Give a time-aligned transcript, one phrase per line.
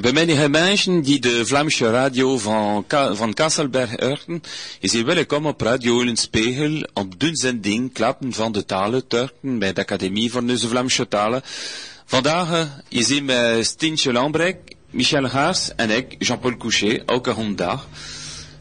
[0.00, 4.42] Bij menige mensen die de Vlaamse radio van, Ka van Kasselberg horen,
[4.80, 9.58] is hier welkom op Radio in Spiegel op de zending Klappen van de Talen Turken
[9.58, 11.42] bij de Academie van de Vlaamse Talen.
[12.04, 14.56] Vandaag is hier met Stintje Lambrek,
[14.90, 17.88] Michel Haas en ik, Jean-Paul Couchet, ook een dag.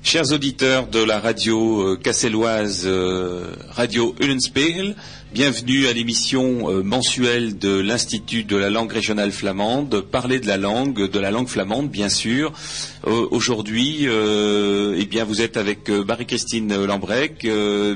[0.02, 4.96] Chers auditeurs de la radio euh, casselloise euh, Radio Ullenspiegel,
[5.34, 10.58] bienvenue à l'émission euh, mensuelle de l'Institut de la langue régionale flamande, parler de la
[10.58, 12.54] langue, de la langue flamande bien sûr.
[13.06, 17.48] Aujourd'hui, eh bien vous êtes avec Marie-Christine Lambrec,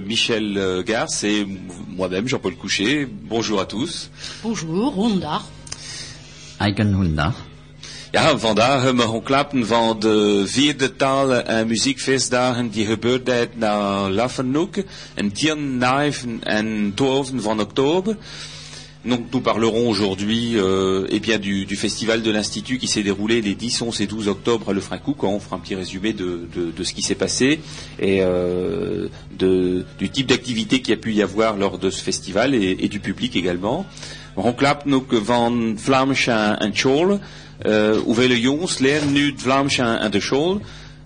[0.06, 1.46] Michel Garce et
[1.90, 3.08] moi-même Jean-Paul Couchet.
[3.10, 4.10] Bonjour à tous.
[4.44, 5.50] Bonjour, Hondar.
[6.62, 7.36] Eigen Hondar.
[8.12, 14.10] Ja, vandaag hebben we klappen van de vierde taal- en muziekfeestdagen die gebeurd zijn naar
[14.10, 14.76] Laffenhoek,
[15.14, 18.18] en 10, 9 en 12 van oktober.
[19.04, 23.42] Donc nous parlerons aujourd'hui euh, eh bien du, du festival de l'Institut qui s'est déroulé
[23.42, 25.24] les 10, 11 et 12 octobre à Le Francouc.
[25.24, 27.60] On fera un petit résumé de, de, de ce qui s'est passé
[27.98, 29.08] et euh,
[29.40, 32.78] de, du type d'activité qu'il y a pu y avoir lors de ce festival et,
[32.80, 33.86] et du public également.
[34.36, 37.20] On klapt ook van Vlaams en School.
[38.04, 40.62] Hoeveel jongens leren nu het Vlaams en de school.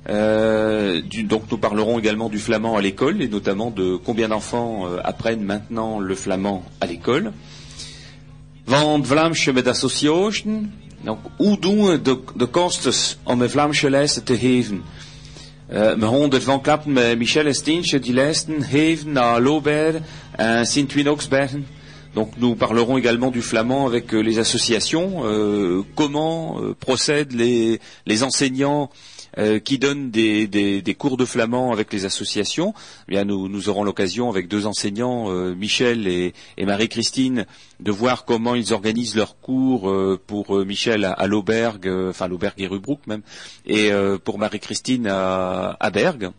[0.07, 4.85] Euh, du, donc nous parlerons également du flamand à l'école et notamment de combien d'enfants
[4.85, 7.31] euh, apprennent maintenant le flamand à l'école.
[8.65, 10.69] Van het Vlaamse met association.
[11.01, 14.83] Donc, hoe doen de, de kosten om een Vlaamse lijsten te geven?
[15.71, 20.65] Uh, we gaan ervan klappen met Michel en Steentje die lijsten geven naar Lobert en
[20.65, 21.67] Sint-Winoxbergen.
[22.15, 27.79] Donc nous parlerons également du flamand avec euh, les associations, euh, comment euh, procèdent les,
[28.23, 28.89] enseignants
[29.65, 32.73] qui donnent des, cours de flamand avec les associations?
[33.09, 37.45] Eh bien, nous, aurons l'occasion avec deux enseignants, Michel et, Marie-Christine,
[37.81, 39.93] de voir comment ils organisent leurs cours
[40.25, 43.23] pour Michel à, à l'Aubergue, enfin l'Aubergue et Rubruck même,
[43.65, 43.91] et
[44.23, 46.31] pour Marie-Christine à, à Bergue.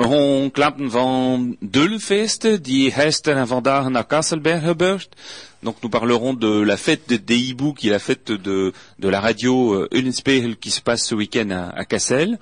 [0.00, 5.08] Gaan klappen van Dulfeest, die gisteren en vandaag naar Kasselberg gebeurt.
[5.60, 9.20] Donc nous parlerons de la fête de Deibou, qui est la fête de, de la
[9.20, 12.38] radio euh, Ullenspiegel qui se passe ce week-end à, à Kassel.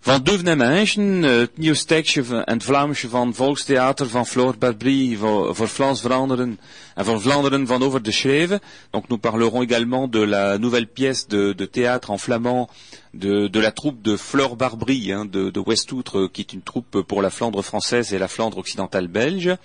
[0.00, 5.68] Van Duvne Menschen, het nieuw stekje en het van Volkstheater van Floor Barbry voor, voor
[5.68, 6.58] Vlaams Vlaanderen
[7.04, 8.60] voor Vlaanderen van over de Schreven.
[8.90, 12.68] Donc nous parlerons également de la nouvelle pièce de, théâtre en flamand
[13.14, 17.22] de, la troupe de Flore Barbry hein, de, de Westoutre, qui est une troupe pour
[17.22, 19.56] la Flandre française et la Flandre occidentale belge.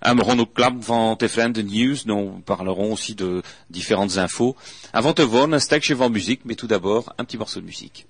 [0.00, 0.46] Amron
[0.80, 1.16] van
[1.64, 4.56] News, dont nous parlerons aussi de différentes infos.
[4.92, 8.06] Avant de voir un stekje van musique, mais tout d'abord un petit morceau de musique.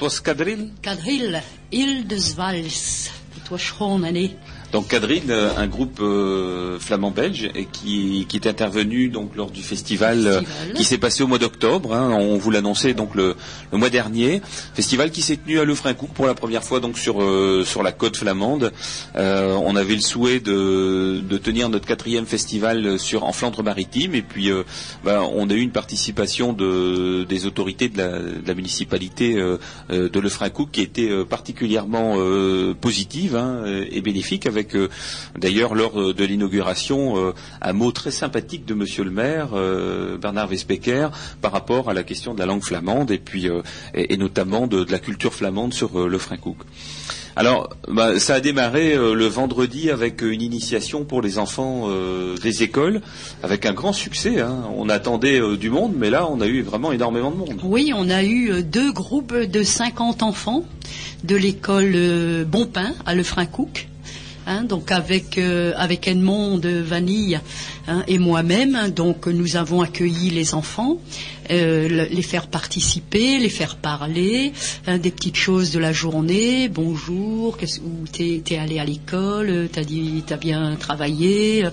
[0.00, 3.10] Het was quadrille Quadrille, Île de Zwals.
[3.34, 4.36] Het was gewoon année.
[4.72, 9.62] Donc Quadrille, euh, un groupe euh, flamand-belge et qui, qui est intervenu donc lors du
[9.62, 10.40] festival, euh,
[10.76, 11.92] qui s'est passé au mois d'octobre.
[11.92, 13.34] hein, on vous l'annonçait donc le,
[13.72, 14.40] le mois dernier.
[14.74, 17.90] Festival qui s'est tenu à Lefrancouc pour la première fois donc sur euh, sur la
[17.90, 18.72] côte flamande.
[19.16, 24.22] On avait le souhait de, de tenir notre quatrième festival sur en Flandre maritime et
[24.22, 24.50] puis
[25.04, 30.20] bah, on a eu une participation de, des autorités de la, de la municipalité de
[30.20, 32.16] Lefrancouc qui était particulièrement
[32.80, 34.88] positive hein, et bénéfique avec euh,
[35.38, 40.18] d'ailleurs lors euh, de l'inauguration euh, un mot très sympathique de Monsieur le maire euh,
[40.18, 41.08] Bernard Vespecker
[41.40, 43.48] par rapport à la question de la langue flamande et puis
[43.94, 46.56] et, notamment de, la culture flamande sur Lefrancouc.
[47.36, 51.88] Alors, bah, ça a démarré le vendredi avec une initiation pour les enfants
[52.42, 53.00] des écoles,
[53.42, 54.40] avec un grand succès.
[54.40, 54.64] hein.
[54.76, 57.60] On attendait du monde, mais là, on a eu vraiment énormément de monde.
[57.62, 60.64] Oui, on a eu deux groupes de 50 enfants
[61.24, 63.89] de l'école Bonpin à Lefrancouc.
[64.50, 65.72] Hein, donc avec euh,
[66.08, 67.40] Edmond Vanille
[67.86, 70.98] hein, et moi-même, hein, donc nous avons accueilli les enfants,
[71.50, 74.52] euh, le- les faire participer, les faire parler,
[74.86, 76.68] hein, des petites choses de la journée.
[76.68, 81.64] Bonjour, où t'es t'es allé à l'école, t'as dit t'as bien travaillé.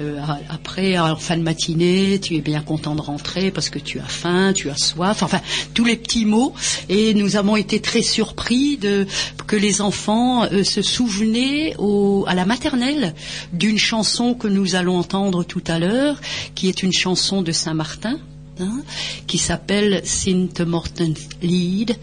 [0.00, 0.18] euh,
[0.48, 4.04] après en fin de matinée, tu es bien content de rentrer parce que tu as
[4.04, 5.22] faim, tu as soif.
[5.22, 5.40] Enfin
[5.74, 6.52] tous les petits mots.
[6.88, 9.06] Et nous avons été très surpris de
[9.46, 13.14] que les enfants euh, se souvenaient au, à la maternelle
[13.52, 16.20] d'une chanson que nous allons entendre tout à l'heure,
[16.54, 18.18] qui est une chanson de Saint-Martin,
[18.60, 18.82] hein,
[19.26, 21.96] qui s'appelle Sint Morten Lied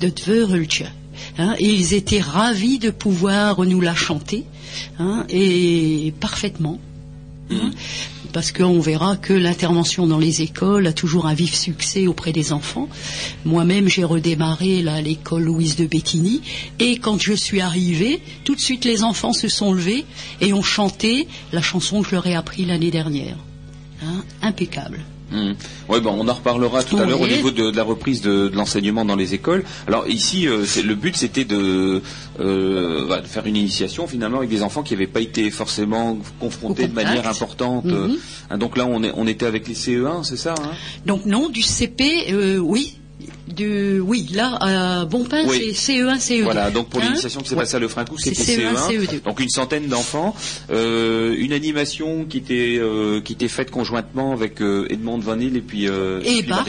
[0.00, 0.84] de Dveureltje.
[1.38, 4.44] Hein, et ils étaient ravis de pouvoir nous la chanter,
[4.98, 6.78] hein, et parfaitement.
[7.50, 7.70] hein,
[8.32, 12.52] parce qu'on verra que l'intervention dans les écoles a toujours un vif succès auprès des
[12.52, 12.88] enfants.
[13.44, 16.42] Moi-même, j'ai redémarré là, l'école Louise de Bétigny,
[16.78, 20.04] et quand je suis arrivée, tout de suite les enfants se sont levés
[20.40, 23.36] et ont chanté la chanson que je leur ai appris l'année dernière.
[24.42, 25.00] Impeccable.
[25.30, 25.52] Hmm.
[25.88, 28.48] Ouais, bon, on en reparlera tout à l'heure au niveau de, de la reprise de,
[28.48, 29.64] de l'enseignement dans les écoles.
[29.86, 32.02] Alors ici, euh, le but c'était de,
[32.40, 36.18] euh, bah, de faire une initiation finalement avec des enfants qui n'avaient pas été forcément
[36.40, 37.84] confrontés de manière importante.
[37.84, 38.16] Mhm.
[38.50, 40.70] hein, donc là, on, est, on était avec les CE1, c'est ça hein?
[41.04, 42.97] Donc non, du CP, euh, oui.
[43.54, 45.72] Du, oui, là, à Bonpin, Oui.
[45.74, 46.42] c'est CE1, CE2.
[46.42, 47.62] Voilà, donc pour Hein l'initiation qui s'est Ouais.
[47.62, 49.22] passée à Lefrancouc, C'est c'était CE1, CE1, CE2.
[49.24, 50.34] donc une centaine d'enfants,
[50.70, 55.56] euh, une animation qui était euh, qui était faite conjointement avec euh, Edmond Van Hill
[55.56, 56.66] et puis euh, Et Bart,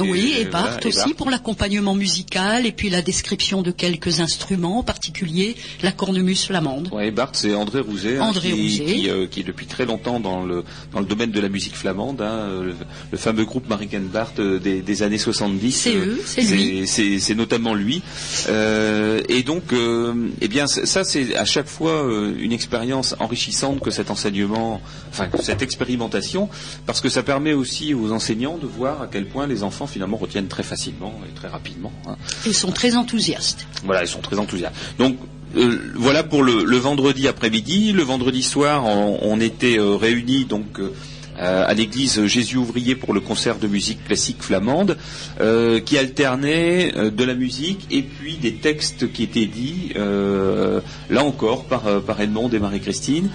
[0.00, 1.14] oui, et euh, Bart voilà, et aussi Bart.
[1.16, 6.88] pour l'accompagnement musical et puis la description de quelques instruments, en particulier la cornemuse flamande.
[6.92, 8.84] Ouais, Bart, c'est André Rouzet, hein, André qui, Rouzet.
[8.84, 11.76] qui, euh, qui est depuis très longtemps dans le dans le domaine de la musique
[11.76, 12.74] flamande, hein, le,
[13.12, 15.72] le fameux groupe Mariken Bart euh, des, des années 70.
[15.72, 16.86] C'est euh, eux, c'est lui.
[16.86, 18.02] C'est notamment lui.
[18.48, 23.80] Euh, et donc, euh, eh bien, ça c'est à chaque fois euh, une expérience enrichissante
[23.80, 26.48] que cet enseignement, enfin que cette expérimentation,
[26.86, 30.16] parce que ça permet aussi aux enseignants de voir à quel point les enfants finalement
[30.16, 31.92] retiennent très facilement et très rapidement.
[32.06, 32.16] hein.
[32.46, 33.66] Ils sont très enthousiastes.
[33.84, 34.74] Voilà, ils sont très enthousiastes.
[34.98, 35.16] Donc
[35.56, 37.92] euh, voilà pour le, le vendredi après-midi.
[37.92, 40.92] Le vendredi soir, on, on était euh, réunis donc euh,
[41.38, 44.96] à l'église Jésus ouvrier pour le concert de musique classique flamande,
[45.40, 50.80] euh, qui alternait euh, de la musique et puis des textes qui étaient dits, euh,
[51.10, 53.28] là encore par, euh, par Edmond et Marie-Christine,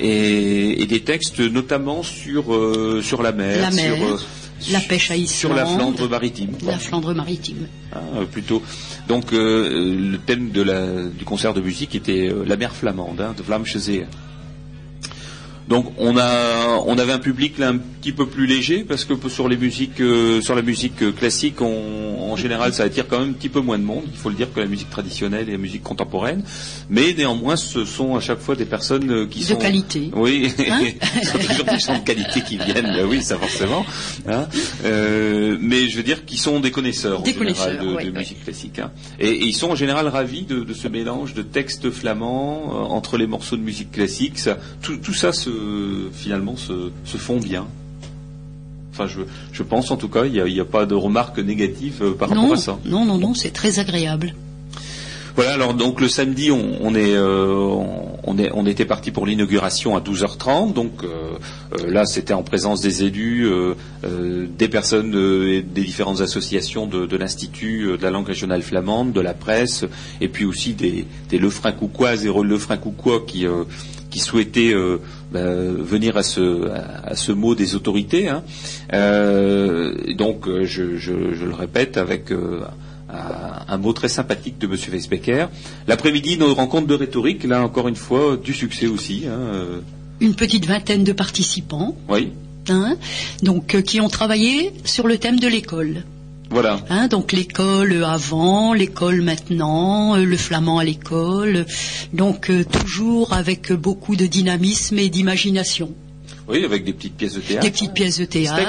[0.00, 4.18] et, et des textes notamment sur euh, sur la mer, La mer, sur euh,
[4.72, 6.50] la pêche à sur la Islande, Flandre maritime.
[6.62, 6.72] quoi.
[6.72, 7.66] La Flandre maritime.
[7.94, 8.62] Euh, plutôt.
[9.08, 13.20] Donc euh, le thème de la, du concert de musique était euh, la mer flamande,
[13.20, 13.90] hein, de Vlaamse.
[15.68, 19.14] Donc on a on avait un public là un petit peu plus léger parce que
[19.28, 23.18] sur les musiques euh, sur la musique euh, classique on- en général ça attire quand
[23.18, 24.04] même un petit peu moins de monde.
[24.12, 26.42] Il faut le dire que la musique traditionnelle et la musique contemporaine,
[26.88, 30.10] mais néanmoins ce sont à chaque fois des personnes euh, qui De sont qualité.
[30.14, 30.80] oui, Hein
[31.22, 33.84] ce sont toujours des gens de qualité qui viennent, ben oui, ça forcément.
[34.28, 34.46] hein.
[34.84, 38.04] Euh, mais je veux dire qu'ils sont des connaisseurs Des en général connaisseurs, de, ouais,
[38.04, 38.18] de ouais.
[38.18, 38.78] musique classique.
[38.78, 38.92] hein.
[39.18, 42.94] Et, et ils sont en général ravis de, de ce mélange de textes flamands euh,
[42.94, 44.38] entre les morceaux de musique classique.
[44.38, 45.50] Ça, tout, tout ça se,
[46.12, 47.66] finalement se, se fond bien.
[48.92, 49.20] Enfin, je,
[49.52, 52.54] je pense en tout cas, il n'y a, pas de remarques négatives euh, par rapport
[52.54, 52.78] à ça.
[52.86, 54.34] non, non, non, c'est très agréable.
[55.36, 57.58] Voilà, alors donc le samedi, on, on est, euh,
[58.24, 60.72] on, est, on était parti pour l'inauguration à 12h30.
[60.72, 61.36] Donc euh,
[61.86, 63.74] là, c'était en présence des élus, euh,
[64.58, 69.34] des personnes des différentes associations de, de l'Institut de la langue régionale flamande, de la
[69.34, 69.84] presse,
[70.22, 73.44] et puis aussi des, des Lefrancoucoises et Lefrancoucois qui,
[74.08, 74.74] qui souhaitaient
[75.32, 78.28] venir à ce, à, à ce mot des autorités.
[78.28, 78.42] hein.
[78.92, 82.62] Euh, donc, euh, je, je- je le répète, avec euh,
[83.68, 85.46] un mot très sympathique de Monsieur Weisbecker.
[85.86, 89.24] L'après-midi, nos rencontres de rhétorique, là encore une fois, du succès aussi.
[89.26, 89.80] hein, euh,
[90.20, 92.32] Une petite vingtaine de participants, oui,
[92.68, 92.96] hein,
[93.42, 96.02] donc euh, qui ont travaillé sur le thème de l'école.
[96.50, 96.80] Voilà.
[96.90, 101.66] Hein, donc l'école avant, l'école maintenant, euh, le flamand à l'école,
[102.12, 105.92] donc euh, toujours avec beaucoup de dynamisme et d'imagination.
[106.48, 107.62] Oui, avec des petites pièces de théâtre.
[107.64, 108.60] Des petites pièces de théâtre,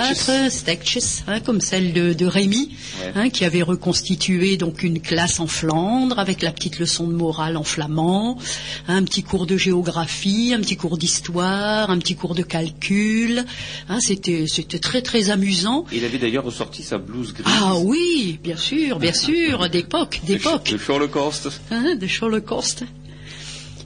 [1.27, 3.11] hein, comme celle de, de Rémy, Ouais.
[3.15, 7.55] hein, qui avait reconstitué donc une classe en Flandre avec la petite leçon de morale
[7.57, 8.39] en flamand,
[8.87, 13.45] un petit cours de géographie, un petit cours d'histoire, un petit cours de calcul.
[13.89, 15.85] Hein, c'était c'était très très amusant.
[15.91, 17.45] Il avait d'ailleurs ressorti sa blouse grise.
[17.61, 21.49] Ah oui, bien sûr, bien sûr, d'époque, d'époque, De Holocaust.
[21.71, 22.83] hein, de Holocaust.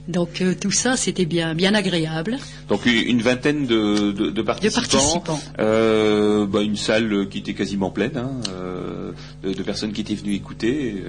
[0.08, 2.38] Donc euh, tout ça, c'était bien, bien agréable.
[2.68, 5.40] Donc une vingtaine de, de, de participants, participants.
[5.60, 9.12] Euh, bah, une salle qui était quasiment pleine, hein, euh,
[9.44, 11.04] de, de personnes qui étaient venues écouter,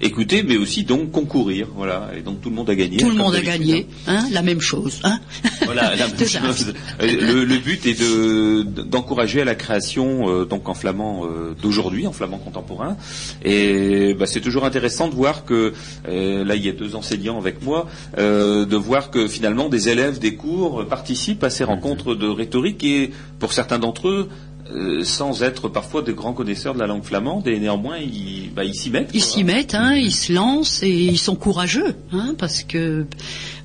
[0.00, 2.10] écouter, mais aussi donc concourir, voilà.
[2.16, 2.96] Et donc tout le monde a gagné.
[2.96, 5.00] Tout le monde a gagné, hein, la même chose.
[5.04, 5.20] Hein.
[5.64, 6.40] Voilà, la même De ça.
[6.40, 6.72] chose.
[7.00, 11.26] Le, le but est de d'encourager à la création donc en flamand
[11.60, 12.96] d'aujourd'hui, en flamand contemporain.
[13.44, 15.74] Et bah, c'est toujours intéressant de voir que
[16.06, 17.86] là il y a deux enseignants avec moi,
[18.18, 22.84] euh, de voir que finalement des élèves des cours participent à ces rencontres de rhétorique
[22.84, 24.28] et pour certains d'entre eux.
[24.74, 28.64] euh, sans être parfois de grands connaisseurs de la langue flamande, et néanmoins ils bah,
[28.64, 29.10] ils s'y mettent.
[29.14, 33.06] Ils s'y mettent, hein, ils se lancent et ils sont courageux, hein, parce que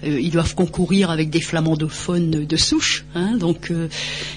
[0.03, 3.89] euh, ils doivent concourir avec des flamandophones de souche, hein, donc euh,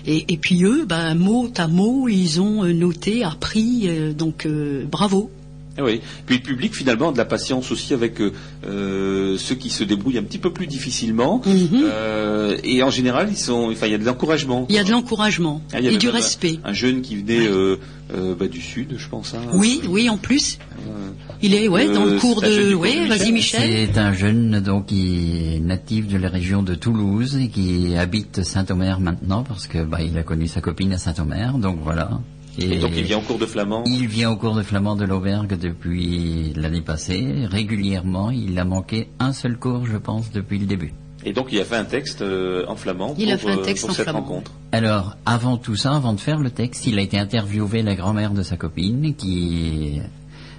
[0.07, 4.47] et, et puis eux, ben, mot à mot, ils ont euh, noté, appris, euh, donc
[4.47, 5.31] euh, bravo.
[5.79, 6.01] Eh oui.
[6.27, 8.33] Puis le public finalement a de la patience aussi avec euh,
[8.67, 11.43] euh, ceux qui se débrouillent un petit peu plus difficilement.
[11.45, 11.69] Mhm.
[11.85, 14.67] Euh, et en général, ils sont, enfin, il y a de l'encouragement.
[14.69, 16.59] Il y a de l'encouragement Ah, et du respect.
[16.65, 17.77] Un jeune qui venait euh,
[18.15, 19.35] euh, bah, du sud, je pense.
[19.35, 19.41] hein.
[19.53, 21.11] Oui, oui, en plus, Euh,
[21.43, 23.61] il est, ouais, dans le cours de, oui, vas-y Michel.
[23.69, 23.89] Michel.
[23.93, 28.43] C'est un jeune donc qui est natif de la région de Toulouse et qui habite
[28.43, 32.11] Saint-Omer maintenant parce que bah, il a connu sa copine à Saint-Omer, donc voilà.
[32.59, 33.85] Et donc il vient en cours de flamand.
[33.87, 38.31] il vient au cours de flamand de l'Aubergue depuis l'année passée, régulièrement.
[38.31, 40.93] Il a manqué un seul cours, je pense, depuis le début.
[41.25, 43.59] Et donc il a fait un texte euh, en flamand Il a pour, fait un
[43.59, 44.21] euh, texte pour en cette flamand.
[44.21, 44.53] rencontre.
[44.73, 48.31] Alors, avant tout ça, avant de faire le texte, il a été interviewé la grand-mère
[48.33, 50.01] de sa copine qui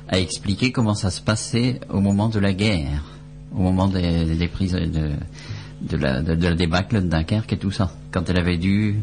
[0.09, 3.03] a expliqué comment ça se passait au moment de la guerre,
[3.55, 5.11] au moment des, des prises de,
[5.81, 8.97] de, la, de, de la débâcle de Dunkerque et tout ça, quand elle avait dû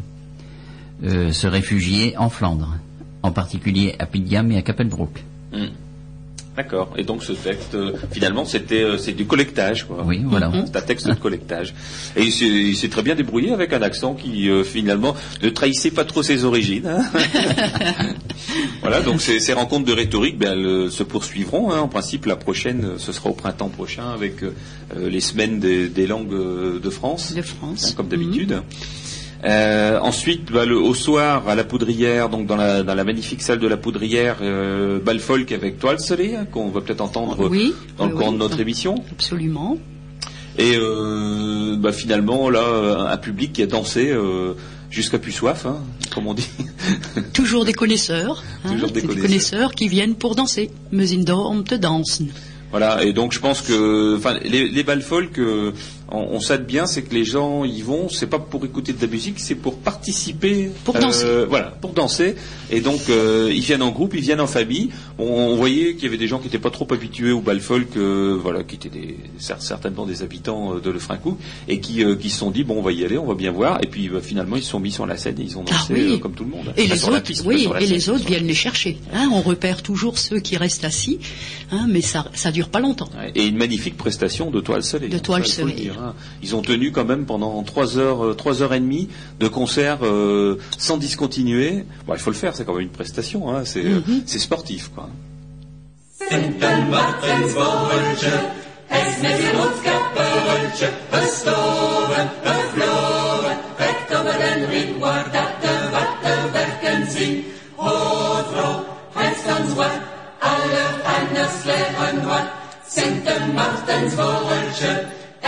[1.03, 2.77] euh, se réfugier en Flandre,
[3.25, 5.23] en particulier à Pidgam et à Kapelbroek.
[5.51, 5.65] Hmm.
[6.55, 6.93] D'accord.
[6.95, 10.03] Et donc ce texte, euh, finalement, c'était euh, c'est du collectage, quoi.
[10.07, 10.49] Oui, voilà.
[10.65, 11.73] C'est un texte de collectage.
[12.15, 16.05] Et il s'est- très bien débrouillé avec un accent qui, euh, finalement, ne trahissait pas
[16.05, 16.87] trop ses origines.
[16.87, 17.03] hein.
[18.81, 21.73] voilà, donc ces, ces rencontres de rhétorique ben, elles, euh, se poursuivront.
[21.73, 21.79] hein.
[21.79, 24.35] En principe, la prochaine, ce sera au printemps prochain avec
[24.97, 26.29] les semaines des, des langues
[26.81, 27.89] de France, De France.
[27.89, 28.61] hein, comme d'habitude.
[29.43, 33.41] Euh, ensuite, bah, le, au soir, à la Poudrière, donc dans la, dans la magnifique
[33.41, 37.73] salle de la Poudrière, euh, Balfolk avec Toile Soleil, hein, qu'on va peut-être entendre Oui,
[37.97, 38.35] dans oui, le courant oui.
[38.35, 39.03] de notre émission.
[39.11, 39.77] Absolument.
[40.57, 44.53] Et euh, bah, finalement, là, un public qui a dansé euh,
[44.89, 45.77] jusqu'à plus soif, hein,
[46.13, 46.49] comme on dit.
[47.33, 49.21] Toujours des connaisseurs, hein, Toujours des connaisseurs.
[49.21, 50.71] connaisseurs qui viennent pour danser.
[50.91, 52.29] Mais dorm te dansen.
[52.71, 55.71] Voilà, et donc je pense que les, les bals folk, euh,
[56.11, 59.07] on, sait bien, c'est que les gens y vont, c'est pas pour écouter de la
[59.07, 60.69] musique, c'est pour participer.
[60.83, 61.45] Pour euh, danser.
[61.49, 62.35] Voilà, pour danser.
[62.71, 64.89] Et donc euh, ils viennent en groupe, ils viennent en famille.
[65.17, 67.59] On, on voyait qu'il y avait des gens qui n'étaient pas trop habitués au bal
[67.59, 72.15] folk, euh, voilà, qui étaient des, certainement des habitants euh, de Lefrancou, et qui, euh,
[72.15, 73.79] qui se sont dit bon, on va y aller, on va bien voir.
[73.83, 75.75] Et puis bah, finalement ils se sont mis sur la scène et ils ont dansé
[75.89, 76.13] Ah oui.
[76.13, 76.73] euh, comme tout le monde.
[76.77, 78.97] Et les autres, piste, oui, les viennent les chercher.
[79.13, 79.29] hein.
[79.33, 81.19] on repère toujours ceux qui restent assis,
[81.71, 83.09] hein, mais ça, ça dure pas longtemps.
[83.33, 85.09] Et une magnifique prestation de toile soleil.
[85.09, 85.91] De toile le soleil.
[86.41, 89.09] Ils ont tenu quand même pendant trois heures, trois heures et demie
[89.39, 91.85] de concert euh, sans discontinuer.
[92.07, 93.53] Bon, il faut le faire, c'est quand même une prestation.
[93.53, 93.63] Hein.
[93.65, 95.09] C'est mm sportif, quoi.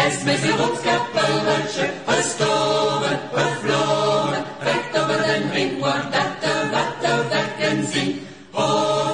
[0.06, 7.88] Es mit der Rotkapelwäsche gestoven, verflogen, recht over den ring, waar dat de watte wekken
[7.92, 8.27] zien.
[8.54, 8.66] O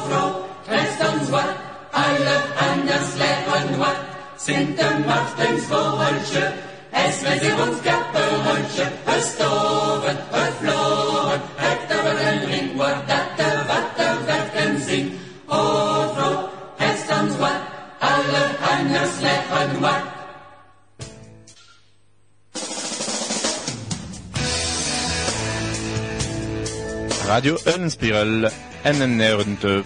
[0.08, 1.56] vrouw, treft ons wat,
[1.92, 2.38] alle
[2.70, 4.00] anders leven wat,
[4.38, 6.52] sind de machtens woordje.
[6.92, 10.18] Es mit der Rotkapelwäsche verstoben,
[27.28, 28.52] Radio Unspiegel
[28.86, 29.84] nnr.art.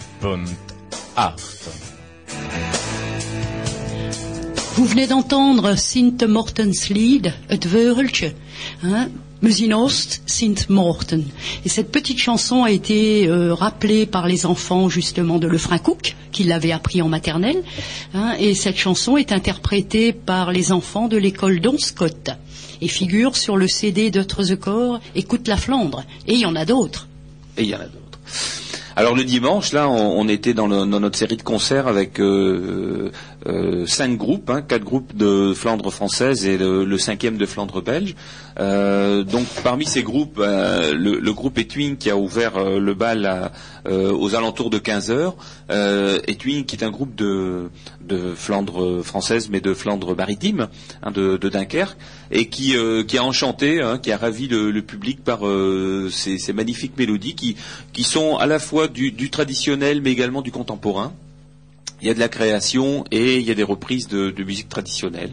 [4.76, 8.34] Vous venez d'entendre Sint Mortens Lied, het Weureltje,
[8.84, 9.10] hein,
[9.42, 11.26] Musinost Sint Morten.
[11.66, 16.44] Et cette petite chanson a été euh, rappelée par les enfants justement de Lefrancouc, qui
[16.44, 17.64] l'avaient appris en maternelle.
[18.14, 22.32] hein, et cette chanson est interprétée par les enfants de l'école d'Onscott
[22.82, 26.04] et figure sur le CD d'Eutre Corps, Écoute la Flandre.
[26.28, 27.08] Et il y en a d'autres.
[27.58, 28.20] Et il y en a d'autres.
[28.96, 33.12] Alors le dimanche, là, on, était dans notre série de concerts avec euh,
[33.46, 38.16] euh, cinq groupes, hein, quatre groupes de Flandre française et le, cinquième de Flandre belge.
[38.60, 42.94] Euh, donc parmi ces groupes, euh, le, le groupe Etwing qui a ouvert euh, le
[42.96, 43.52] bal
[43.86, 45.36] aux alentours de 15 heures.
[45.70, 47.70] Etwing qui est un groupe de,
[48.02, 50.68] de Flandre française, mais de Flandre maritime,
[51.04, 51.96] hein, de, Dunkerque,
[52.30, 55.40] et qui, a enchanté, hein, qui a ravi le, public par
[56.12, 61.14] ces, magnifiques mélodies qui, sont à la fois du traditionnel, mais également du contemporain.
[62.02, 64.70] Il y a de la création et il y a des reprises de, de musique
[64.70, 65.32] traditionnelle.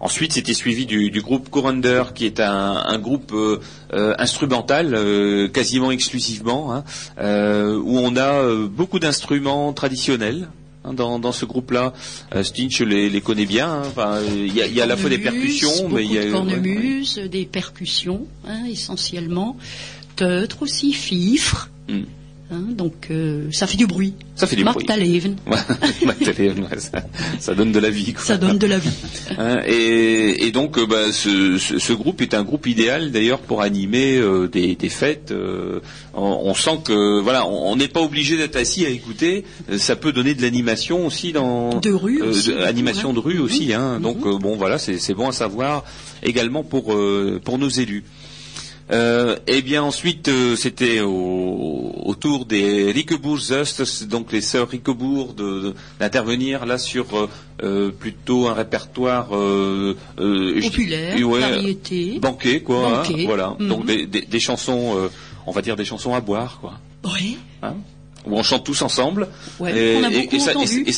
[0.00, 3.58] Ensuite, c'était suivi du, du groupe Corander, qui est un, un groupe euh,
[3.92, 6.84] euh, instrumental, euh, quasiment exclusivement, hein,
[7.84, 10.50] où on a beaucoup d'instruments traditionnels.
[10.84, 11.94] hein, Dans, dans ce groupe-là,
[12.42, 13.82] Stinch les, les connaît bien.
[13.98, 14.20] hein.
[14.30, 16.30] Il y a, il y a à la fois des percussions, mais il y a
[16.30, 16.62] beaucoup de ouais, ouais.
[16.62, 18.26] cornemuses, des percussions,
[18.70, 19.56] essentiellement.
[20.14, 21.70] Teutre aussi, fifre.
[21.88, 22.02] Mm.
[22.50, 24.14] Hein, donc euh, ça fait du bruit.
[24.34, 24.86] Ça fait du bruit.
[26.60, 27.02] Ouais, ça,
[27.40, 28.12] ça donne de la vie.
[28.12, 28.24] Quoi.
[28.24, 28.90] ça donne de la vie.
[29.38, 33.38] Hein, et, et donc, euh, bah, ce, ce- ce groupe est un groupe idéal d'ailleurs
[33.40, 35.30] pour animer euh, des, des fêtes.
[35.30, 35.80] euh,
[36.14, 39.44] on, on sent que voilà, on n'est pas obligé d'être assis à écouter.
[39.76, 43.72] Ça peut donner de l'animation aussi dans De rue aussi, de- animation de rue aussi.
[43.74, 44.02] Hein, Mhm.
[44.02, 45.84] Donc bon, voilà, c'est bon à savoir
[46.22, 46.96] également pour
[47.44, 48.04] pour nos élus.
[48.90, 53.38] Euh, et bien ensuite, euh, c'était au, autour des Riquebourg
[54.08, 55.34] donc les sœurs Riquebourg,
[56.00, 57.28] d'intervenir là sur euh,
[57.62, 59.28] euh, plutôt un répertoire
[60.60, 62.18] je Populaire, ouais, variété.
[62.18, 63.54] banquet quoi, hein, voilà.
[63.58, 63.68] mhm.
[63.68, 64.96] Donc des, des- des chansons,
[65.46, 66.74] on va dire des chansons à boire quoi,
[67.04, 67.74] Oui, hein,
[68.26, 69.28] où on chante tous ensemble.
[69.60, 70.52] ouais, Et, on a et- ça,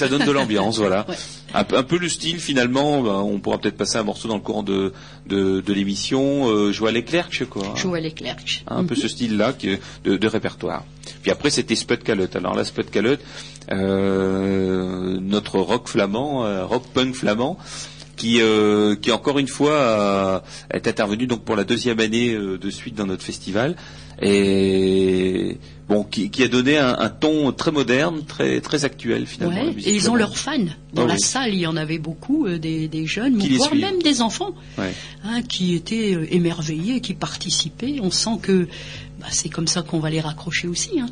[0.07, 1.07] et- donne de l'ambiance, voilà.
[1.09, 1.15] Ouais.
[1.55, 4.35] Un, peu- un peu le style finalement, ben, on pourra peut-être passer un morceau dans
[4.37, 4.93] le courant de,
[5.27, 7.65] de, de l'émission, euh, Joël Leclerc, je sais quoi.
[7.67, 7.73] hein.
[8.05, 8.37] Et Clerc.
[8.69, 10.85] un peu ce style-là qui est de, de répertoire.
[11.23, 12.35] Puis après, c'était Spud Calotte.
[12.37, 13.21] Alors là, Spud Calotte,
[13.95, 17.59] euh, notre rock flamand, euh, rock punk flamand,
[18.17, 22.69] qui, euh, qui encore une fois est intervenu donc pour la deuxième année euh, de
[22.71, 23.77] suite dans notre festival
[24.23, 25.57] et
[25.89, 29.63] bon qui, qui a donné un, un ton très moderne, très très actuel finalement.
[29.65, 30.53] Ouais, et ils ont leurs fans.
[30.93, 31.21] Dans Ah la oui.
[31.21, 33.81] salle, il y en avait beaucoup, euh, des, des jeunes, Qui voire suivent.
[33.83, 34.93] même des enfants, Ouais.
[35.25, 37.97] hein, qui étaient euh, émerveillés, qui participaient.
[38.03, 38.67] On sent que
[39.21, 40.99] bah, c'est comme ça qu'on va les raccrocher aussi.
[40.99, 41.07] Hein.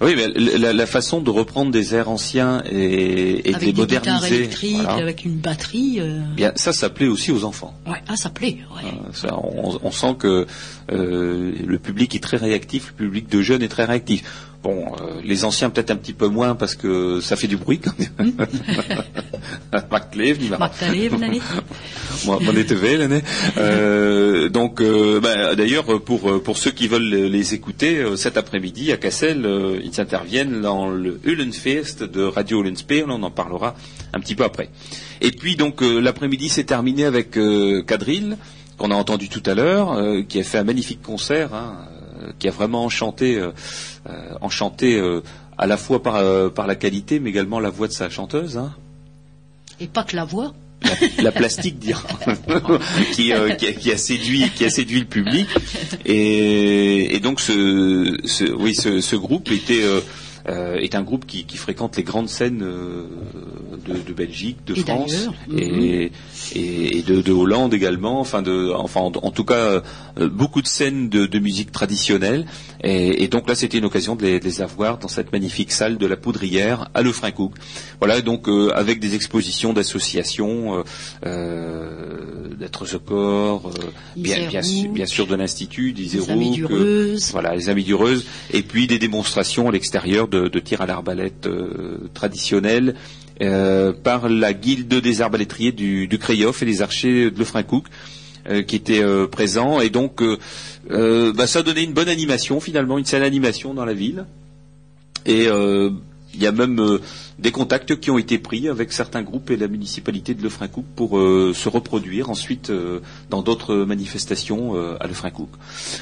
[0.00, 3.74] Oui, mais la, la façon de reprendre des airs anciens et, et de les avec
[3.74, 4.94] des moderniser, électriques, voilà.
[4.94, 5.96] avec une batterie.
[6.00, 7.74] euh, bien ça, ça plaît aussi aux enfants.
[7.86, 8.58] Ouais, ah, ça plaît.
[8.74, 8.90] Ouais.
[9.12, 10.46] Ça, on, on sent que
[10.90, 14.22] euh, le public est très réactif, le public de jeunes est très réactif.
[14.62, 17.78] Bon, euh, les anciens peut-être un petit peu moins parce que ça fait du bruit
[17.78, 18.32] quand même.
[22.98, 23.22] L'année.
[23.56, 28.92] Euh, donc, euh, bah, d'ailleurs, pour pour ceux qui veulent les écouter, euh, cet après-midi
[28.92, 33.06] à Cassel, euh, ils interviennent dans le Uhlenfest de Radio Uhlenspeel.
[33.08, 33.74] On en parlera
[34.12, 34.70] un petit peu après.
[35.20, 38.36] Et puis donc euh, l'après-midi s'est terminé avec euh, Cadril
[38.80, 41.99] qu'on a entendu tout à l'heure, euh, qui a fait un magnifique concert, hein, euh,
[42.38, 43.50] qui a vraiment enchanté, euh,
[44.08, 45.20] euh, enchanté euh,
[45.58, 48.56] à la fois par euh, par la qualité, mais également la voix de sa chanteuse.
[48.58, 48.72] Hein
[49.80, 50.52] Et pas que la voix.
[50.82, 52.02] la, la plastique dira,
[53.12, 55.46] qui, euh, qui, a, qui a séduit qui a séduit le public
[56.06, 60.00] et, et donc ce, ce oui ce, ce groupe était euh,
[60.48, 63.06] euh, est un groupe qui, qui fréquente les grandes scènes euh,
[63.86, 65.58] de, de Belgique, de Et France mhm.
[65.58, 66.12] et,
[66.54, 68.20] et, et de, de Hollande également.
[68.20, 69.82] Enfin, de, enfin, en, en tout cas,
[70.18, 72.46] euh, beaucoup de scènes de, de musique traditionnelle.
[72.82, 75.72] Et, et donc là, c'était une occasion de les, de les avoir dans cette magnifique
[75.72, 77.52] salle de la Poudrière à Lefrancouc.
[77.98, 80.82] Voilà, donc euh, avec des expositions d'associations, euh,
[81.26, 86.62] euh, d'être Corps, euh, bien, bien, sûr, Isérouk, bien sûr de l'institut, Les d'Isérouk, Amis
[87.32, 90.86] voilà, les amis du Reuse, et puis des démonstrations à l'extérieur de, de tir à
[90.86, 92.94] l'arbalète euh, traditionnelle
[93.42, 97.84] euh, par la guilde des arbalétriers du, du et des archers de Lefrancouc
[98.66, 99.80] qui étaient euh, présents.
[99.80, 100.38] Et donc, euh,
[100.90, 104.26] euh, bah, ça donnait une bonne animation finalement, une saine animation dans la ville.
[105.26, 105.90] Et euh,
[106.34, 107.00] il y a même euh,
[107.38, 111.18] des contacts qui ont été pris avec certains groupes et la municipalité de Lefrancouc pour
[111.18, 115.48] euh, se reproduire ensuite euh, dans d'autres manifestations à Lefrancouc.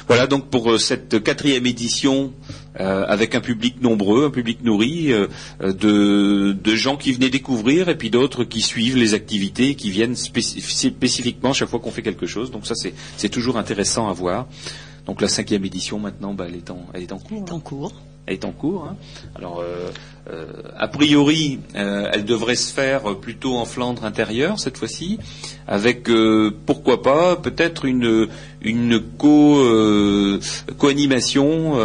[0.07, 2.33] Voilà donc pour cette quatrième édition
[2.75, 5.11] avec un public nombreux, un public nourri
[5.59, 10.15] de, de, gens qui venaient découvrir et puis d'autres qui suivent les activités, qui viennent
[10.15, 12.51] spécifiquement chaque fois qu'on fait quelque chose.
[12.51, 14.47] Donc ça c'est toujours intéressant à voir.
[15.05, 17.37] Donc la cinquième édition maintenant, bah, elle, est en, elle est en cours.
[17.37, 17.93] Elle est en cours.
[18.27, 18.85] Elle est en cours.
[18.85, 18.95] Hein.
[19.33, 19.89] Alors euh,
[20.77, 25.19] a priori, euh, elle devrait se faire plutôt en Flandre intérieure cette fois-ci,
[25.71, 28.27] avec euh, pourquoi pas peut-être une,
[28.61, 29.63] une co,
[30.77, 31.75] co-animation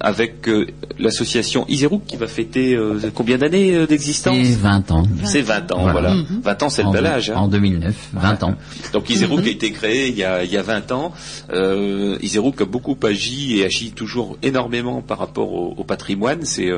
[0.00, 0.50] avec
[0.98, 2.76] l'association Iserouk qui va fêter
[3.14, 4.36] combien d'années d'existence?
[4.42, 5.04] C'est 20 ans.
[5.24, 6.16] C'est 20 ans, voilà.
[6.42, 7.30] 20 ans, c'est le bel âge.
[7.30, 7.36] Hein.
[7.36, 8.56] En 2009, 20 ans.
[8.92, 11.12] Donc Iserouk a été créé il y a, il y a 20 ans.
[11.52, 16.40] Euh, Iserouk a beaucoup agi et agit toujours énormément par rapport au, au patrimoine.
[16.42, 16.70] C'est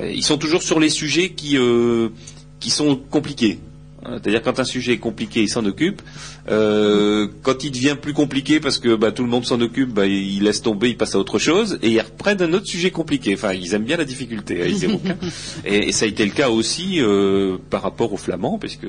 [0.00, 2.10] ils sont toujours sur les sujets qui, euh,
[2.60, 3.58] qui sont compliqués.
[4.04, 6.02] Hein, c'est-à-dire quand un sujet est compliqué, il s'en occupe.
[6.50, 10.06] Euh, quand il devient plus compliqué parce que bah, tout le monde s'en occupe, bah,
[10.06, 13.34] il laisse tomber, il passe à autre chose et ils reprennent un autre sujet compliqué.
[13.34, 14.62] Enfin, ils aiment bien la difficulté.
[14.62, 14.98] Hein,
[15.64, 18.86] et, et, ça a été le cas aussi euh, par rapport aux Flamands, parce que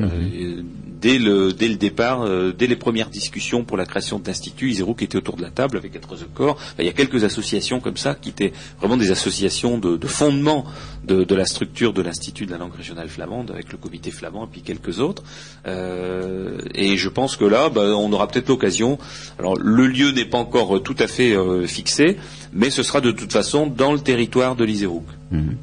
[0.00, 0.62] euh,
[1.00, 4.74] dès, le, dès le départ, euh, dès les premières discussions pour la création de l'Institut,
[4.96, 6.58] qui était autour de la table avec quatre corps.
[6.78, 10.64] il y a quelques associations comme ça qui étaient vraiment des associations de, de fondement
[11.04, 14.44] de, de, la structure de l'Institut de la langue régionale flamande avec le comité flamand
[14.44, 15.22] et puis quelques autres.
[15.66, 18.98] Euh, et je pense que là, bah, on aura peut-être l'occasion.
[19.38, 22.16] Alors le lieu n'est pas encore tout à fait euh, fixé,
[22.52, 25.04] mais ce sera de toute façon dans le territoire de l'Isérouk.
[25.30, 25.56] Mhm.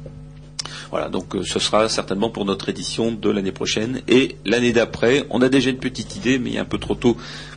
[0.90, 5.24] Voilà, donc euh, ce sera certainement pour notre édition de l'année prochaine et l'année d'après.
[5.30, 7.16] On a déjà une petite idée, mais il est un peu trop tôt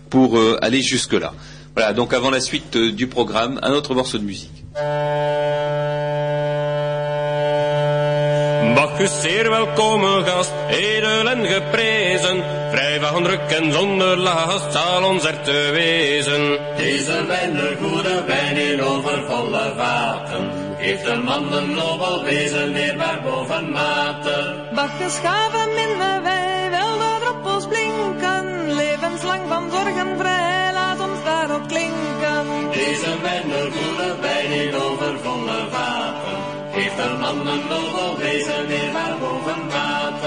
[0.09, 1.33] pour euh, aller jusque là.
[1.75, 4.65] Voilà, donc avant la suite euh, du programme, un autre morceau de musique.
[8.75, 11.43] Bacchus, zeer welkome gast, edel en
[13.23, 16.57] druk en zonder last zal ons er te wezen.
[16.77, 20.51] Deze wijn, de goede wijn in overvolle vaten.
[20.79, 24.55] Geeft een man een nobel wezen weer maar boven mate.
[24.75, 28.73] Bacchus gaven minder wij, wel de droppels blinken.
[28.73, 32.45] Levenslang van zorgen vrij, laat ons daarop klinken.
[32.71, 36.37] Deze wijn, de goede wijn in overvolle vaten.
[36.73, 40.18] Geeft een man een nobel wezen weer maar boven water.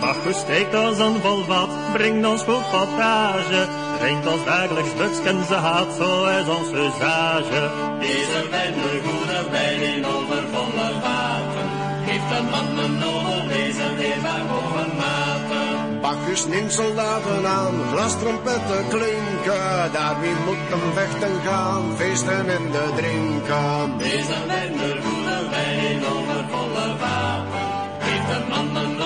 [0.00, 3.62] Bacchus steekt ons een vol vat, brengt ons goed potage.
[3.98, 7.62] Drinkt ons dagelijks drugs en ze haat, zo is ons usage.
[8.00, 11.68] Deze wijn, de goede wijn in overvolle vaten.
[12.06, 16.00] Geeft een man een nobel wezen weer maar boven water.
[16.00, 17.74] Bacchus neemt soldaten aan,
[18.20, 19.92] trompetten klinken.
[19.92, 23.98] Daar wie moet hem vechten gaan, feesten en de drinken.
[23.98, 27.66] Deze wijn, de goede wijn in overvolle vaten.
[27.98, 28.97] Geeft een man een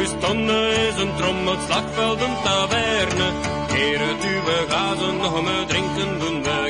[0.00, 3.28] Bacchus tonne is een trom, het slagveld een taverne.
[3.66, 6.69] Keren uwe gazen, nog me drinken doen we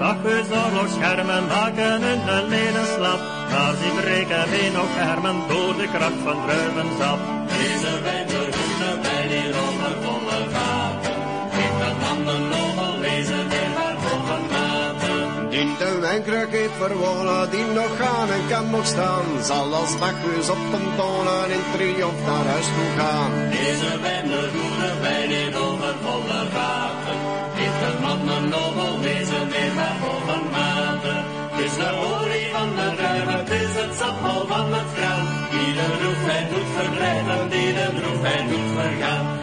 [0.00, 3.20] Die in Bacchus oorlogsschermen haken hun de leden slap.
[3.50, 7.18] Maar ze breken weer nog armen door de kracht van druivensap.
[7.48, 11.16] Deze wijn, de goede wijn in overvolle vaten.
[11.54, 15.50] Geeft een man een nobel wezen weer maar boven water.
[15.50, 20.48] Die de wijnkruik heeft verwonnen, die nog gaan en kan nog staan, zal als Bacchus
[20.48, 23.32] op een tonen in triomf naar huis toe gaan.
[23.50, 27.18] Deze wijn, de goede wijn in overvolle vaten.
[27.56, 28.50] Geeft een man een
[31.50, 35.26] Het is de olie van de druiven, het is het sappel van het graan.
[35.50, 39.39] Die de droefheid doet verdrijven, die de droefheid doet vergaan.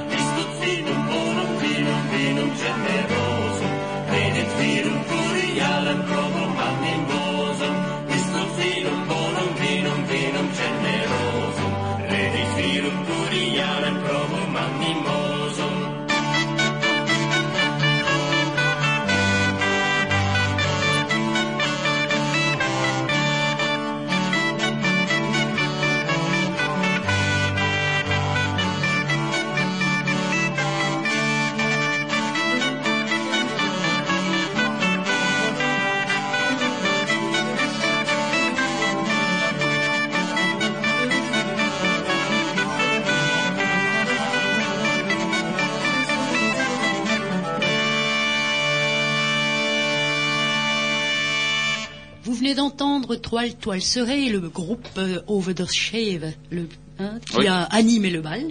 [53.37, 57.47] Toile, Toile Serait, le groupe euh, Over the Shave, le, hein, qui Oui.
[57.47, 58.41] a animé le bal.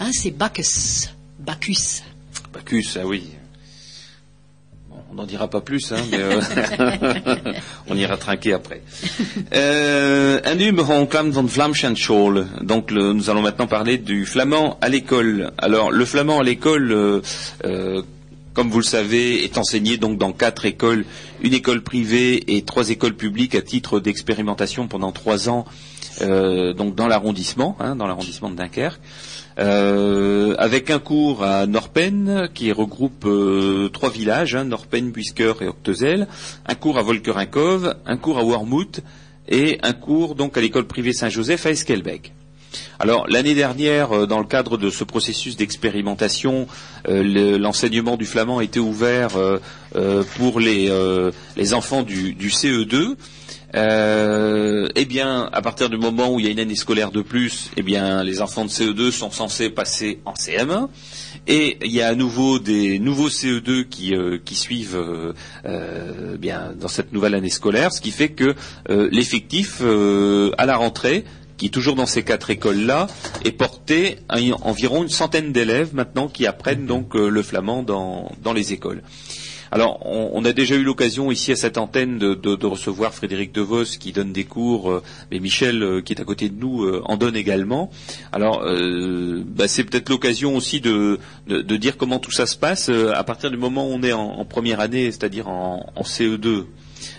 [0.00, 1.10] Hein, c'est Bacchus.
[1.38, 2.02] Bacchus.
[2.52, 3.22] Bacchus, ah oui.
[4.90, 6.40] Bon, on n'en dira pas plus, hein, mais euh,
[7.88, 8.82] on ira trinquer après.
[9.54, 12.46] Euh, en nu begon kwam van Vlamschanschool.
[12.62, 15.52] Donc le- nous allons maintenant parler du flamand à l'école.
[15.58, 17.20] Alors le flamand à l'école, euh,
[17.66, 18.02] euh,
[18.54, 21.04] comme vous le savez, est enseigné donc dans quatre écoles,
[21.42, 25.64] une école privée et trois écoles publiques à titre d'expérimentation pendant trois ans,
[26.20, 29.00] euh, donc dans l'arrondissement, hein, dans l'arrondissement de Dunkerque.
[29.58, 35.68] Euh, avec un cours à Norpen qui regroupe euh, trois villages, hein, Norpen, Buisker et
[35.68, 36.26] Octezel,
[36.66, 39.00] un cours à Volkerinkov, un cours à Wormhout
[39.48, 42.32] et un cours donc à l'école privée Saint-Joseph à Esquelbec.
[42.98, 46.66] Alors l'année dernière, euh, dans le cadre de ce processus d'expérimentation,
[47.08, 50.90] euh, le- l'enseignement du flamand a été ouvert euh, pour les,
[51.74, 53.16] enfants du, du CE2.
[53.74, 57.22] Euh, eh bien, à partir du moment où il y a une année scolaire de
[57.22, 60.88] plus, eh les enfants de CE2 sont censés passer en CM1.
[61.46, 65.00] Et il y a à nouveau des nouveaux CE2 qui, qui suivent
[66.38, 68.54] bien dans cette nouvelle année scolaire, ce qui fait que
[68.90, 69.80] l'effectif
[70.58, 71.24] à la rentrée
[71.62, 73.06] qui toujours dans ces quatre écoles-là
[73.44, 78.32] est porté à environ une centaine d'élèves maintenant qui apprennent donc euh, le flamand dans,
[78.42, 79.00] dans les écoles.
[79.70, 83.14] Alors, on, on a déjà eu l'occasion ici à cette antenne de, de- de recevoir
[83.14, 86.58] Frédéric Devos qui donne des cours, euh, mais Michel euh, qui est à côté de
[86.58, 87.90] nous euh, en donne également.
[88.32, 93.12] Alors, euh, bah, c'est peut-être l'occasion aussi de, dire comment tout ça se passe euh,
[93.14, 96.64] à partir du moment où on est en, en première année, c'est-à-dire en, en CE2.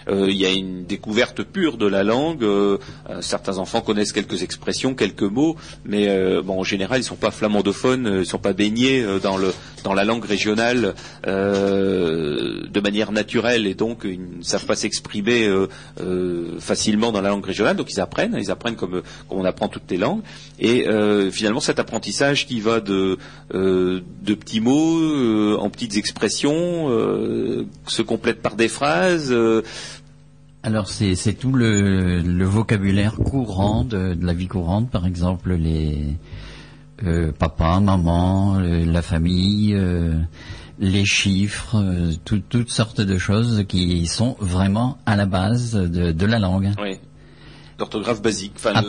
[0.09, 2.43] Euh, il y a une découverte pure de la langue.
[2.43, 2.77] euh,
[3.09, 6.09] euh, certains enfants connaissent quelques expressions, quelques mots, mais
[6.47, 10.93] en général, ils sont pas flamandophones, ils sont pas baignés dans la langue régionale
[11.25, 15.49] de manière naturelle et donc ils ne savent pas s'exprimer
[16.59, 17.75] facilement dans la langue régionale.
[17.75, 20.21] Donc ils apprennent, ils apprennent comme on apprend toutes les langues.
[20.65, 23.17] Et euh, finalement, cet apprentissage qui va de
[23.53, 26.87] euh, de petits mots euh, en petites expressions
[27.85, 29.35] se complète par des phrases.
[30.63, 36.15] Alors c'est tout le, le vocabulaire courant de, de la vie courante, par exemple les
[37.37, 39.77] papa, maman, la famille,
[40.79, 41.75] les chiffres,
[42.23, 46.71] tout- toutes sortes de choses qui sont vraiment à la base de, de la langue.
[46.81, 46.99] Oui.
[47.83, 48.53] D'orthographe basique.
[48.55, 48.81] Enfin,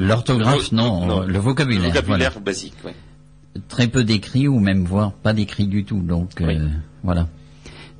[0.00, 2.44] l'orthographe, non, le vocabulaire, Le vocabulaire voilà.
[2.44, 2.90] basique, oui.
[3.68, 6.00] Très peu d'écrits ou même voire pas d'écrits du tout.
[6.00, 6.68] Donc euh,
[7.04, 7.28] voilà.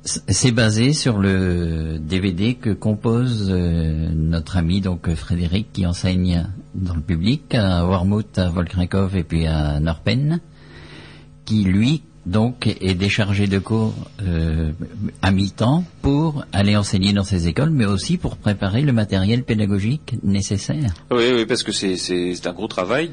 [0.03, 6.93] C'est basé sur le DVD que compose euh, notre ami donc Frédéric qui enseigne dans
[6.93, 10.41] le public à Wormhout, à Volkrinkov et puis à Norpen,
[11.45, 14.71] qui lui donc est déchargé de cours euh,
[15.21, 20.15] à mi-temps pour aller enseigner dans ces écoles, mais aussi pour préparer le matériel pédagogique
[20.23, 20.93] nécessaire.
[21.11, 23.11] Oui, oui, parce que c'est un gros travail.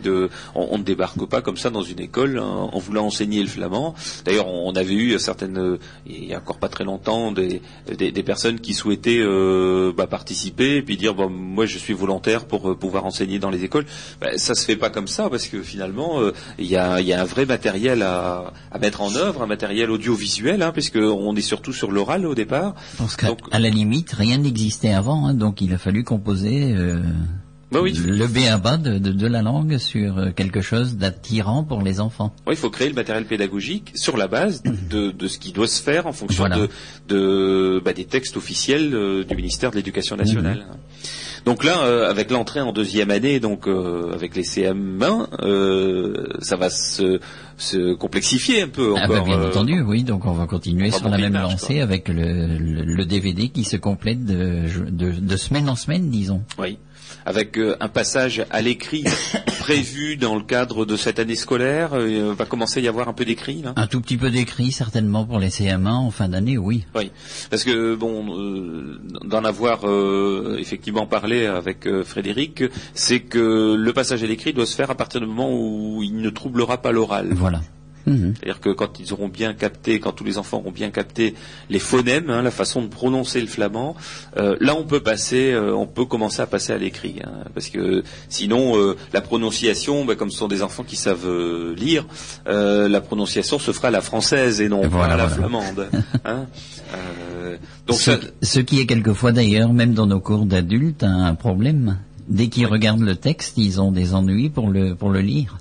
[0.55, 3.95] On, ne débarque pas comme ça dans une école hein, en voulant enseigner le flamand.
[4.25, 7.61] D'ailleurs, on, avait eu certaines, il y a encore pas très longtemps, des,
[7.97, 12.47] des, personnes qui souhaitaient euh, bah, participer et puis dire, bon, moi, je suis volontaire
[12.47, 13.85] pour euh, pouvoir enseigner dans les écoles.
[14.21, 16.21] Ben, ça se fait pas comme ça parce que finalement,
[16.59, 19.91] il y, a, y a un vrai matériel à, à mettre en œuvre, un matériel
[19.91, 22.75] audiovisuel, hein, puisque on est surtout sur l'oral au départ.
[22.99, 26.73] Parce qu'à Donc- à la limite, rien n'existait avant, hein, donc il a fallu composer
[26.75, 27.01] euh,
[27.71, 27.93] Bah oui.
[27.95, 28.77] le B.A.B.A.
[28.77, 32.35] de, de, de la langue sur euh, quelque chose d'attirant pour les enfants.
[32.47, 35.69] Oui, il faut créer le matériel pédagogique sur la base de, de ce qui doit
[35.69, 36.57] se faire en fonction Voilà.
[36.59, 36.69] de,
[37.09, 40.67] de bah, des textes officiels euh, du ministère de l'Éducation nationale.
[41.45, 46.57] Donc là, euh, avec l'entrée en deuxième année, donc euh, avec les CM1, euh, ça
[46.57, 47.19] va se,
[47.57, 49.27] se complexifier un peu Ah bah, encore.
[49.27, 52.15] bien euh, entendu, oui, donc on va continuer Pas sur la même lancée avec le,
[52.59, 56.43] le, le DVD qui se complète de, de, de semaine en semaine, disons.
[56.59, 56.79] Oui,
[57.25, 59.05] avec euh, un passage à l'écrit
[59.61, 61.91] prévu dans le cadre de cette année scolaire.
[61.95, 63.73] Euh, va commencer à y avoir un peu d'écrit là.
[63.77, 66.85] Un tout petit peu d'écrit certainement pour les CM1 en fin d'année, oui.
[66.95, 67.11] Oui,
[67.51, 73.93] parce que bon, euh, d'en avoir euh, effectivement parlé avec euh, Frédéric, c'est que le
[73.93, 76.93] passage à l'écrit doit se faire à partir du moment où il ne troublera pas
[76.93, 77.29] l'oral.
[77.33, 77.61] Voilà.
[78.07, 78.35] Mhm.
[78.37, 81.35] C'est-à-dire que quand ils auront bien capté, quand tous les enfants auront bien capté
[81.71, 83.95] les phonèmes, hein, la façon de prononcer le flamand,
[84.37, 87.69] euh, là on peut passer, euh, on peut commencer à passer à l'écrit, hein, parce
[87.69, 91.29] que sinon euh, la prononciation, bah, comme ce sont des enfants qui savent
[91.77, 92.07] lire,
[92.47, 95.37] la prononciation se fera à la française et non Voilà, pas à la voilà.
[95.37, 95.89] flamande.
[96.25, 96.47] hein.
[97.87, 101.99] Donc ce, ça, ce qui est quelquefois d'ailleurs, même dans nos cours d'adultes, un problème.
[102.29, 105.59] Dès qu'ils regardent le texte, ils ont des ennuis pour le, pour le lire.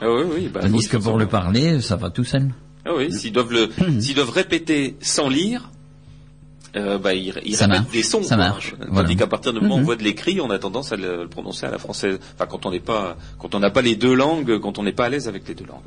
[0.00, 2.50] Ah oui, oui, bah, Tandis que pour le parler, ça va tout seul.
[2.84, 5.70] Ah oui, s'ils doivent le, s'ils doivent répéter sans lire,
[6.76, 8.22] euh, bah, il, il Ça marche, des sons.
[8.22, 9.14] ça marche, Tandis voilà.
[9.14, 9.84] qu'à partir du moment où on Mhm.
[9.86, 12.18] voit de l'écrit, on a tendance à le, le prononcer à la française.
[12.34, 14.92] Enfin, quand on n'est pas, quand on n'a pas les deux langues, quand on n'est
[14.92, 15.80] pas à l'aise avec les deux langues.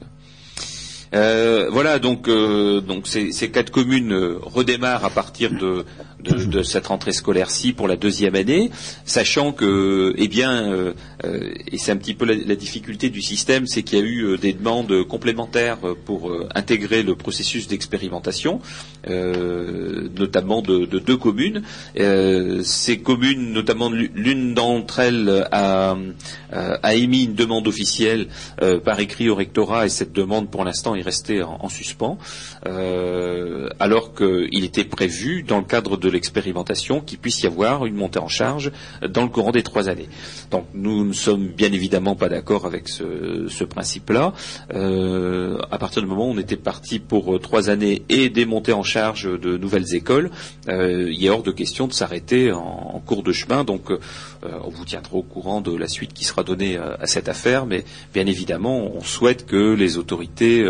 [1.15, 5.85] Euh, voilà, donc euh, ces, quatre communes euh, redémarrent à partir de,
[6.63, 8.69] cette rentrée scolaire-ci pour la deuxième année,
[9.05, 10.93] sachant que, eh bien,
[11.71, 14.51] et c'est un petit peu la, difficulté du système, c'est qu'il y a eu des
[14.51, 18.59] demandes complémentaires pour intégrer le processus d'expérimentation,
[19.07, 21.61] notamment de, de deux communes.
[22.63, 25.95] Ces communes, notamment l'u- l'une d'entre elles, a,
[26.51, 28.27] a émis une demande officielle
[28.83, 32.17] par écrit au rectorat et cette demande pour l'instant est restée en, en suspens,
[32.67, 37.95] euh, alors qu'il était prévu dans le cadre de l'expérimentation qu'il puisse y avoir une
[37.95, 38.71] montée en charge
[39.07, 40.09] dans le courant des trois années.
[40.51, 44.33] Donc nous ne sommes bien évidemment pas d'accord avec ce, principe-là.
[44.73, 48.45] Euh, à partir du moment où on était parti pour euh, trois années et des
[48.45, 50.31] montées en charge de nouvelles écoles,
[50.67, 53.63] il est hors de question de s'arrêter en, en cours de chemin.
[53.63, 53.91] Donc
[54.43, 57.83] on vous tiendra au courant de la suite qui sera donnée à cette affaire, mais
[58.13, 60.67] bien évidemment, on souhaite que les autorités,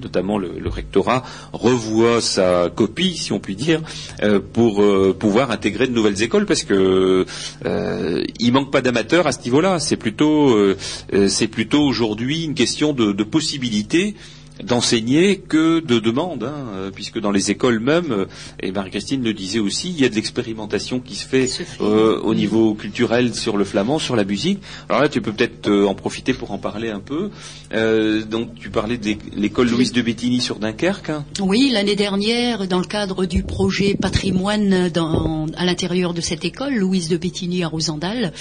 [0.00, 3.80] notamment le, rectorat, revoient sa copie, si on peut dire,
[4.22, 7.26] euh, pour euh, pouvoir intégrer de nouvelles écoles, parce que
[7.66, 9.80] euh, manque pas d'amateurs à ce niveau-là.
[9.80, 10.76] C'est plutôt, euh,
[11.14, 14.14] euh, c'est plutôt aujourd'hui une question de, de possibilité
[14.62, 18.26] d'enseigner que de demande, hein, puisque dans les écoles même,
[18.60, 21.82] et Marie-Christine le disait aussi, il y a de l'expérimentation qui se fait Se fait.
[21.82, 24.60] euh, au niveau culturel sur le flamand, sur la musique.
[24.88, 27.30] Alors là, tu peux peut-être euh, en profiter pour en parler un peu.
[27.72, 31.10] Euh, donc, tu parlais de l'école Louise de Bétigny sur Dunkerque.
[31.10, 31.24] hein.
[31.40, 36.74] Oui, l'année dernière, dans le cadre du projet patrimoine dans- à l'intérieur de cette école,
[36.74, 38.32] Louise de Bétigny à Rosendal,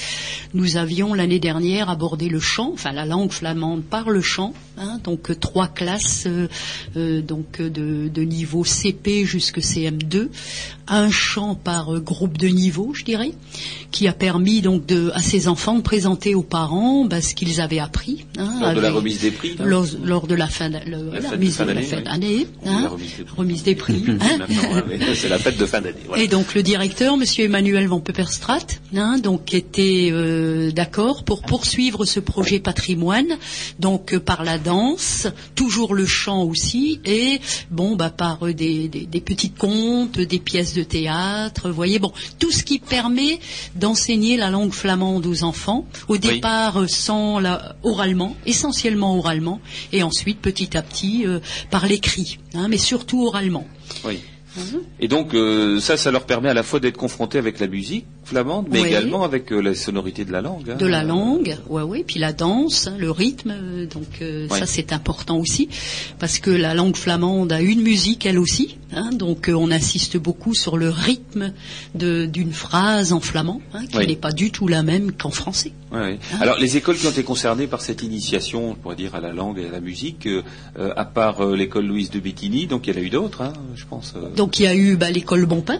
[0.53, 4.99] nous avions l'année dernière abordé le chant, enfin la langue flamande par le chant, hein,
[5.03, 6.47] donc trois classes euh,
[6.97, 10.27] euh, donc euh, de, de niveau CP jusque CM2,
[10.91, 13.31] un chant par euh, groupe de niveau, je dirais,
[13.91, 17.59] qui a permis donc de, à ces enfants de présenter aux parents bah, ce qu'ils
[17.61, 18.25] avaient appris.
[18.37, 19.55] hein, Lors de la remise des prix.
[19.57, 19.65] là.
[19.65, 21.75] lors, lors de la fin de le- La la fête de remise fin de la
[22.11, 22.47] d'année, oui.
[22.65, 22.91] La hein,
[23.37, 24.03] remise des prix.
[24.09, 24.45] hein.
[25.15, 25.95] C'est la fête de fin d'année.
[26.07, 26.23] voilà.
[26.23, 28.59] Et donc le directeur, Monsieur Emmanuel Van Pepperstrat,
[28.95, 33.37] hein, donc était euh, d'accord pour poursuivre ce projet patrimoine,
[33.79, 38.87] donc euh, par la danse, toujours le chant aussi, et bon bah par euh, des,
[38.87, 43.39] des, des petits contes, des pièces de théâtre, vous voyez, bon tout ce qui permet
[43.75, 45.85] d'enseigner la langue flamande aux enfants.
[46.07, 49.59] Au départ euh, sans la, oralement, essentiellement oralement,
[49.91, 51.39] et ensuite petit à petit euh,
[51.69, 53.67] par l'écrit, hein, mais surtout oralement.
[54.03, 54.19] Oui.
[54.99, 58.05] Et donc euh, ça, ça leur permet à la fois d'être confrontés avec la musique
[58.31, 58.87] flamande, mais Oui.
[58.87, 60.69] également avec euh, la sonorité de la langue.
[60.71, 60.75] hein.
[60.77, 64.65] de la langue, ouais, ouais, puis la danse, hein, le rythme, euh, donc euh, ça
[64.65, 65.67] c'est important aussi,
[66.17, 70.17] parce que la langue flamande a une musique elle aussi, hein, donc euh, on insiste
[70.17, 71.51] beaucoup sur le rythme
[71.93, 73.61] d'une phrase en flamand,
[73.91, 74.07] qui Oui.
[74.07, 75.73] n'est pas du tout la même qu'en français.
[76.39, 79.33] Alors les écoles qui ont été concernées par cette initiation, je pourrais dire à la
[79.33, 80.27] langue et à la musique,
[80.79, 83.43] à part l'école Louise de Bétigny, donc il y en a eu d'autres,
[83.75, 84.13] je pense.
[84.37, 85.79] Donc il y a eu bah, l'école Bonpin.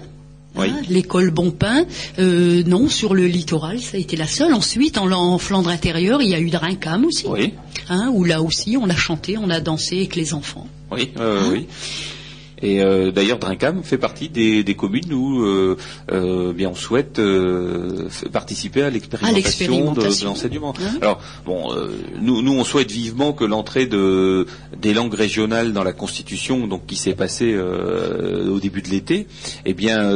[0.56, 0.68] Oui.
[0.70, 1.86] hein, l'école Bonpin,
[2.20, 4.54] euh, non, sur le littoral, ça a été la seule.
[4.54, 7.54] Ensuite, en, en Flandre intérieure, il y a eu Drincam aussi, Oui,
[7.90, 10.68] hein, où là aussi, on a chanté, on a dansé avec les enfants.
[10.92, 11.68] oui, euh, oui.
[12.62, 15.78] Et euh, d'ailleurs, Drincam fait partie des, des communes où euh,
[16.12, 20.74] euh, bien on souhaite euh, participer à l'expérimentation de, l'enseignement.
[21.02, 21.74] Alors bon,
[22.22, 24.46] nous, nous on souhaite vivement que l'entrée de
[24.78, 29.28] des langues régionales dans la Constitution, donc qui s'est passée au début de l'été,
[29.66, 30.12] eh bien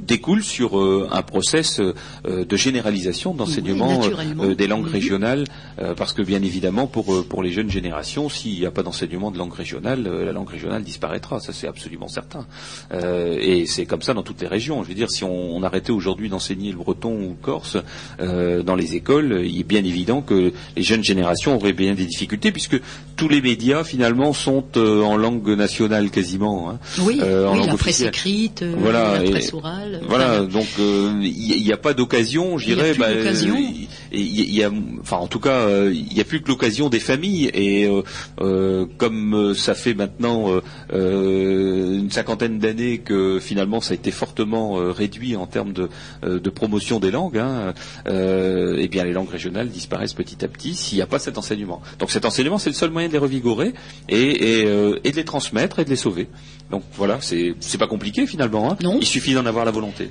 [0.00, 4.00] découle sur un process de généralisation d'enseignement
[4.38, 4.92] Oui, des langues Mhm.
[4.92, 5.44] régionales,
[5.96, 9.38] parce que bien évidemment pour pour les jeunes générations, s'il n'y a pas d'enseignement de
[9.38, 12.46] langue régionale, la langue régionale disparaîtra, ça c'est absolument certain.
[12.92, 14.82] Euh, et c'est comme ça dans toutes les régions.
[14.82, 17.76] Je veux dire, si on, on arrêtait aujourd'hui d'enseigner le breton ou le corse
[18.20, 22.06] euh, dans les écoles, il est bien évident que les jeunes générations auraient bien des
[22.06, 22.80] difficultés, puisque
[23.16, 26.70] tous les médias finalement sont euh, en langue nationale quasiment.
[26.70, 26.78] hein.
[26.98, 30.00] Oui, en oui langue la presse écrite, Voilà, la presse orale.
[30.08, 32.94] Voilà, donc il n'y a, pas d'occasion, je dirais.
[32.94, 37.00] il il y a, enfin, en tout cas, il n'y a plus que l'occasion des
[37.00, 37.50] familles.
[37.52, 37.88] Et
[38.96, 40.60] comme ça fait maintenant euh,
[42.00, 45.88] une cinquantaine d'années que finalement ça a été fortement euh, réduit en termes de,
[46.24, 47.74] euh, de promotion des langues, hein,
[48.06, 51.38] euh, eh bien les langues régionales disparaissent petit à petit s'il n'y a pas cet
[51.38, 51.80] enseignement.
[51.98, 53.72] Donc cet enseignement, c'est le seul moyen de les revigorer
[54.08, 56.28] et, et, euh, et de les transmettre et de les sauver.
[56.70, 58.70] Donc voilà, c'est pas compliqué finalement.
[58.72, 58.76] hein.
[58.82, 58.98] Non.
[59.00, 60.10] Il suffit d'en avoir la volonté.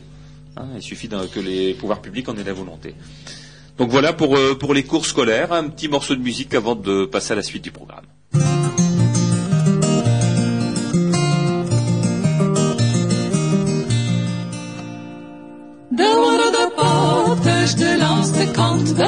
[0.57, 2.95] Hein, il suffit que les pouvoirs publics en aient la volonté.
[3.77, 7.05] Donc voilà pour, euh, pour les cours scolaires, un petit morceau de musique avant de
[7.05, 8.03] passer à la suite du programme.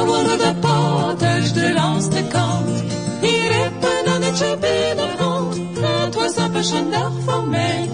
[0.05, 2.84] Worden de paters de kant.
[3.22, 5.55] Die rippen aan het je binnenhand.
[5.80, 7.89] Het was op een dag van mij,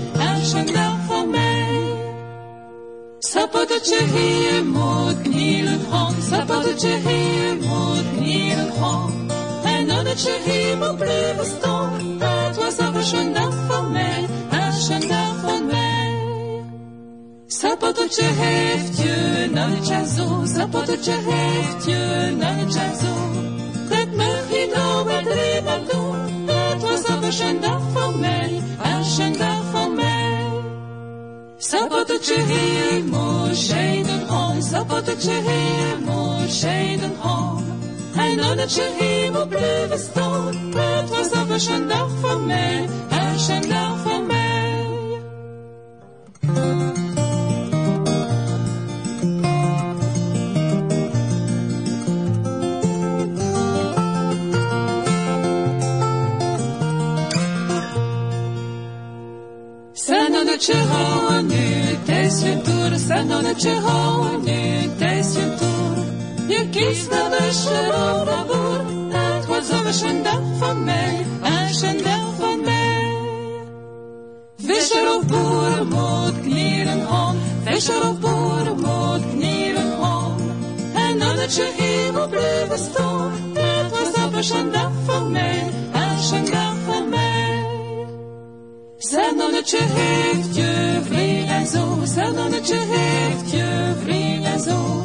[0.53, 1.65] een dag van mij.
[3.19, 9.31] Sapotetje hier moet knielen gaan, sapotetje hier moet knielen gaan.
[9.63, 12.19] En dan het je hier moet blijven staan.
[12.19, 15.16] Het was op een dag van mij, een dag van mij.
[17.59, 23.15] Sapotetje heeft je naar het jazo, sapotetje heeft je naar het jazo.
[23.89, 26.49] Dat mag je nou met driemaal doen.
[26.49, 28.61] Het was op een dag van mij,
[29.19, 30.45] een dag van mij.
[31.57, 37.65] Sapotetje hier moet scheiden gaan, sapotetje hier moet scheiden gaan.
[38.15, 40.55] En dan het je hier moet blijven staan.
[40.75, 42.89] Het was op een dag van mij,
[43.49, 44.37] een dag van mij.
[60.57, 62.99] Sanonetje houden nu, het is je toer.
[63.07, 66.05] Sanonetje houden nu, het is je toer.
[66.47, 68.81] Je kiest naar de Sharona boer.
[69.17, 71.25] Het was over een dag van mij,
[71.81, 73.13] een dag van mij.
[74.57, 77.37] Visser of boer moet knielen gaan.
[77.63, 80.37] Visser of boer moet knielen gaan.
[80.93, 83.31] En dan het je hemel blijven staan.
[83.53, 86.76] Het was over een dag van mij, een dag van mij.
[88.99, 95.03] Zanonnetje heeft je vriend en zo, Zanonnetje heeft je vriend en zo.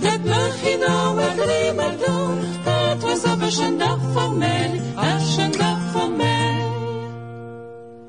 [0.00, 4.80] Dat mag je nou drie maar doen, het was op een dag van mij,
[5.38, 6.62] een dag van mij.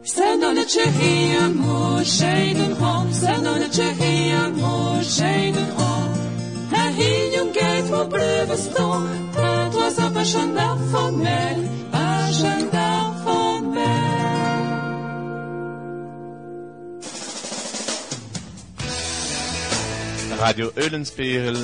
[0.01, 6.11] Zanonnetje hier moet scheiden gaan, Zanonnetje hier moet scheiden gaan.
[6.69, 10.77] Hij hier jong geit moet blijven staan, het was op een dag
[11.17, 11.69] mij,
[20.39, 21.57] Radio Eulenspiegel,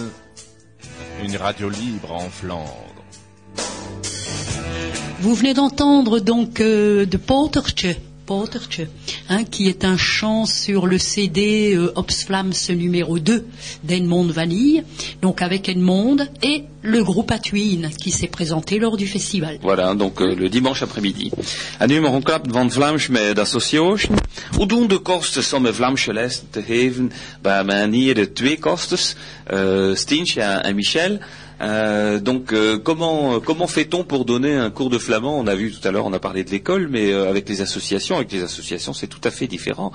[1.24, 2.94] une radio libre en Flandre.
[5.22, 7.96] Vous venez d'entendre donc euh, de Potertje,
[8.26, 8.88] Potertje,
[9.30, 13.46] hein, qui est un chant sur le CD euh, Opsflams numéro 2
[13.84, 14.84] d'Edmond Vanille,
[15.22, 19.60] donc avec Edmond et le groupe Atuin qui s'est présenté lors du festival.
[19.62, 21.32] Voilà, donc euh, le dimanche après-midi.
[21.80, 24.16] En nu klap van Vlaams met association.
[24.58, 27.12] Hoe doen de kosten om Vlaamse les te geven
[27.42, 28.98] bij de twee kosten,
[29.54, 31.20] euh, Stientje en Michel.
[31.62, 35.38] Euh, donc euh, comment fait-on pour donner un cours de flamand?
[35.38, 37.62] On a vu tout à l'heure, on a parlé de l'école, mais euh, avec les
[37.62, 39.92] associations, avec les associations, c'est tout à fait différent.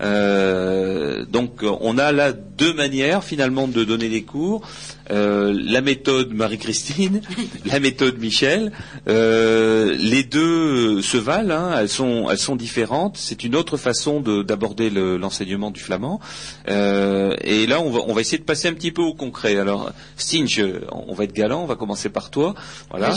[0.00, 4.62] Euh, donc on a là deux manières finalement de donner des cours.
[5.10, 7.20] Euh, la méthode Marie-Christine,
[7.64, 8.70] la méthode Michel.
[9.08, 13.16] Euh, les deux se valent, hein, elles sont elles sont différentes.
[13.18, 16.20] C'est une autre façon de- d'aborder le- l'enseignement du flamand.
[16.68, 19.56] Euh, et là, on va on va essayer de passer un petit peu au concret.
[19.56, 20.60] Alors, Stinch,
[20.92, 22.54] on va être galant, on va commencer par toi.
[22.90, 23.08] Voilà.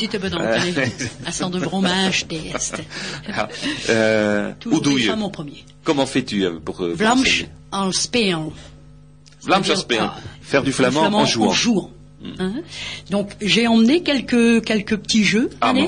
[1.49, 2.81] De fromage, test.
[3.33, 3.47] Ah,
[5.29, 5.63] premier.
[5.83, 6.77] Comment fais-tu pour,
[7.21, 7.49] enseigner?
[7.71, 8.51] en spéant.
[9.73, 10.11] Aspéen.
[10.15, 11.91] ah, Faire du flamand, en jouant.
[12.39, 12.53] Hein.
[13.11, 15.49] Donc j'ai emmené quelques quelques petits jeux.
[15.61, 15.87] Ah, Allez, me.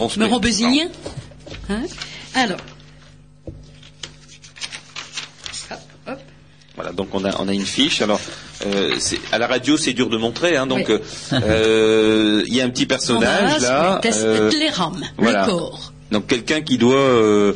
[1.69, 1.81] Hein.
[2.35, 2.59] Alors.
[5.71, 6.19] Hop, hop.
[6.75, 8.01] Voilà, donc on a, on a une fiche.
[8.03, 8.19] Alors,
[8.65, 8.95] euh,
[9.31, 10.95] à la radio, c'est dur de montrer, hein, donc Oui.
[11.33, 13.99] euh, euh, il y a un petit personnage On là.
[14.01, 15.45] test euh, les rames, voilà.
[15.45, 15.91] le corps.
[16.11, 17.53] Donc quelqu'un qui doit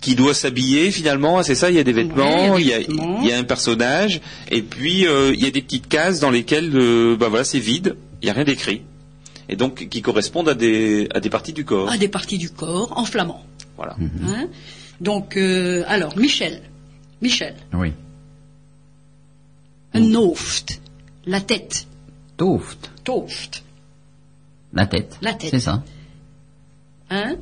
[0.00, 1.70] qui doit s'habiller finalement, c'est ça.
[1.70, 3.20] Il y a des vêtements, Ouais, il y a a, des vêtements.
[3.22, 4.20] il y a un personnage,
[4.50, 7.58] et puis euh, il y a des petites cases dans lesquelles, euh, bah voilà, c'est
[7.58, 7.96] vide.
[8.22, 8.82] Il y a rien d'écrit,
[9.48, 11.90] et donc qui correspondent à des à des parties du corps.
[11.90, 13.44] à des parties du corps en flamand.
[13.76, 13.96] Voilà.
[14.26, 14.48] Hein?
[15.00, 16.60] Donc, euh, alors, Michel.
[17.22, 17.54] Michel.
[17.72, 17.92] Oui.
[19.94, 20.70] Un hoofd.
[21.26, 21.86] La tête.
[22.36, 22.90] Toft.
[23.08, 23.56] Hoofd.
[24.72, 25.16] La tête.
[25.22, 25.50] La tête.
[25.50, 25.82] C'est ça.
[27.10, 27.36] Hein?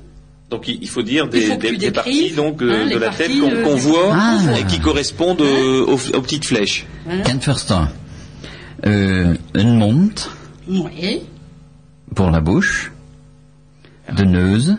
[0.51, 3.74] Donc il faut dire des, parties donc euh, hein, de les la tête qu'on euh,
[3.74, 4.59] voit Ah.
[4.59, 6.86] et qui correspondent euh, aux, aux petites flèches.
[7.24, 7.88] Kent verstaan.
[8.86, 10.11] Euh, mond
[10.66, 11.20] Oui.
[12.14, 12.92] pour la bouche.
[14.16, 14.74] De neus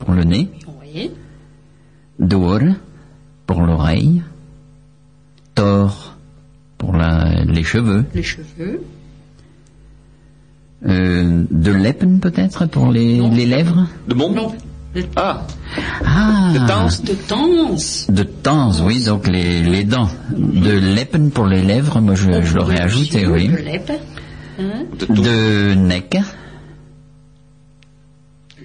[0.00, 0.48] pour le nez.
[0.82, 1.12] Oui.
[2.18, 2.60] D'oor
[3.46, 4.22] pour l'oreille.
[5.54, 6.16] Tor
[6.76, 8.04] pour la, les cheveux.
[8.14, 8.82] Les cheveux.
[10.86, 13.86] Euh, de leppen peut-être pour les, les lèvres?
[14.08, 14.52] De monde Non.
[14.94, 15.42] De, Ah,
[16.04, 16.86] Ah, de temps.
[17.04, 18.06] de tense.
[18.10, 20.08] de temps, oui, donc les, les dents.
[20.30, 23.48] De leppen pour les lèvres, moi je, je l'aurais ajouté, oui.
[23.48, 23.94] De.
[24.60, 24.84] Hein?
[25.08, 26.16] De nek.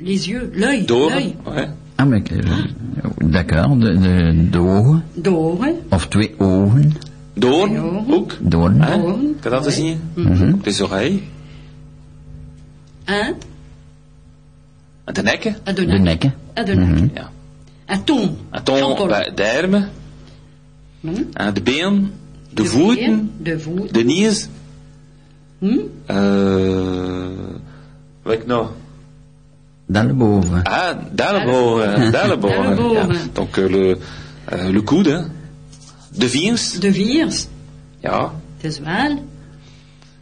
[0.01, 1.35] Les yeux, l'œil, l'œil.
[1.47, 1.67] Ouais.
[1.97, 2.41] Ah, eh,
[3.21, 3.75] d'accord.
[3.75, 5.01] De, de, de ogen.
[5.15, 5.75] D'oren.
[5.91, 6.93] Of twee ogen.
[7.35, 7.81] Doorn, Ja.
[8.09, 8.37] ook.
[8.41, 8.81] Doorn.
[8.81, 9.35] Hein?
[9.41, 9.99] Kan dat te zien?
[10.15, 10.53] Mhm.
[10.81, 10.81] Oreilles.
[10.81, 11.21] Un, En de nekken.
[15.05, 15.99] À de De nek.
[16.01, 16.33] nekken.
[16.53, 17.11] À de nek.
[17.15, 17.29] Ja.
[17.85, 18.37] Un ton.
[18.51, 19.07] En Jean-Paul.
[19.07, 19.89] bij de armen.
[21.01, 21.23] Hm?
[21.33, 22.11] En de been.
[22.53, 23.05] De De voeten.
[23.05, 23.93] been, De voeten.
[23.93, 24.47] De knees.
[25.59, 25.77] Hm?
[26.05, 27.27] Euh,
[28.23, 28.71] wat nog?
[29.85, 30.63] Daarboven.
[30.63, 30.95] Ah.
[31.11, 32.11] D'ellebogen.
[32.11, 32.77] D'ellebogen.
[32.93, 33.07] Ja.
[33.33, 33.97] Donc euh, le,
[34.51, 35.27] euh, le coude.
[36.11, 36.79] De viers.
[36.79, 37.47] De viers.
[37.99, 38.31] Ja.
[38.57, 39.23] Het is wel.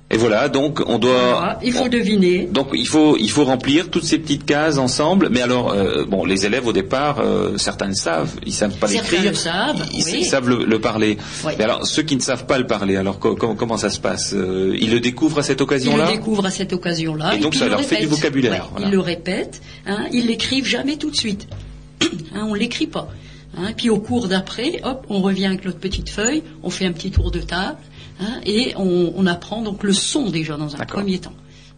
[0.10, 1.12] Et voilà, donc on doit.
[1.34, 2.46] Voilà, Il faut deviner.
[2.50, 5.28] Donc il faut il faut remplir toutes ces petites cases ensemble.
[5.30, 8.88] Mais alors euh, bon, les élèves au départ, euh, certains le savent, ils savent pas
[8.88, 10.16] Certains l'écrire, le savent, ils, oui.
[10.20, 11.18] ils savent le, le parler.
[11.46, 11.52] Oui.
[11.58, 14.00] Mais alors ceux qui ne savent pas le parler, alors co- co- comment ça se
[14.00, 17.36] passe Euh, Ils le découvrent à cette Ils occasion-là le découvrent à cette occasion-là.
[17.36, 18.88] Et donc, ça ils le leur fait du vocabulaire, Ouais, voilà.
[18.88, 19.62] Ils le répètent.
[19.88, 21.48] Hein, ils l'écrivent jamais tout de suite.
[22.34, 23.10] Hein, on l'écrit pas.
[23.58, 26.92] Hein, puis au cours d'après, hop, on revient avec notre petite feuille, on fait un
[26.94, 27.78] petit tour de table
[28.20, 31.34] hein, et on, on apprend donc le son déjà dans un premier temps.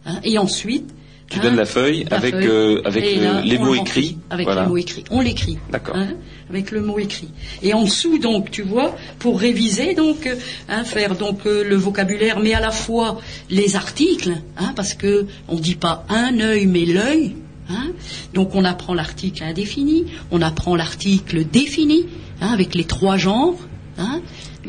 [0.06, 0.90] Hein, et ensuite.
[1.28, 3.74] Tu hein, donnes la feuille la avec, feuille, euh, avec et le- là, les mots
[3.74, 4.18] écrits.
[4.30, 4.62] Avec Voilà.
[4.62, 5.04] les mots écrits.
[5.12, 5.58] On l'écrit.
[5.70, 5.94] D'accord.
[5.96, 6.08] hein,
[6.48, 7.28] avec le mot écrit.
[7.62, 10.34] Et en dessous, donc, tu vois, pour réviser, donc, euh,
[10.68, 15.26] hein, faire donc euh, le vocabulaire, mais à la fois les articles, hein, parce que
[15.46, 17.36] on dit pas un œil, mais l'œil.
[17.68, 17.92] Hein,
[18.34, 22.06] donc on apprend l'article indéfini, on apprend l'article défini,
[22.40, 23.54] hein, avec les trois genres.
[23.98, 24.20] Hein,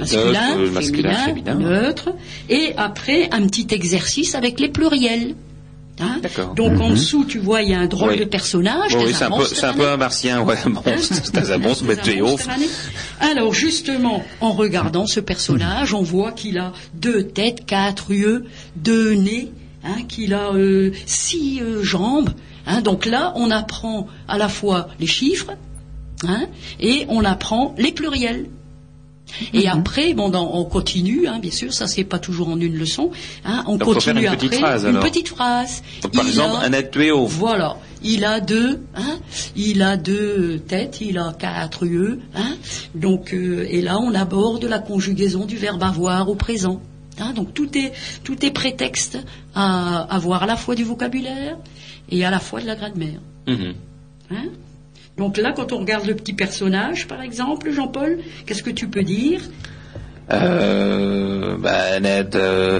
[0.02, 1.70] masculin, neutre, le masculin, féminin, féminin.
[1.70, 2.10] neutre,
[2.50, 5.36] et après un petit exercice avec les pluriels.
[6.00, 6.20] Hein.
[6.56, 8.18] Donc en dessous, tu vois, il y a un drôle Oui.
[8.20, 8.94] de personnage.
[8.94, 12.12] Bon, oui, c'est un un peu un martien, ouais, monstre, c'est un monstre, mais tu
[12.18, 12.48] es ouf.
[13.20, 18.46] alors justement, en regardant ce personnage, on voit qu'il a deux têtes, quatre yeux,
[18.78, 19.52] deux nez,
[19.84, 22.32] hein, qu'il a euh, six euh, jambes.
[22.66, 22.82] hein.
[22.82, 25.52] donc là, on apprend à la fois les chiffres
[26.28, 26.48] hein,
[26.80, 28.46] et on apprend les pluriels.
[29.54, 32.76] Et après, bon, dans- on continue, hein, bien sûr, ça c'est pas toujours en une
[32.78, 33.12] leçon.
[33.46, 35.84] Hein, on Donc, faut continue faire une petite après phrase, une petite phrase.
[36.02, 37.32] Donc, par Il exemple, a- un être tué ouf.
[37.32, 39.20] voilà, il a deux, hein,
[39.56, 42.56] il a deux têtes, il a quatre yeux, hein.
[42.96, 46.82] Donc, euh, et là, on aborde la conjugaison du verbe avoir au présent.
[47.20, 47.92] Hein, donc tout est
[48.24, 49.18] tout est prétexte
[49.54, 51.58] à avoir à la fois du vocabulaire
[52.10, 53.20] et à la fois de la grammaire.
[53.48, 53.74] Mhm.
[55.22, 59.04] Donc là, quand on regarde le petit personnage, par exemple, Jean-Paul, qu'est-ce que tu peux
[59.04, 59.40] dire
[60.32, 62.80] Euh, ben, net, euh,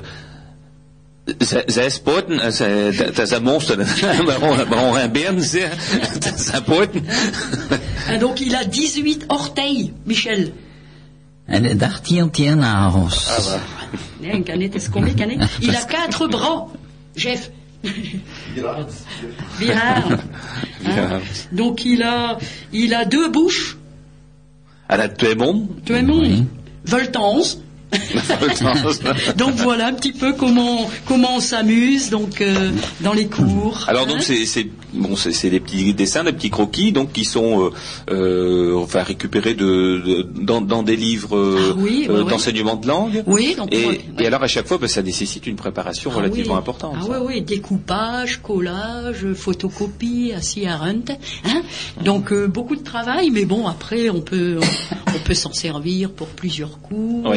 [1.38, 3.80] zij, zij spoten, eh, zij, dat, dat is een monster.
[3.80, 4.26] een
[6.64, 7.04] poten.
[8.08, 10.52] Hein, Donc il a 18 orteils, Michel.
[13.30, 13.60] Ah, bah.
[14.20, 15.38] Né, un canet, est-ce qu'on est canet?
[15.60, 16.68] Il a quatre bras,
[17.16, 17.50] Jeff.
[19.60, 20.08] Bihar.
[20.86, 21.20] Hein
[21.52, 22.38] Donc il a,
[22.72, 23.78] il a deux bouches.
[24.92, 25.70] En het twee mond.
[25.86, 26.46] Tu es mon
[26.84, 27.58] Voltance.
[29.36, 32.72] donc voilà un petit peu comment comment on s'amuse donc euh,
[33.02, 33.84] dans les cours.
[33.88, 34.44] Alors donc hein.
[34.46, 37.70] c'est bon c'est des petits dessins, des petits croquis donc qui sont euh,
[38.12, 42.88] euh, enfin récupérés de, de- dans, dans des livres euh, Ah oui, euh, d'enseignement de
[42.88, 43.24] langue.
[43.28, 46.18] Oui, donc et, ouais, et alors à chaque fois ben, ça nécessite une préparation Ah
[46.18, 46.60] relativement oui.
[46.60, 46.96] importante.
[47.00, 51.06] Ah oui, oui, découpage, collage, photocopie, assis à Runt.
[51.46, 51.62] Hein
[52.04, 56.12] Donc euh, beaucoup de travail, mais bon, après on peut on, on peut s'en servir
[56.12, 57.34] pour plusieurs cours,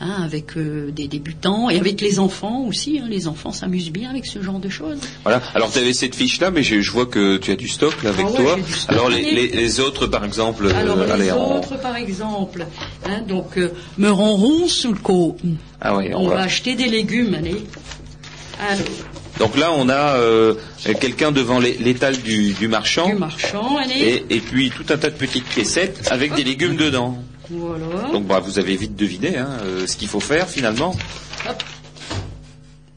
[0.00, 2.98] hein, avec euh, des débutants et avec les enfants aussi.
[2.98, 3.06] hein.
[3.08, 4.98] Les enfants s'amusent bien avec ce genre de choses.
[5.22, 5.42] Voilà.
[5.54, 7.94] Alors tu avais cette fiche là, mais je, je vois que tu as du stock
[8.02, 8.56] là avec Ah ouais, toi.
[8.88, 12.66] Alors les, les, les autres par exemple, euh, Alors les allez, on- autres, par exemple,
[13.06, 15.36] hein, donc euh, me ronron sous le co.
[15.80, 17.64] ah oui, On on va va- acheter des légumes, allez.
[18.60, 18.86] Alors,
[19.38, 20.54] Donc là on a euh,
[21.00, 23.08] quelqu'un devant l'é- l'étal du, du marchand.
[23.08, 24.24] du marchand, allez.
[24.30, 27.18] Et, et puis tout un tas de petites piécettes avec des légumes dedans.
[27.50, 28.10] Voilà.
[28.12, 30.94] Donc bah, vous avez vite deviné hein, euh, ce qu'il faut faire finalement.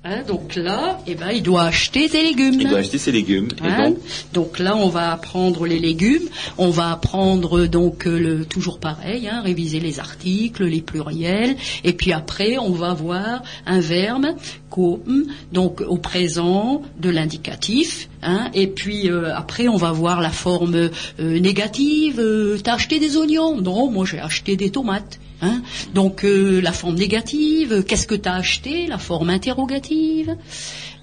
[0.04, 2.62] Hein, donc là, eh ben, il doit acheter des légumes.
[2.62, 3.50] Il doit acheter ses légumes.
[3.62, 3.98] Et Hein donc,
[4.32, 9.28] donc là, on va apprendre les légumes, on va apprendre donc euh, le toujours pareil,
[9.28, 14.28] hein, réviser les articles, les pluriels, et puis après, on va voir un verbe
[14.70, 20.30] comme donc au présent de l'indicatif, hein, et puis euh, après, on va voir la
[20.32, 20.76] forme
[21.20, 22.20] euh, négative.
[22.20, 23.60] euh, T'as acheté des oignons?
[23.60, 25.20] Non, moi j'ai acheté des tomates.
[25.41, 25.61] Hein
[25.93, 28.88] donc euh, la forme négative, qu'est-ce que tu as acheté?
[28.88, 30.35] La forme interrogative.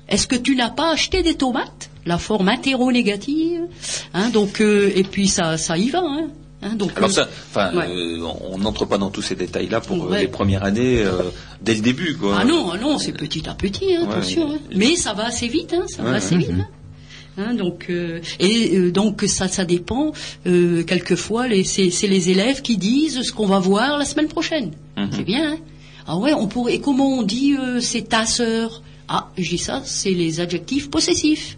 [0.09, 1.91] Est-ce que tu n'as pas acheté des tomates?
[2.05, 3.63] La forme interro-négative.
[4.13, 6.03] Hein, donc euh, et puis ça, ça y va.
[6.05, 6.29] Hein.
[6.63, 7.87] Hein, donc, Alors euh, ça, enfin, ouais.
[7.89, 11.23] euh, on n'entre pas dans tous ces détails-là pour euh, les premières années, euh,
[11.61, 12.39] dès le début, quoi.
[12.41, 14.13] Ah non, ah non, c'est petit à petit, hein, Ouais.
[14.15, 14.51] attention.
[14.53, 14.59] hein.
[14.75, 16.41] Mais ça va assez vite, hein, ça Ouais, va assez ouais.
[16.43, 16.53] vite.
[17.39, 17.55] Hein.
[17.55, 20.13] Donc euh, et euh, donc ça ça dépend.
[20.47, 24.29] Euh, quelquefois, les, c'est, c'est les élèves qui disent ce qu'on va voir la semaine
[24.29, 24.73] prochaine.
[24.97, 25.11] Mhm.
[25.13, 25.53] C'est bien.
[25.53, 25.59] Hein
[26.07, 26.75] ah ouais, on pourrait.
[26.75, 28.83] Et comment on dit euh, c'est ta sœur?
[29.09, 31.57] Ah, je dis ça, c'est les adjectifs possessifs.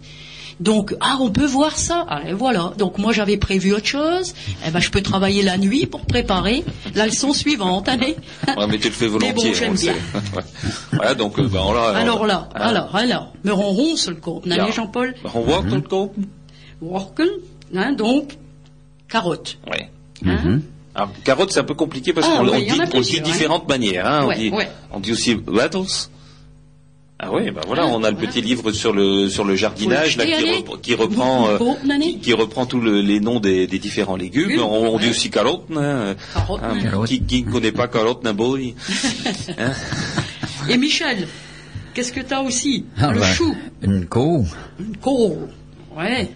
[0.59, 2.05] Donc, ah, on peut voir ça.
[2.09, 2.73] Allez, voilà.
[2.79, 4.33] Donc, moi, j'avais prévu autre chose.
[4.65, 6.63] Eh ben, je peux travailler la nuit pour préparer
[6.95, 7.87] la leçon suivante.
[7.87, 8.15] Allez.
[8.47, 9.33] Ouais, mais tu le fais volontiers.
[9.35, 9.93] Mais bon, j'aime bien.
[10.93, 12.59] Voilà, donc, ben, on l'a- Alors là, hein.
[12.59, 14.63] alors, alors, me ronronce le compte, Ja.
[14.63, 16.13] allez Jean-Paul On voit le compte
[16.81, 17.27] Worken,
[17.75, 18.37] hein, donc,
[19.09, 19.57] carotte.
[19.71, 19.89] Ouais.
[20.25, 20.59] Hein
[20.95, 24.07] Alors, carotte, c'est un peu compliqué parce Ah, qu'on ouais, dit, de différentes manières.
[24.07, 24.25] Hein.
[24.25, 24.69] Ouais, on, dit, ouais.
[24.93, 26.09] on dit aussi wattles.
[27.19, 30.17] Ah oui, ben voilà, Ah, on a le petit livre sur le sur le jardinage
[30.17, 30.59] là, qui, jeter, allez.
[30.61, 31.57] repre- qui reprend euh,
[31.99, 34.59] qui, qui reprend tous le- les noms des, des différents légumes.
[34.61, 35.63] On, on dit aussi carotte.
[35.75, 37.07] Hein, Carotte, Hein, Carotte.
[37.27, 38.75] qui, ne connaît pas carotte n'a boy.
[39.57, 39.71] Hein
[40.69, 41.27] Et Michel,
[41.95, 44.43] qu'est-ce que t'as aussi Ah, Le ben, chou, Une co
[44.79, 45.49] une courge.
[45.97, 46.29] Ouais,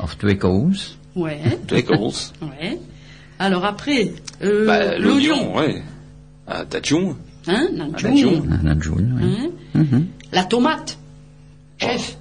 [0.00, 0.96] of twee koos.
[1.14, 1.38] ouais,
[1.86, 2.10] korrels.
[2.42, 2.78] ouais.
[3.38, 5.82] Alors après, euh, Bah, l'oignon, ouais.
[6.48, 7.14] Ah, tachon.
[7.46, 7.84] hein, Ah.
[7.84, 9.36] En een joen, oui.
[9.38, 9.50] hein,
[9.82, 10.06] Mhm.
[10.32, 10.98] la tomate,
[11.78, 12.16] chef.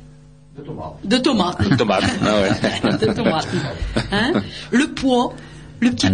[1.03, 1.77] De tomate.
[1.77, 2.03] Tomate.
[2.21, 2.51] Ah ouais.
[3.07, 3.47] De tomate.
[4.11, 4.33] Hein?
[4.71, 5.33] Le pois,
[5.79, 6.07] le petit.
[6.07, 6.13] Un.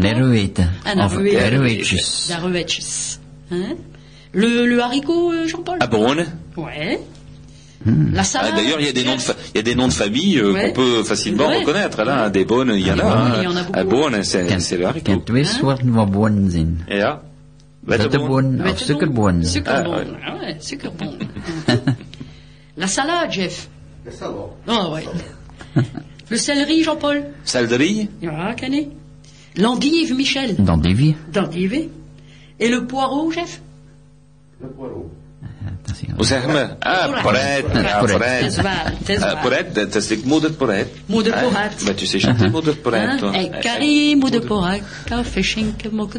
[3.52, 3.76] Hein?
[4.34, 6.16] Le, le haricot, euh, Jean-Paul Ah bon
[6.58, 7.00] Ouais.
[7.86, 8.14] Hmm.
[8.14, 8.56] La Ah, salade.
[8.56, 10.38] D'ailleurs, il y a des noms de, fa- il y a des noms de famille
[10.40, 10.68] euh, Ouais.
[10.70, 11.60] qu'on peut facilement Ouais.
[11.60, 12.04] reconnaître.
[12.04, 13.04] Là, des bonnes, il y en a.
[13.04, 13.34] bonnes, hein.
[13.38, 13.80] il y en a beaucoup.
[13.80, 15.12] Ah, bonne, c'est le haricot.
[15.12, 15.92] kan twee soorten
[17.88, 18.60] Wetterboon.
[18.60, 19.44] Wetterbonen of sukkerbonen.
[19.66, 19.84] Ah.
[20.26, 21.20] Ah ouais, suckerbon.
[22.78, 23.70] La salade, Jeff.
[24.68, 25.06] Ah ouais.
[26.30, 27.24] Le céleri, Jean-Paul.
[27.44, 28.10] Salderie.
[28.28, 28.90] Ah, canet.
[29.58, 30.56] L'endive, Michel.
[30.58, 31.16] Dandivie.
[31.32, 31.90] D'endive.
[32.60, 33.62] Et le poireau, Jeff?
[34.62, 34.86] Attention.
[34.88, 35.25] Hoe
[36.80, 37.08] Ah,
[41.34, 41.42] Ah, Ah,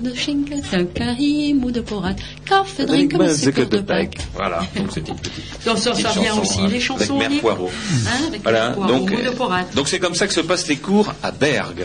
[0.03, 4.17] de schinken, een carré, moeder porat, koffie, drinken, met suiker de pek.
[4.35, 7.03] Voilà, donc une petite, Donc ça, vient aussi, les chansons.
[7.05, 7.71] Avec Mère les- Poirot.
[8.07, 9.35] Hein, Voilà, Mère donc, moeder euh,
[9.75, 11.85] donc c'est comme ça que se passent les cours à Bergue.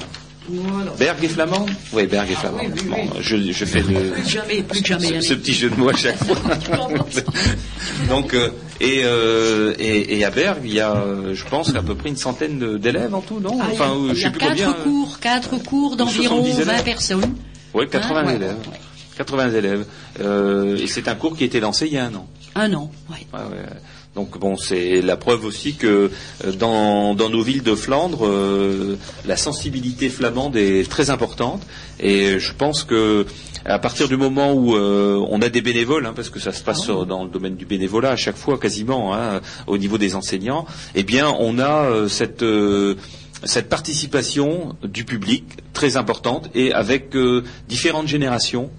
[0.49, 0.91] Voilà.
[0.97, 2.57] Bergue et flamand Oui, Bergue et flamand.
[2.61, 3.19] oui, oui, Bon, oui.
[3.21, 5.21] je, je fais le, Plus que jamais, plus que jamais.
[5.21, 6.35] ce, petit jeu de mots à chaque fois.
[8.09, 11.81] Donc, euh, et, euh, et, et à Bergue, il y a, euh, je pense, à
[11.81, 14.29] peu près une centaine d'élèves en tout, non Ah, Enfin, il y a- je sais
[14.31, 14.73] plus quatre combien.
[14.73, 16.67] cours, quatre cours d'environ 70 élèves.
[16.77, 17.35] 20 personnes.
[17.73, 18.35] Oui, 80 Hein, ouais.
[18.35, 18.55] élèves.
[19.17, 19.85] 80 élèves.
[20.21, 22.27] Euh, et c'est un cours qui a été lancé il y a un an.
[22.55, 22.91] Un an.
[23.09, 23.39] Ouais, ouais.
[24.13, 26.11] Donc bon, c'est la preuve aussi que
[26.45, 31.61] euh, dans, dans nos villes de Flandre, euh, la sensibilité flamande est très importante.
[31.99, 33.25] Et je pense que
[33.63, 36.61] à partir du moment où euh, on a des bénévoles, hein, parce que ça se
[36.61, 40.13] passe sur- dans le domaine du bénévolat à chaque fois quasiment, hein, au niveau des
[40.15, 42.95] enseignants, eh bien on a euh, cette euh,
[43.43, 48.69] cette participation du public très importante et avec euh, différentes générations.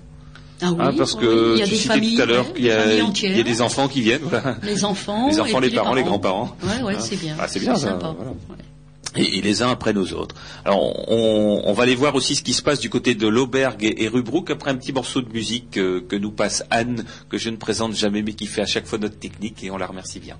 [0.62, 2.52] Ah oui, Hein, parce oui, que il y a des familles, tout à l'heure ouais,
[2.54, 4.22] qu'il y, a- y des enfants qui viennent.
[4.22, 4.56] Voilà.
[4.62, 6.56] Les enfants, Les enfants, les parents, les grands-parents.
[6.62, 7.00] Ouais, ouais, Hein.
[7.00, 7.36] c'est bien.
[7.38, 8.14] Ah, c'est bien, ça, sympa.
[8.16, 8.30] voilà.
[8.32, 8.56] Ouais.
[9.14, 10.34] Et, et les uns après nos autres.
[10.64, 13.84] Alors, on, on va aller voir aussi ce qui se passe du côté de l'Aubergue
[13.84, 14.10] et, et
[14.50, 18.22] après un petit morceau de musique que nous passe Anne, que je ne présente jamais,
[18.22, 20.38] mais qui fait à chaque fois notre technique et on la remercie bien.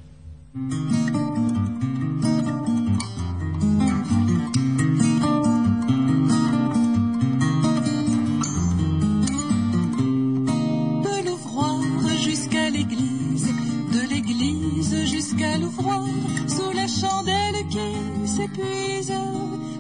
[16.49, 19.13] Sous la chandelle qui s'épuise,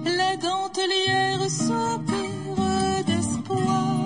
[0.04, 4.02] la dentelière soupire d'espoir.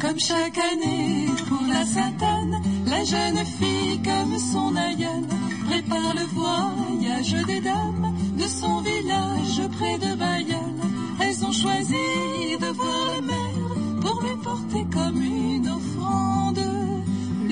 [0.00, 5.24] Comme chaque année pour la Sainte-Anne, la jeune fille comme son aïeul
[5.68, 10.76] prépare le voyage des dames de son village près de Bayeul.
[11.20, 16.81] Elles ont choisi de voir la mer pour lui porter comme une offrande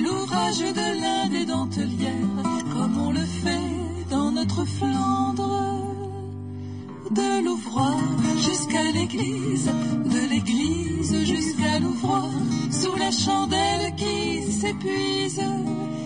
[0.01, 2.43] l'ouvrage de l'un des dentelières,
[2.73, 5.77] comme on le fait dans notre Flandre.
[7.11, 7.99] De l'ouvroir
[8.37, 9.69] jusqu'à l'église,
[10.05, 12.29] de l'église jusqu'à l'ouvroir,
[12.71, 15.41] sous la chandelle qui s'épuise,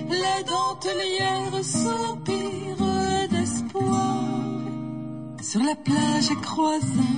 [0.09, 4.23] la dentelière soupire d'espoir.
[5.41, 7.15] Sur la plage croisant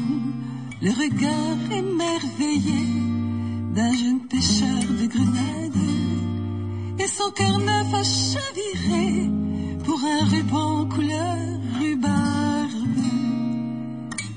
[0.82, 2.86] le regard émerveillé
[3.74, 5.78] d'un jeune pêcheur de grenade
[7.00, 9.30] et son cœur neuf a chaviré
[9.86, 11.38] pour un ruban couleur
[11.80, 12.78] rhubarbe.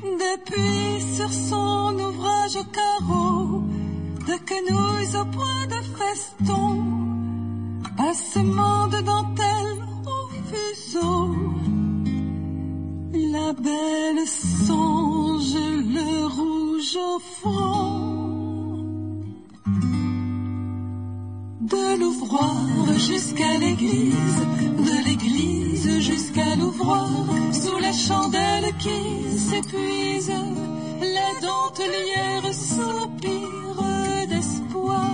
[0.03, 3.63] depuis sur son ouvrage au carreau,
[4.29, 6.85] de quenouilles au point de feston,
[7.97, 11.35] passement de dentelle au fuseau.
[13.33, 15.55] La belle songe
[15.97, 18.10] le rouge au front.
[21.71, 22.57] De l'ouvroir
[22.97, 24.41] jusqu'à l'église,
[24.79, 27.09] de l'église jusqu'à l'ouvroir,
[27.53, 30.33] sous la chandelle qui s'épuise,
[31.01, 35.11] la dentelière soupire d'espoir.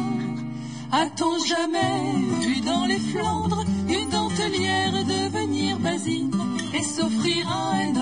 [0.92, 6.30] A-t-on jamais vu dans les Flandres une dentelière devenir basine
[6.72, 7.92] et s'offrir à un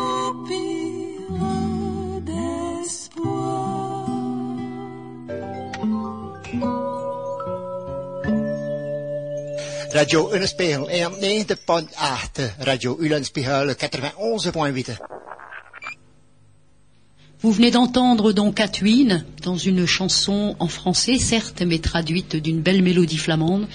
[2.22, 4.08] d'espoir.
[9.94, 15.21] Radio Ulenspiegel 91.8, Radio Ulenspiegel 91.8.
[17.42, 22.84] Vous venez d'entendre donc Catwin dans une chanson en français, certes, mais traduite d'une belle
[22.84, 23.68] mélodie flamande.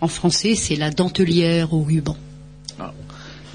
[0.00, 2.16] En français, c'est la dentelière au ruban.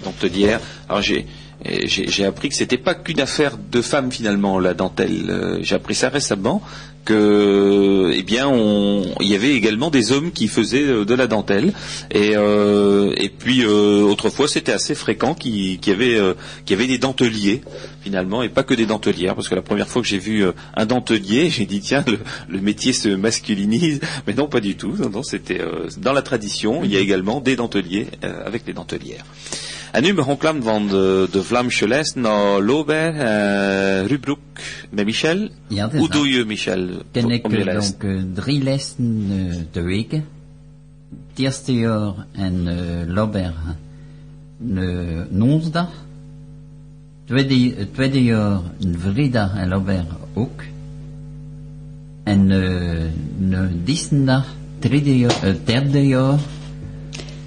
[0.03, 0.61] dentelière.
[0.87, 5.25] Alors j'ai appris que c'était pas qu'une affaire de femmes finalement la dentelle.
[5.29, 6.61] Euh, J'ai appris ça récemment
[7.07, 11.27] que eh bien on il y avait également des hommes qui faisaient euh, de la
[11.27, 11.71] dentelle.
[12.11, 16.33] Et euh, et puis euh, autrefois c'était assez fréquent qu'il y avait euh,
[16.69, 17.61] y avait des denteliers
[18.01, 20.43] finalement et pas que des dentelières parce que la première fois que j'ai vu
[20.75, 24.01] un dentelier j'ai dit tiens le, le métier se masculinise.
[24.27, 24.93] Mais non pas du tout.
[24.99, 25.61] Non, non, c'était
[25.99, 29.23] dans la tradition il y a également des denteliers avec des dentelières
[29.91, 34.39] En nu begon klam van de, de Vlaamse les naar Lobert, uh, Rubroek
[34.89, 35.49] met Michel.
[35.67, 37.91] Ja, Hoe doe je, Michel, ken ik je eh, les?
[37.91, 40.11] donc eh, drie eh, de week.
[40.11, 40.21] Het
[41.35, 42.67] eerste jaar en
[43.13, 43.53] Lobber
[44.59, 45.89] een onsdag.
[47.25, 50.61] Tweede, tweede jaar een vrijdag en Lobber ook.
[52.23, 54.45] En eh, een dinsdag,
[54.79, 56.39] derde jaar, eh, derde jaar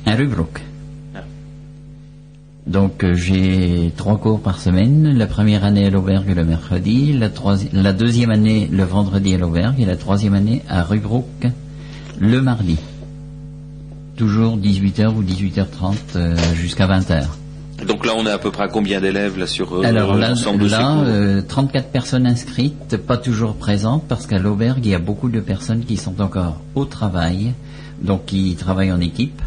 [0.03, 0.59] en Rubroek.
[2.71, 5.19] Donc euh, j'ai trois cours par semaine.
[5.19, 7.19] La première année à l'auberge le mercredi,
[7.73, 11.49] la, deuxième année le vendredi à l'auberge et la troisième année à Rubrook
[12.21, 12.77] le mardi.
[14.15, 17.25] Toujours 18h ou 18h30 euh, jusqu'à 20h.
[17.89, 20.29] Donc là, on est à peu près à combien d'élèves là sur euh, Alors là,
[20.29, 21.05] l'ensemble de ces là cours?
[21.07, 25.41] euh, 34 personnes inscrites, pas toujours présentes parce qu'à l'auberge, il y a beaucoup de
[25.41, 27.53] personnes qui sont encore au travail,
[28.01, 29.43] donc qui travaillent en équipe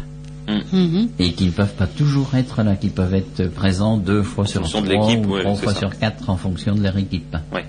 [0.48, 1.08] Mhm.
[1.18, 4.62] et qui ne peuvent pas toujours être là, qui peuvent être présents deux fois sur
[4.62, 5.78] trois ou ouais, trois fois ça.
[5.80, 7.36] sur quatre en fonction de leur équipe.
[7.52, 7.64] Ouais.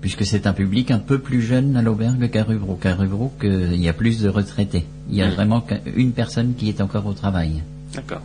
[0.00, 2.84] Puisque c'est un public un peu plus jeune à l'auberge qu'à Rubrook.
[2.86, 4.84] À Rubrook, euh, il y a plus de retraités.
[5.10, 5.32] Il y a Mm.
[5.32, 7.62] vraiment qu'une personne qui est encore au travail.
[7.94, 8.20] D'accord.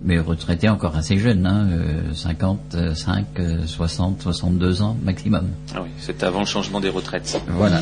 [0.00, 5.48] Mais retraité encore assez jeune, hein, euh, 55, euh, 60, 62 ans maximum.
[5.74, 7.40] Ah oui, c'était avant le changement des retraites.
[7.48, 7.80] Voilà.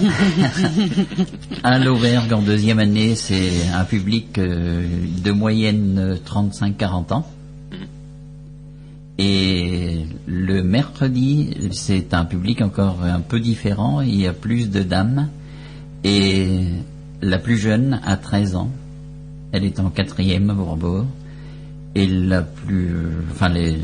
[1.63, 4.87] à l'auberge, en deuxième année, c'est un public euh,
[5.23, 7.27] de moyenne euh, 35-40 ans.
[9.19, 14.01] Et le mercredi, c'est un public encore un peu différent.
[14.01, 15.29] Il y a plus de dames.
[16.05, 16.61] Et
[17.23, 18.71] la plus jeune a 13 ans.
[19.53, 21.07] Elle est en quatrième à Bourbourg.
[21.97, 22.95] Et la plus,
[23.31, 23.75] enfin, les,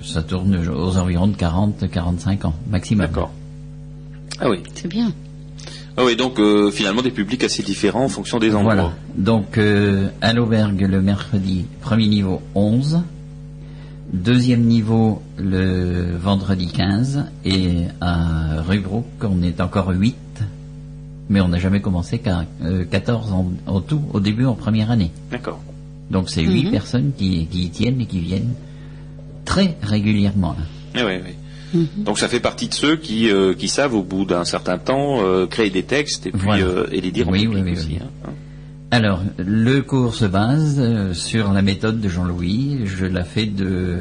[0.00, 3.06] ça tourne aux environs de 40-45 ans maximum.
[3.08, 3.32] D'accord.
[4.38, 4.62] Ah oui.
[4.74, 5.12] C'est bien.
[5.96, 8.74] Ah oui, donc euh, finalement des publics assez différents en fonction des endroits.
[8.74, 8.92] Voilà.
[9.16, 13.00] Donc, euh, à l'auberge, le mercredi, premier niveau 11.
[14.12, 17.24] Deuxième niveau, le vendredi 15.
[17.44, 20.14] Et à Rubrook, on est encore 8.
[21.30, 24.92] Mais on n'a jamais commencé qu'à euh, 14 en, en tout, au début, en première
[24.92, 25.10] année.
[25.32, 25.58] D'accord.
[26.10, 26.70] Donc, c'est 8 Mhm.
[26.70, 28.54] personnes qui, qui y tiennent et qui viennent
[29.44, 30.54] très régulièrement.
[30.58, 30.64] là.
[31.02, 31.32] Ah oui, oui.
[31.96, 35.20] Donc ça fait partie de ceux qui, euh, qui savent au bout d'un certain temps
[35.20, 36.64] euh, créer des textes et puis Voilà.
[36.64, 37.88] euh, et les dire Oui, en public oui, oui, aussi.
[37.90, 37.98] oui.
[38.24, 38.30] hein.
[38.92, 42.78] Alors, le cours se base euh, sur la méthode de Jean-Louis.
[42.84, 43.98] Je la fais de,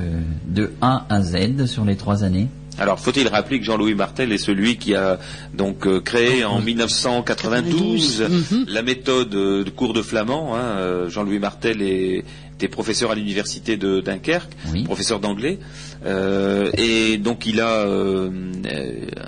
[0.47, 2.47] de A à Z sur les trois années.
[2.78, 5.17] Alors, faut-il rappeler que Jean-Louis Martel est celui qui a
[5.53, 8.21] donc euh, créé en 1992
[8.51, 8.65] Mhm.
[8.67, 10.55] la méthode euh, de cours de flamand.
[10.55, 10.59] hein.
[10.78, 12.23] Euh, Jean-Louis Martel est,
[12.57, 14.84] était professeur à l'université de Dunkerque, Oui.
[14.84, 15.59] professeur d'anglais,
[16.05, 17.88] Euh, et donc il a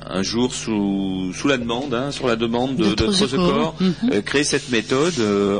[0.10, 4.44] un jour sous, sous la demande, hein, sur la demande de, De de euh, créé
[4.44, 5.16] cette méthode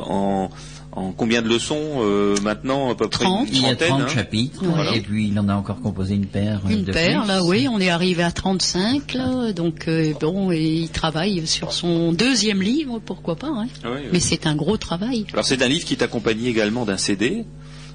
[0.06, 0.50] en
[0.98, 3.48] en combien de leçons euh, maintenant à peu près 30.
[3.50, 4.96] une Il y a trentaine, 30 hein chapitres, Voilà.
[4.96, 6.62] et puis il en a encore composé une paire.
[6.66, 7.28] euh, Une de paire, plus.
[7.28, 11.72] là, oui, on est arrivé à 35, là, donc euh, bon, et il travaille sur
[11.72, 13.68] son deuxième livre, pourquoi pas, hein.
[13.84, 14.10] Ah oui, oui.
[14.12, 15.26] Mais c'est un gros travail.
[15.34, 17.46] Alors c'est un livre qui est accompagné également d'un CD.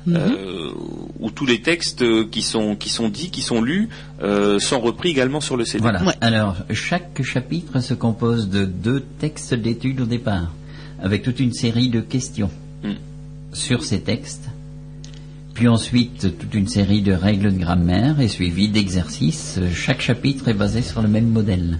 [0.04, 0.16] Mhm.
[0.16, 0.70] euh,
[1.20, 3.88] où tous les textes qui sont qui sont dits, qui sont lus,
[4.20, 5.80] euh, sont repris également sur le CD.
[5.82, 6.02] Voilà.
[6.02, 6.14] Ouais.
[6.20, 10.52] Alors, chaque chapitre se compose de deux textes d'études au départ,
[11.00, 12.50] avec toute une série de questions
[12.82, 12.94] Mm.
[13.52, 14.48] sur ces textes,
[15.54, 19.60] puis ensuite toute une série de règles de grammaire et suivi d'exercices.
[19.72, 21.78] Chaque chapitre est basé sur le même modèle.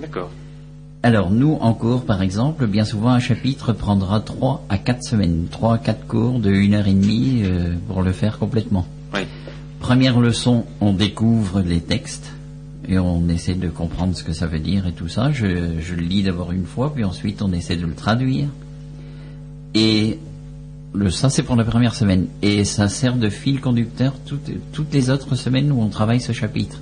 [0.00, 0.30] D'accord.
[1.02, 5.48] Alors, nous, en cours, par exemple, bien souvent, un chapitre prendra 3 à 4 semaines,
[5.50, 8.86] 3 à 4 cours de 1 heure et demie euh, pour le faire complètement.
[9.12, 9.20] Oui.
[9.80, 12.32] Première leçon, on découvre les textes
[12.88, 15.30] et on essaie de comprendre ce que ça veut dire et tout ça.
[15.30, 18.46] Je, je le lis d'abord une fois, puis ensuite on essaie de le traduire.
[19.74, 20.18] Et
[20.92, 22.28] le, ça, c'est pour la première semaine.
[22.42, 26.80] Et ça sert de fil conducteur toutes, les autres semaines où on travaille ce chapitre.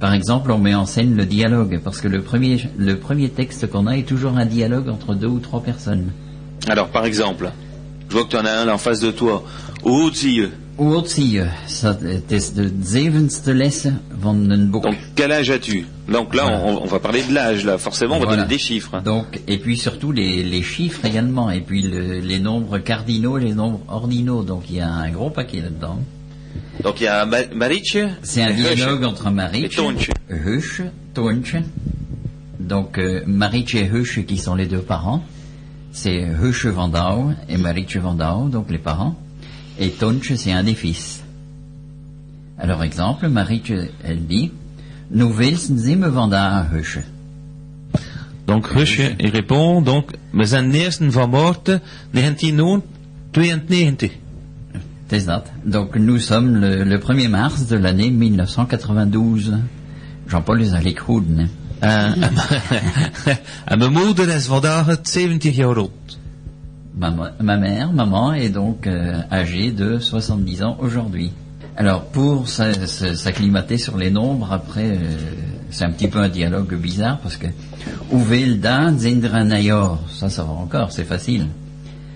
[0.00, 3.68] Par exemple, on met en scène le dialogue, parce que le premier, le premier texte
[3.68, 6.12] qu'on a est toujours un dialogue entre deux ou trois personnes.
[6.68, 7.50] Alors par exemple,
[8.08, 9.44] je vois que tu en as un là en face de toi.
[9.84, 10.48] Hoe zie
[10.78, 11.44] je?
[11.66, 11.96] Ça,
[12.30, 14.82] is de zevende lesse van een boek.
[14.82, 15.84] Donc quel âge as-tu?
[16.06, 16.64] Donc là, Voilà.
[16.64, 17.78] on, on va parler de l'âge là.
[17.78, 18.42] Forcément, on va Voilà.
[18.42, 19.00] donner des chiffres.
[19.02, 23.44] Donc, et puis surtout les, les chiffres également, et puis le- les nombres cardinaux et
[23.44, 24.42] les nombres ordinaux.
[24.44, 25.98] Donc il y a un gros paquet là-dedans.
[26.82, 28.08] Donc il y a Ma- Marietje.
[28.22, 28.74] C'est un Hush.
[28.76, 29.80] dialogue entre Marietje,
[30.30, 30.34] Et.
[30.34, 30.82] Hush,
[31.14, 31.56] Toontje.
[32.60, 35.22] Donc euh, Marietje et Hush qui sont les deux parents.
[35.90, 39.16] C'est Hush van Douw et Marietje van Douw, donc les parents.
[39.78, 41.22] Et Toontje, c'est un des fils.
[42.58, 44.50] Alors exemple, Marietje, elle dit,
[45.10, 46.98] Nous willen zimmer vandaag Hush.
[48.46, 51.80] Donc Rusje, il répond, donc, we zijn eersten van Moorten
[52.12, 54.10] 1992.
[55.10, 55.44] C'est ça.
[55.64, 59.52] Donc nous sommes le, le 1er mars de l'année 1992.
[60.26, 61.46] Jean-Paul is eigenlijk goed, hè?
[61.78, 62.14] En,
[63.64, 65.90] en mijn moeder is vandaag 70 jaar oud.
[66.98, 71.30] Ma, ma mère, maman, est donc euh, âgée de 70 ans aujourd'hui.
[71.76, 74.96] Alors pour s'a- s'a- s'acclimater sur les nombres, après, euh,
[75.70, 77.46] c'est un petit peu un dialogue bizarre parce que
[78.10, 81.46] een jaar Ça, ça va encore, c'est facile.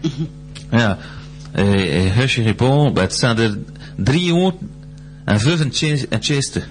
[0.72, 0.98] Ja.
[1.54, 3.58] Et, et Rusje répond, bah, het zijn er
[3.96, 6.66] 365.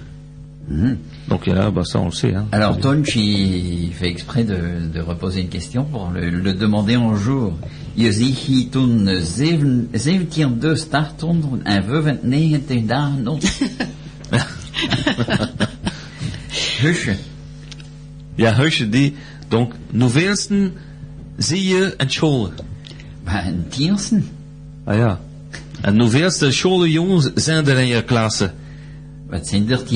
[1.28, 2.34] Donc là, bah, ça on le sait.
[2.34, 2.46] Hein.
[2.52, 4.58] Alors Tonch, il fait exprès de,
[4.92, 7.54] de reposer une question pour le, le demander en jour.
[7.94, 9.08] Je ziet hier toen
[9.92, 13.42] 17 startond en 95 dagen op.
[16.80, 17.16] Husje.
[18.34, 19.14] Ja, Rusje die,
[19.48, 20.72] donc, hoeveelsten
[21.36, 22.52] zie je in school?
[23.24, 24.28] Maar een tiersen?
[24.84, 25.20] Ah ja.
[25.80, 26.10] En
[27.34, 28.52] zijn er in je klasse?
[29.32, 29.84] Wat zijn er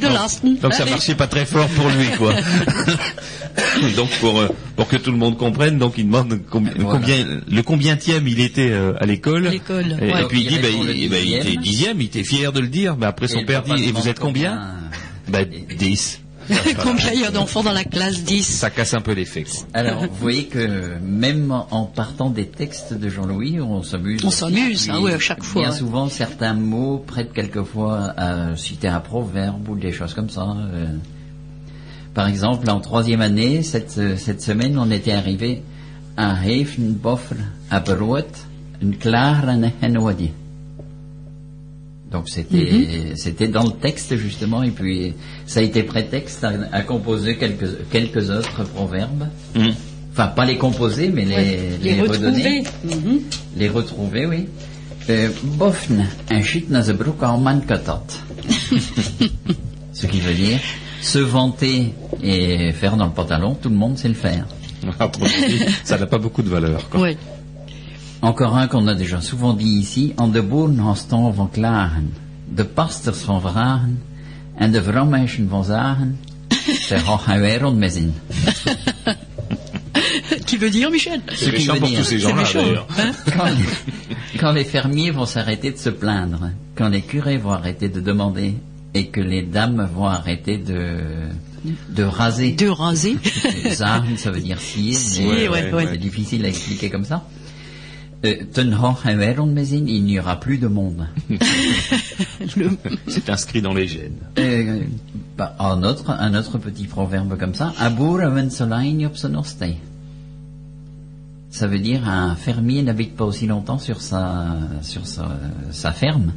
[0.00, 0.58] de lasten.
[0.62, 2.32] Donc ça marchait pas très fort pour lui, quoi.
[3.96, 7.00] donc pour euh, pour que tout le monde comprenne, donc il demande combien, Voilà.
[7.00, 9.48] combien le combienième il était euh, à l'école.
[9.52, 10.22] Et, ouais.
[10.22, 12.00] et puis il dit, Il bah, il, bah, il était dixième.
[12.00, 12.96] il était fier de le dire.
[12.96, 14.76] Mais après Et son père dit, et vous êtes combien
[15.28, 16.21] Bah 10.
[16.82, 19.44] Combien il y a d'enfants dans la classe 10 Ça casse un peu l'effet.
[19.74, 24.24] Alors, vous voyez que même en partant des textes de Jean-Louis, on s'amuse.
[24.24, 25.76] On s'amuse, ah ouais, à chaque fois, Bien ouais.
[25.76, 30.42] souvent, certains mots prêtent quelquefois à citer un proverbe ou des choses comme ça.
[30.72, 30.86] euh.
[32.14, 35.62] Par exemple, en troisième année, cette, cette semaine, on était arrivé
[36.16, 37.36] à Hefenboffer,
[37.70, 38.26] à Brood,
[38.82, 40.30] une clare en Henoadi.
[42.12, 43.16] Donc c'était Mhm.
[43.16, 45.14] c'était dans le texte justement et puis
[45.46, 49.28] ça a été prétexte à, à composer quelques quelques autres proverbes.
[49.54, 49.68] Mm.
[50.12, 52.62] Enfin pas les composer mais les Les redonner, retrouver.
[52.84, 53.20] Mhm.
[53.56, 54.46] les retrouver oui.
[55.10, 58.04] Euh, Bofn, un shit man katat.
[59.92, 60.60] Ce qui veut dire
[61.00, 61.92] se vanter
[62.22, 64.46] et faire dans le pantalon, tout le monde sait le faire.
[64.98, 65.26] Après,
[65.84, 66.88] ça n'a pas beaucoup de valeur.
[66.88, 67.00] Quoi.
[67.00, 67.16] Ouais.
[68.22, 70.12] Encore un qu'on a déjà souvent dit ici.
[70.16, 72.12] En de boeren gaan staan van klagen.
[72.54, 74.00] De pasters van vragen.
[74.58, 76.18] En de vrouwmeisjes van zagen.
[76.88, 78.14] Ze gaan geen wereld meer zien.
[80.46, 81.20] Qui veut dire, Michel?
[81.28, 82.86] C'est qui méchant pour dire- tous ces gens-là d'ailleurs.
[82.98, 86.50] hein Quand les, quand les fermiers vont s'arrêter de se plaindre.
[86.76, 88.54] Quand les curés vont arrêter de demander.
[88.94, 91.00] Et que les dames vont arrêter de,
[91.88, 92.52] de raser.
[92.52, 93.16] De raser.
[93.70, 94.92] Zagen, ça veut dire scier.
[94.94, 95.86] Scier, mais ouais, ouais.
[95.90, 97.22] C'est difficile à expliquer comme ça.
[98.24, 98.36] Euh.
[99.88, 101.06] Il n'y aura plus de monde.
[102.56, 102.70] Le-
[103.08, 104.16] C'est inscrit dans les gènes.
[104.38, 104.82] Euh,
[105.36, 107.72] bah, un autre, un autre petit proverbe comme ça.
[111.50, 115.28] Ça veut dire un fermier n'habite pas aussi longtemps sur sa, sur sa,
[115.70, 116.32] sa ferme.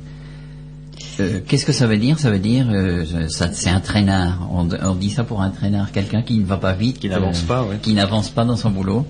[1.21, 2.19] Euh, Qu'est-ce que ça veut dire?
[2.19, 4.49] Ça veut dire, euh, ça, c'est un traînard.
[4.51, 7.41] On, on dit ça pour un traînard, quelqu'un qui ne va pas vite, Qui n'avance
[7.41, 7.77] pas, ouais.
[7.81, 9.07] qui n'avance pas dans son boulot.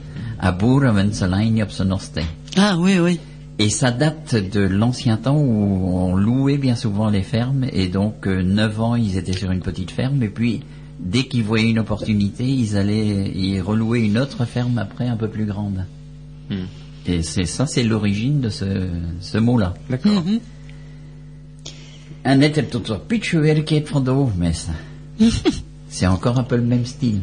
[2.55, 3.19] Ah oui, oui.
[3.57, 8.27] Et ça date de l'ancien temps où on louait bien souvent les fermes et donc
[8.27, 10.61] euh, neuf ans ils étaient sur une petite ferme et puis
[10.99, 15.29] dès qu'ils voyaient une opportunité ils allaient y relouer une autre ferme après un peu
[15.29, 15.85] plus grande.
[16.49, 16.65] Hmm.
[17.05, 18.89] Et c'est ça c'est l'origine de ce,
[19.21, 19.73] ce mot-là.
[19.89, 20.23] D'accord.
[20.25, 20.39] Mhm.
[24.11, 24.67] Hoofdmesse.
[25.87, 27.21] c'est encore un peu le même style.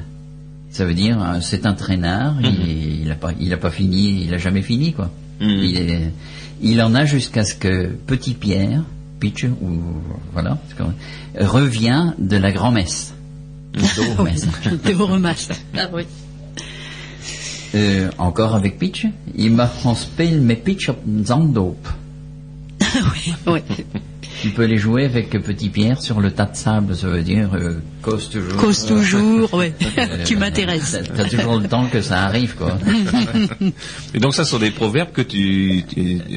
[0.70, 4.24] Ça veut dire euh, c'est un traînard, il, il a pas il a pas fini,
[4.24, 5.10] il a jamais fini quoi.
[5.43, 5.64] Mhm.
[5.64, 6.12] Il, est-
[6.62, 8.84] il en a jusqu'à ce que Petit Pierre,
[9.20, 9.80] Pitch, ou
[10.32, 10.95] voilà, comme-
[11.38, 13.14] revient de la grand-messe.
[13.74, 14.47] De hoofdmesse.
[14.84, 15.49] De remasse.
[15.76, 16.03] Ah oui.
[17.74, 21.88] Euh, encore avec Pitch, il m'a speel met Pitch een zanddoop.
[22.80, 23.61] oui, oui.
[24.43, 27.51] Tu peux les jouer avec Petit Pierre sur le tas de sable, ça veut dire
[27.55, 28.57] euh, cause toujours.
[28.61, 29.72] Cause toujours, oui.
[29.99, 30.99] Euh, tu m'intéresses.
[31.16, 32.76] T'as toujours le temps que ça arrive, quoi.
[34.14, 35.84] Et donc ça sont des proverbes que tu,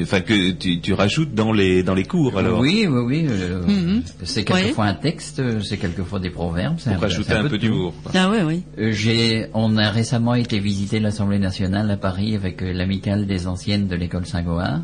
[0.02, 2.60] enfin que tu, tu rajoutes dans les dans les cours alors.
[2.60, 3.26] Oui, oui, oui.
[3.28, 4.02] euh, Mhm.
[4.22, 6.76] C'est quelquefois un texte, c'est quelquefois des proverbes.
[6.78, 7.94] c'est Pour un- rajouter c'est un peu d'humour.
[8.14, 8.62] Ah oui, oui.
[8.78, 13.88] Euh, J'ai, on a récemment été visiter l'Assemblée nationale à Paris avec l'amicale des anciennes
[13.88, 14.82] de l'école Saint-Goard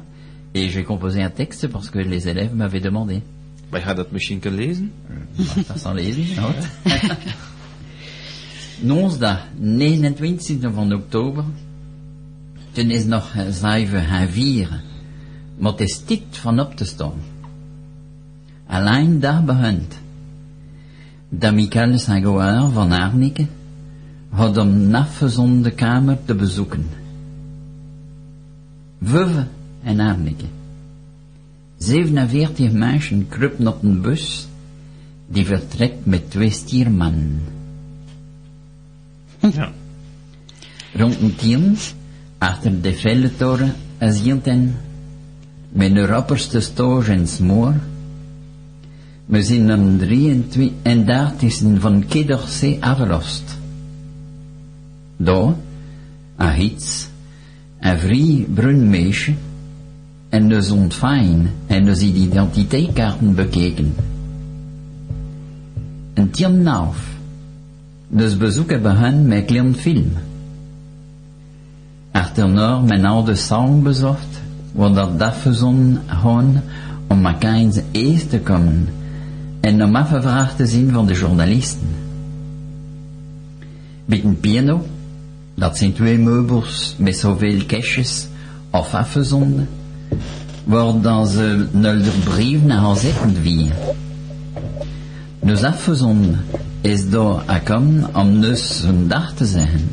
[0.55, 3.22] et j'ai composé un texte parce que les élèves m'avaient demandé.
[3.72, 4.92] Je gaat dat misschien kunnen lezen?
[5.66, 6.26] Dat zal lezen?
[6.26, 6.55] Ja.
[8.80, 11.44] Nonsdag 29 van oktober.
[12.72, 14.80] Toen is nog zeven gaan vieren.
[15.59, 17.20] Maar het is tijd van op te staan.
[18.66, 19.98] Alleen daar begint.
[21.28, 21.98] De Michael
[22.72, 23.46] van Arnike
[24.28, 26.86] had om nafgezonde kamer te bezoeken.
[29.03, 29.46] Veuve
[29.83, 30.45] en Arnike.
[31.76, 34.47] 47 mensen kruipen op een bus
[35.26, 37.41] die vertrekt met twee stiermannen.
[39.39, 39.72] Ja.
[40.95, 41.76] Rond een tien,
[42.39, 44.76] achter de vellentoren, zienten
[45.68, 47.74] met de opperste stoor en smoor.
[49.26, 53.59] We zijn om 33 van Kedorse afgelost.
[55.16, 55.55] Daar,
[56.37, 57.09] aan iets,
[57.80, 59.35] een vrij bruin meisje,
[60.33, 63.95] en dus ontvangen en dus die identiteitskaarten bekeken.
[66.14, 66.97] Een tien naaf.
[68.09, 70.12] Dus bezoeken hen met klein film.
[72.11, 74.41] Achterna mijn oude song bezocht,
[74.72, 76.62] waar dat dafgezon gaan
[77.09, 78.89] om elkaar eens eerst te komen
[79.61, 81.89] en om afgevraagd te zien van de journalisten.
[84.05, 84.87] Met een piano,
[85.55, 88.26] dat zijn twee meubels met zoveel kastjes
[88.70, 89.68] of afgezonden,
[90.64, 93.76] waar dan ze de brief naar haar zetten vieren.
[95.40, 96.44] Dus afgezonden
[96.80, 99.90] is daar gekomen om dus een dag te zeggen.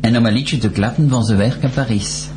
[0.00, 2.28] En om een liedje te klappen van zijn werk in Parijs.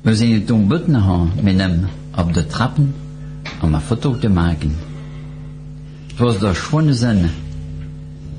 [0.00, 2.94] We zijn toen buiten gegaan met hem op de trappen
[3.62, 4.76] om een foto te maken.
[6.06, 7.26] Het was daar schone zin.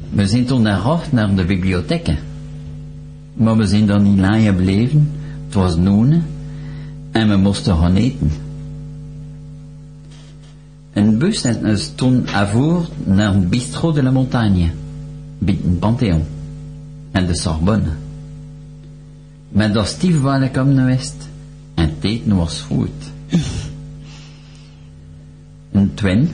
[0.10, 2.10] We zijn toen naar naar de bibliotheek.
[3.34, 5.12] Maar we zijn daar niet lang gebleven.
[5.52, 6.24] Was noen
[7.12, 8.32] en we moesten gaan eten.
[10.94, 14.72] Een bus had ons toen afvoer naar een bistro de la montagne,
[15.38, 16.24] bij een Panthéon
[17.12, 17.92] en de Sorbonne.
[19.50, 21.28] Maar dat stief waar ik om west
[21.74, 22.90] en het eten was goed.
[25.72, 26.30] En twin,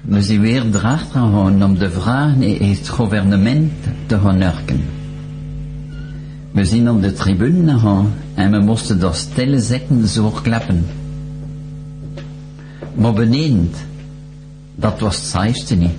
[0.00, 3.72] we zijn weer draagt gegaan om de vraag in het gouvernement
[4.06, 4.97] te gaan.
[6.58, 10.86] We zijn op de tribune gegaan en we moesten daar stille zetten zo klappen.
[12.94, 13.70] Maar beneden,
[14.74, 15.92] dat was het saaiste niet.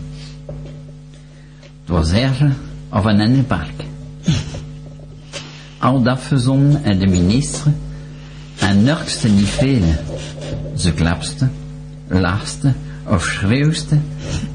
[1.56, 2.56] Het was erger
[2.90, 3.84] of een ander park.
[5.78, 7.74] Al dat verzonnen en de minister,
[8.58, 9.98] en nergste niet velen.
[10.76, 11.48] Ze klapste,
[12.08, 12.74] laagste
[13.08, 13.98] of schreeuwste,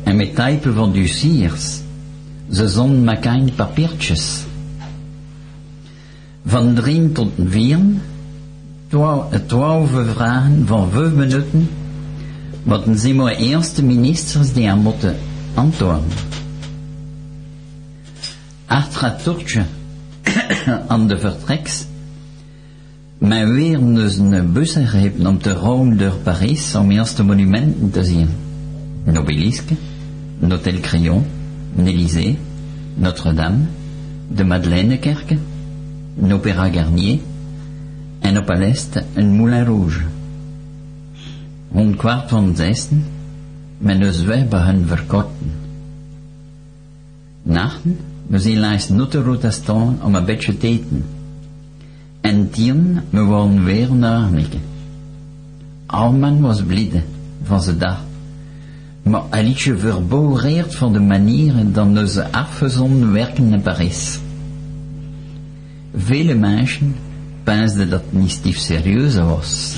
[0.02, 1.80] en met typen van duciers.
[2.52, 4.44] Ze zonden elkaar in papiertjes.
[6.46, 7.78] Van drie tot vier,
[8.88, 11.68] twaalf, twaalf vragen van vijf minuten,
[12.62, 15.16] wat zijn maar eerste ministers die aan moeten
[15.54, 16.04] antwoorden.
[18.66, 19.64] Achter het toertje
[20.88, 21.86] aan de vertreks,
[23.18, 28.04] men weer dus een bus gegrepen om te rouwen door Parijs om eerste monumenten te
[28.04, 28.28] zien.
[29.04, 31.24] Een Crillon,
[31.76, 32.38] een Élysée,
[32.94, 33.64] Notre-Dame,
[34.28, 35.53] de Madeleinekerken.
[36.20, 37.18] Opéra Garnier
[38.20, 40.00] en op l'est een Moulin Rouge.
[41.72, 43.04] Rond kwart van zesten,
[43.78, 45.52] men dus wij beginnen verkorten.
[47.42, 47.96] Nachten,
[48.26, 51.04] we zijn langs Notterota staan om een beetje te eten.
[52.20, 54.46] En tien, we worden weer naar Arnhem.
[55.86, 57.02] Alman was blide
[57.42, 58.00] van zijn dag,
[59.02, 64.18] maar een beetje verboreerd van de manier dan onze afgezonden werken in Parijs.
[65.96, 66.94] Vele mensen
[67.44, 69.74] peinsden dat niet stief serieus was.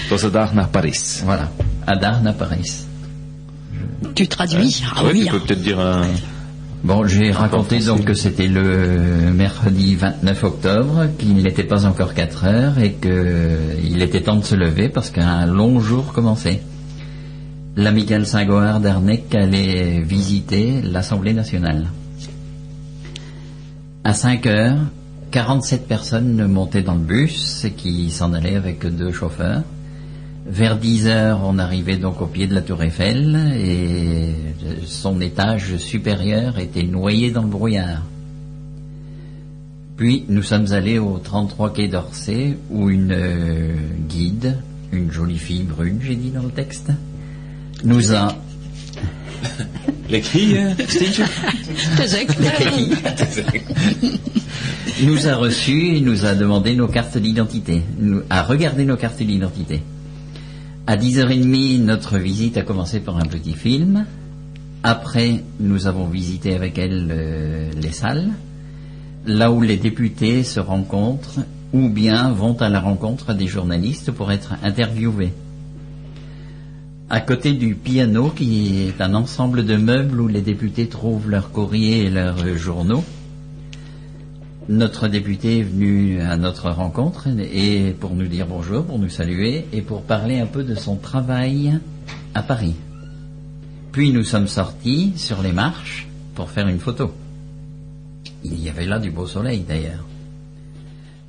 [0.00, 1.22] Het was de dag naar Parijs.
[1.24, 1.48] Voilà,
[2.00, 2.84] dag naar Paris.
[4.12, 5.24] Tu traduis Ah Ouais, oui.
[5.24, 6.06] tu peux peut-être dire un...
[6.80, 12.44] Bon, j'ai raconté donc que c'était le mercredi 29 octobre, qu'il n'était pas encore 4
[12.44, 16.60] heures et qu'il était temps de se lever parce qu'un long jour commençait.
[17.76, 21.88] L'amicale Saint-Goard d'Arnec allait visiter l'Assemblée nationale.
[24.08, 24.78] À 5 heures,
[25.32, 29.64] 47 personnes montaient dans le bus qui s'en allaient avec deux chauffeurs.
[30.46, 34.32] Vers 10 heures, on arrivait donc au pied de la tour Eiffel et
[34.86, 38.02] son étage supérieur était noyé dans le brouillard.
[39.98, 43.74] Puis nous sommes allés au 33 quai d'Orsay où une euh,
[44.08, 44.56] guide,
[44.90, 46.92] une jolie fille brune, j'ai dit dans le texte,
[47.84, 48.34] nous a
[50.10, 51.26] L'écrit, euh, Steve
[55.02, 59.22] nous a reçus et nous a demandé nos cartes d'identité, nous- a regardé nos cartes
[59.22, 59.82] d'identité.
[60.86, 64.06] À 10h30, notre visite a commencé par un petit film.
[64.82, 68.28] Après, nous avons visité avec elle euh, les salles,
[69.26, 71.40] là où les députés se rencontrent
[71.74, 75.32] ou bien vont à la rencontre des journalistes pour être interviewés.
[77.10, 81.52] À côté du piano, qui est un ensemble de meubles où les députés trouvent leurs
[81.52, 83.02] courriers et leurs journaux,
[84.68, 89.64] notre député est venu à notre rencontre et pour nous dire bonjour, pour nous saluer
[89.72, 91.78] et pour parler un peu de son travail
[92.34, 92.76] à Paris.
[93.90, 97.14] Puis nous sommes sortis sur les marches pour faire une photo.
[98.44, 100.04] Il y avait là du beau soleil d'ailleurs.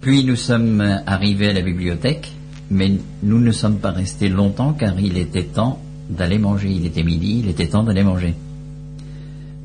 [0.02, 2.34] Puis nous sommes arrivés à la bibliothèque,
[2.72, 2.92] mais
[3.24, 5.80] nous ne sommes pas restés longtemps car il était temps
[6.10, 6.70] d'aller manger.
[6.72, 8.34] Il était midi, il était temps d'aller manger.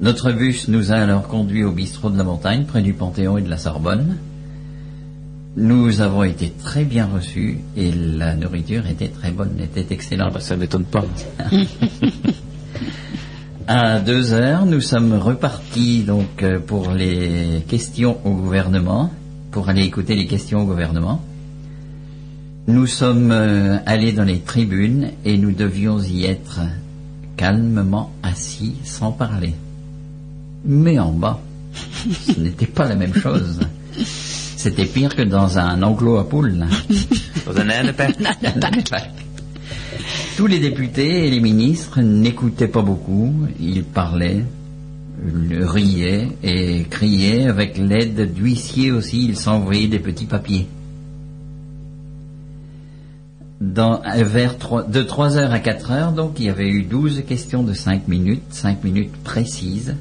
[0.00, 3.42] Notre bus nous a alors conduits au bistrot de la montagne, près du Panthéon et
[3.42, 4.16] de la Sorbonne.
[5.56, 10.34] Nous avons été très bien reçus et la nourriture était très bonne, était excellente.
[10.34, 11.04] Bah, ça m'étonne pas.
[13.66, 19.10] À deux heures, nous sommes repartis donc euh, pour les questions au gouvernement,
[19.52, 21.22] pour aller écouter les questions au gouvernement.
[22.66, 26.60] Nous sommes euh, allés dans les tribunes et nous devions y être
[27.36, 29.52] calmement assis sans parler.
[30.64, 31.40] Mais en bas,
[32.26, 33.60] ce n'était pas la même chose.
[33.96, 36.64] C'était pire que dans un enclos à poules.
[37.44, 38.16] Dans un Annepack.
[40.38, 44.42] Tous les députés et les ministres n'écoutaient pas beaucoup, ils parlaient,
[45.22, 47.44] riaient et criaient.
[47.46, 50.66] Avec l'aide d'huissiers aussi, ils s'envoyaient des petits papiers.
[53.60, 54.56] Dans, vers
[54.88, 58.08] de 3 heures à 4 heures, donc, il y avait eu 12 questions de 5
[58.08, 59.94] minutes, 5 minutes précises.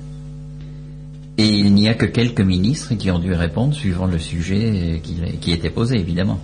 [1.37, 5.01] Et il n'y a que quelques ministres qui ont dû répondre suivant le sujet
[5.41, 6.39] qui, était posé, évidemment.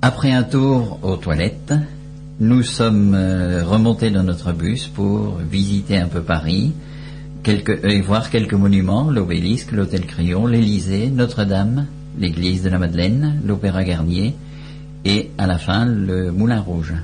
[0.00, 1.74] Après un tour aux toilettes,
[2.40, 6.72] nous sommes euh, remontés dans notre bus pour visiter un peu Paris
[7.44, 11.86] et voir quelques monuments, l'obélisque, l'hôtel Crillon, l'Élysée, Notre-Dame,
[12.18, 14.34] l'église de la Madeleine, l'opéra Garnier
[15.04, 16.94] et à la fin le Moulin Rouge.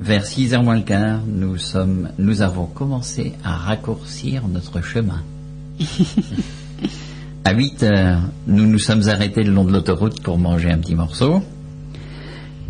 [0.00, 5.22] Vers 6 heures moins le quart, nous, sommes, nous avons commencé à raccourcir notre chemin.
[7.44, 10.94] À 8 heures, nous nous sommes arrêtés le long de l'autoroute pour manger un petit
[10.94, 11.42] morceau.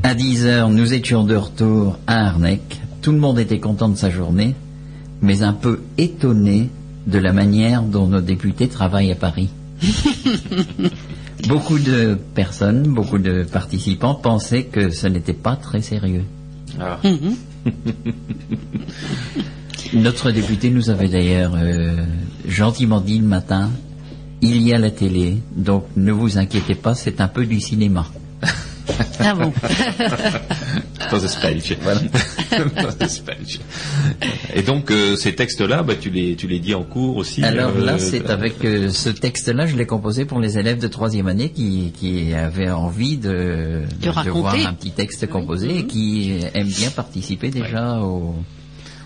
[0.04, 2.80] À 10 heures, nous étions de retour à Arnec.
[3.02, 4.54] Tout le monde était content de sa journée,
[5.20, 6.70] mais un peu étonné
[7.08, 9.48] de la manière dont nos députés travaillent à Paris.
[11.46, 16.24] beaucoup de personnes, beaucoup de participants pensaient que ce n'était pas très sérieux.
[16.80, 16.98] Ah.
[19.94, 22.04] Notre député nous avait d'ailleurs euh,
[22.46, 23.70] gentiment dit le matin,
[24.40, 28.06] il y a la télé, donc ne vous inquiétez pas, c'est un peu du cinéma.
[29.20, 29.52] Ah bon
[31.10, 31.76] Pas de spelch.
[31.78, 33.60] Pas de spelch.
[34.54, 37.42] Et donc euh, ces textes-là, bah, tu les tu les dis en cours aussi.
[37.44, 40.88] Alors euh, là, c'est avec euh, ce texte-là, je l'ai composé pour les élèves de
[40.88, 46.40] troisième année qui, qui avaient envie de, De voir un petit texte composé et qui
[46.54, 48.34] aiment bien participer déjà au,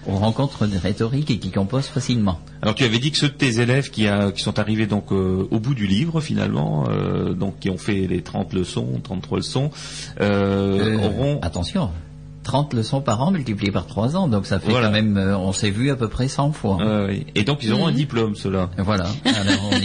[0.07, 2.39] aux rencontres de rhétorique et qui composent facilement.
[2.61, 5.13] Alors tu avais dit que ceux de tes élèves qui, a- qui sont arrivés donc
[5.13, 9.39] euh, au bout du livre finalement, euh, donc qui ont fait les 30 leçons, 33
[9.39, 9.71] leçons,
[10.21, 11.91] euh, Euh, auront Attention,
[12.43, 14.87] 30 leçons par an multipliées par 3 ans, donc ça fait Voilà.
[14.89, 16.79] quand même, euh, on s'est vu à peu près 100 fois.
[16.81, 17.27] Euh, oui.
[17.35, 18.69] et donc ils auront un diplôme ceux-là.
[18.79, 19.07] Voilà.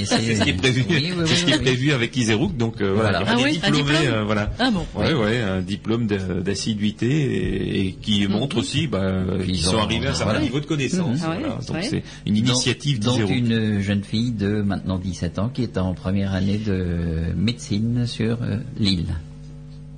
[0.06, 2.56] C'est ce qui est prévu, Oui, oui, c'est ce qui oui, est prévu avec Iserouk,
[2.58, 3.42] donc euh, voilà, Voilà.
[3.64, 3.78] Ah des
[4.08, 4.52] un euh, voilà.
[4.60, 4.86] Ah bon.
[5.00, 9.02] Ouais, ouais, un diplôme d'assiduité et, et qui montre aussi bah,
[9.44, 10.40] qu'ils ils sont ont- arrivés à un certain voilà.
[10.46, 11.20] niveau de connaissance.
[11.24, 11.56] Ah ouais, voilà.
[11.56, 11.84] Donc ouais.
[11.84, 16.34] c'est une initiative Donc, une jeune fille de maintenant 17 ans qui est en première
[16.34, 19.08] année de médecine sur euh, l'île.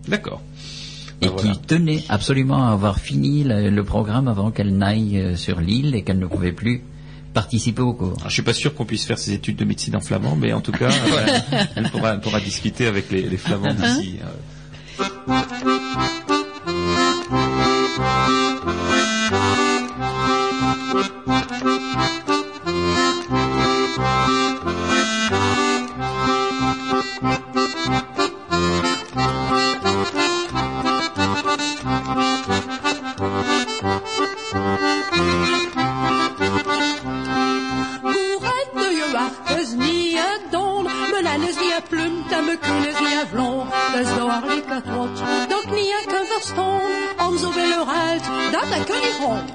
[0.07, 0.41] D'accord.
[1.21, 1.51] Et voilà.
[1.51, 5.95] qui tenait absolument à avoir fini le, le programme avant qu'elle n'aille euh, sur l'île
[5.95, 6.81] et qu'elle ne pouvait plus
[7.33, 8.13] participer au cours.
[8.17, 10.53] Alors, je suis pas sûr qu'on puisse faire ses études de médecine en flamand, mais
[10.53, 11.41] en tout cas, voilà,
[11.75, 14.19] elle, pourra, elle pourra discuter avec les, les flamands d'ici.
[48.25, 49.49] Zoveel eruit, dat ik kan niet rond.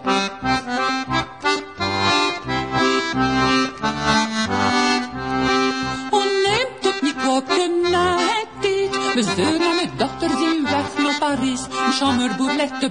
[6.11, 9.15] Och neemt het niet kwaad, na het dit.
[9.15, 10.28] Mijn zoon en mijn dochter
[10.62, 11.66] weg naar.
[11.86, 12.91] Een chamberboer te.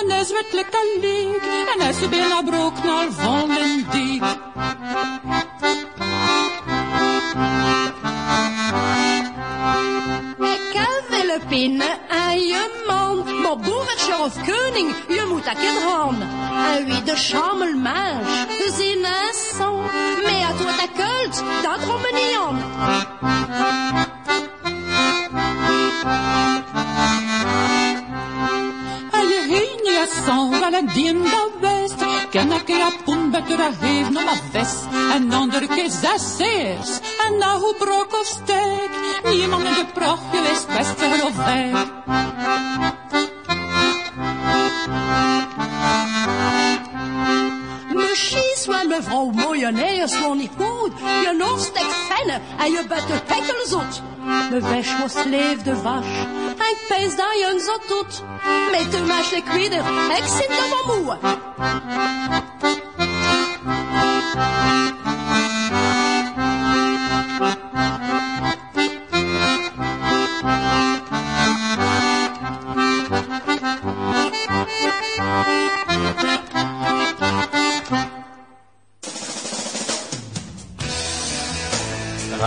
[0.00, 1.42] En hij zwet lekker leeg.
[1.74, 2.42] En is bijna
[3.46, 4.22] naar dik.
[10.38, 10.72] Ik
[11.50, 12.03] je
[13.56, 16.22] boerencher of koning, je moet dat kind gaan.
[16.76, 19.72] En wie de schammelmage, gezien is zo.
[20.22, 22.56] Maar het wordt kult, dat komt me niet aan.
[29.28, 29.84] Je heen
[30.26, 32.04] zo wel een dien dat wist.
[32.30, 34.74] Ken ik je poen beter heeft nog maar vis.
[35.12, 36.98] En andere keer zes zeers.
[37.26, 37.38] En
[38.12, 38.90] of steek.
[39.24, 39.64] Niemand
[41.34, 41.72] de.
[48.96, 50.92] Mevrouw Moyeneers nog niet goed.
[50.98, 53.20] Je nog steekt vennen en je bent de
[53.66, 54.02] zot.
[54.50, 56.04] Me was leefde was.
[56.04, 58.22] En ik pees dat je zot doet.
[58.70, 59.84] Met de meisje ik wieder,
[60.16, 60.54] ik zit.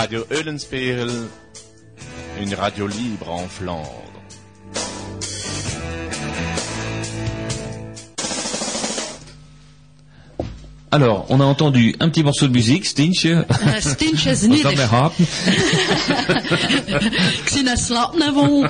[0.08, 1.10] Radio Eulenspiegel,
[2.40, 4.07] une radio libre en Flandre.
[10.98, 13.26] Alors, on a entendu un petit morceau de musique, Stinch.
[13.26, 13.44] Uh,
[13.80, 14.38] Stinch is
[17.78, 18.64] slapen avant.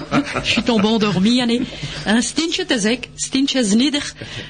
[0.43, 1.61] Je suis tombé endormi, Annie.
[2.05, 4.01] Hein, Stintje te zeg, Stintje Snider,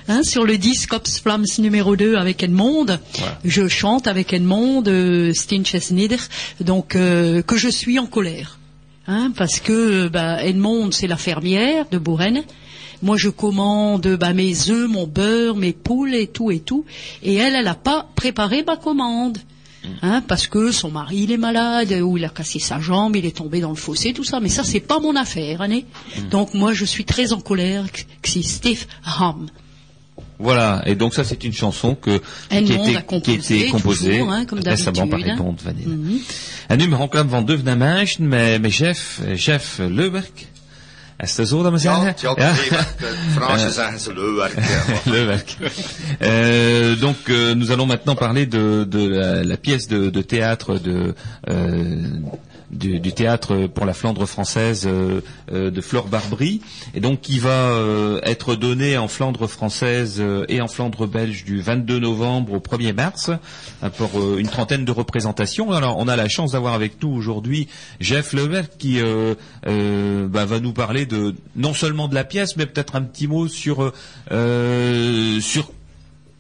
[0.08, 2.98] hein, sur le disque Ops Flams numéro 2 avec Edmond.
[3.46, 6.18] Je chante avec Edmond, euh, Stintje Snider,
[6.60, 8.58] donc, euh, que je suis en colère.
[9.06, 12.44] Hein, parce que, bah, Edmond, c'est la fermière de Bourren.
[13.02, 16.86] Moi, je commande bah, mes œufs, mon beurre, mes poules et tout et tout.
[17.24, 19.38] Et elle, elle n'a pas préparé ma commande.
[20.02, 23.26] Hein, parce que son mari il est malade ou il a cassé sa jambe, il
[23.26, 24.40] est tombé dans le fossé, tout ça.
[24.42, 25.80] Mais ça c'est pas mon affaire, hein,
[26.30, 29.48] Donc moi je suis très en colère que c'est Steve Ham.
[30.40, 32.18] Voilà, et donc ça c'est une chanson que,
[32.50, 35.36] qui, Edmond était, a qui composé, était composée toujours, hein, comme récemment par d'habitude, hein.
[35.36, 35.88] Edmond Vanille.
[35.88, 36.20] Mhm.
[36.70, 40.48] En nu mag ik van Deven Meisje, met, met chef, chef Leuwerk.
[41.18, 42.16] Is dat zo dat we zeggen?
[42.22, 42.54] Ja, ja,
[43.36, 44.14] Fransen zeggen ze.
[44.14, 45.40] Le.
[46.20, 50.80] Euh, donc euh, nous allons maintenant parler de, de la, la pièce de, de théâtre
[50.82, 51.14] de
[51.50, 52.22] euh,
[52.72, 55.22] du, du théâtre pour la Flandre française euh,
[55.52, 56.62] euh, de Flore Barbry
[56.94, 61.62] et donc qui va euh, être donné en Flandre française et en Flandre belge du
[61.62, 63.32] 22 novembre au 1er mars
[63.82, 65.72] hein, pour une trentaine de représentations.
[65.72, 67.68] Alors on a la chance d'avoir avec nous aujourd'hui
[68.00, 69.00] Jeff Leverk qui
[69.64, 73.48] bah, va nous parler de non seulement de la pièce mais peut-être un petit mot
[73.48, 73.94] sur
[74.30, 75.72] sur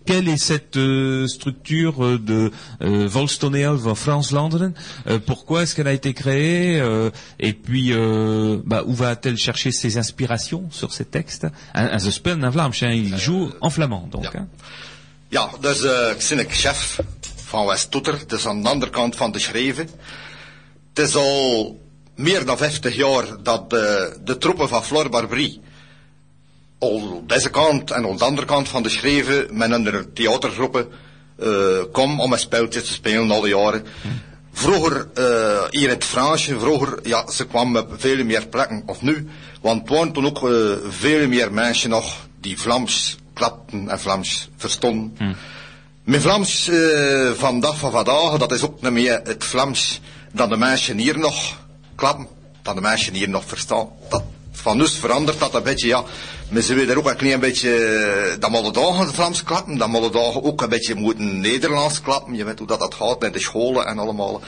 [0.07, 2.51] quelle est cette euh, structure euh, de
[2.81, 4.73] euh, Volkstoneel van Frans-Vlaanderen
[5.07, 6.81] Euh, Pourquoi est-ce qu'elle a été créée
[7.39, 7.93] Et puis,
[8.65, 11.45] bah, où va-t-elle chercher ses inspirations sur ces textes?
[11.99, 14.07] Ze spelen in Vlaams, il joue en flamand.
[14.09, 14.47] Donc, hein.
[15.29, 16.99] Ja, dus eh, ik ben ik chef
[17.35, 18.19] van West-Toeter.
[18.19, 19.89] Het is aan de andere kant van de schreven.
[20.93, 21.79] Het is al
[22.15, 25.61] meer dan 50 jaar dat de, de troepen van Flor Barbrie
[26.79, 30.87] al deze kant en aan de andere kant van de schreven met een theatergroepen
[31.39, 33.85] eh komen om een speltje te spelen al die jaren.
[34.51, 39.01] Vroeger, eh, hier in het Fransje, vroeger, ja, ze kwamen op veel meer plekken, of
[39.01, 39.27] nu,
[39.61, 40.51] want waren toen ook eh,
[40.89, 45.35] veel meer mensen nog die Vlaams klapten en Vlaams verstonden.
[46.03, 50.01] Mijn Vlaams eh, vandaag van vandaag, dat is ook niet meer het Vlaams
[50.31, 51.57] dat de mensen hier nog
[51.95, 52.27] klappen,
[52.61, 53.87] dat de mensen hier nog verstaan.
[54.09, 56.03] Dat, van ons verandert dat een beetje, ja.
[56.49, 60.09] Maar ze willen ook een klein beetje, eh, dat molle dagen Vlaams klappen, dat molle
[60.09, 62.35] dagen ook een beetje moeten Nederlands klappen.
[62.35, 64.41] Je weet hoe dat, dat gaat in de scholen en allemaal.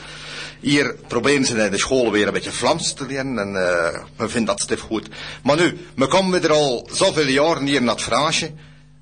[0.60, 4.28] Hier proberen ze in de scholen weer een beetje Vlaams te leren en eh we
[4.28, 5.08] vinden dat stief goed.
[5.42, 8.50] Maar nu, we komen weer al zoveel jaren hier naar het Fransje.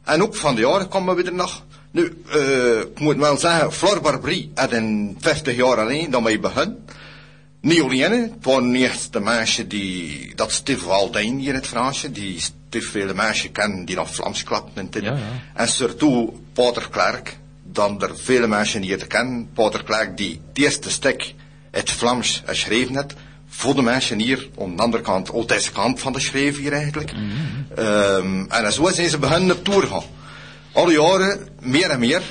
[0.04, 1.64] En ook van de jaren komen we er nog.
[1.90, 6.40] Nu, eh ik moet wel zeggen, Flor Barbrie had in 50 jaar alleen dat wij
[6.40, 6.84] begonnen.
[7.60, 8.08] Niet hè.
[8.08, 12.90] het waren eerst de mensen die, dat Steve Waldijn hier in het Fransje, die Steve
[12.90, 15.02] vele mensen kennen die nog Vlaams klapten en.
[15.02, 15.18] Ja, ja.
[15.54, 19.48] En surtout Pater Klerk, dan er vele mensen hier te kennen.
[19.52, 21.34] Pater Klerk die het eerste stuk
[21.70, 23.14] het Vlaams geschreven heeft,
[23.48, 26.72] voor de mensen hier, aan de andere kant, op deze kant van de schreef hier
[26.72, 27.12] eigenlijk.
[27.76, 30.02] Ehm, en zo zijn ze begonnen op tour gaan.
[30.72, 32.22] Alle jaren, meer en meer.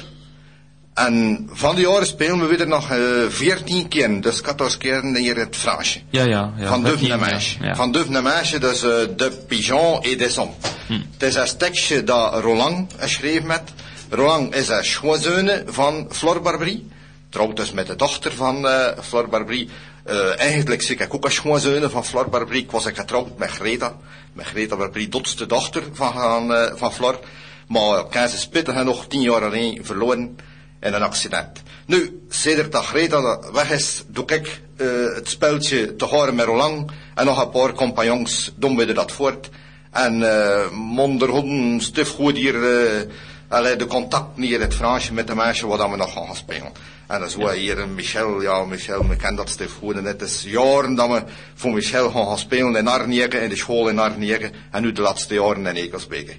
[0.97, 2.97] En van die jaren spelen we weer nog eh,
[3.29, 5.99] 14 keer, dus 14 keer het Fransje.
[6.09, 6.53] Ja, ja.
[6.57, 7.63] ja van Duif naar Meisje.
[7.63, 7.75] ja.
[7.75, 10.55] Van Duif naar Meisje, dus eh, de Pigeon et des Hommes.
[10.87, 13.73] Het is een tekstje dat Roland geschreven heeft.
[14.09, 16.87] Roland is een schoonzoon van Flor Barbrie.
[17.29, 19.69] Trouwt dus met de dochter van eh Flor Barbrie.
[20.03, 22.63] Eh, eigenlijk zie ik ook een schoonzoon van Flor Barbrie.
[22.63, 23.95] Ik was getrouwd met Greta.
[24.33, 27.19] Met Greta Barbrie, dotste dochter van, van, van Flor.
[27.67, 30.35] Maar kan ze spitten nog tien jaar alleen verloren
[30.79, 31.61] in een accident.
[31.85, 36.91] Nu, sedert dat Greta weg is, doe ik eh, het speltje te horen met Roland
[37.15, 39.49] en nog een paar compagnons doen we dat voort.
[39.91, 43.01] En uh, monderhonden, stuf goed hier, uh,
[43.47, 46.71] allee, de contact hier in het Fransje met de meisje waar we nog gaan spelen.
[47.07, 49.95] En dan zo hier een Michel, ja Michel, we kennen dat stuf goed.
[49.95, 51.23] En het is jaren dat we
[51.55, 54.51] voor Michel gaan, gaan spelen in Arniegen, in de school in Arniegen.
[54.71, 56.33] En nu de laatste jaren in Ekelsbeke.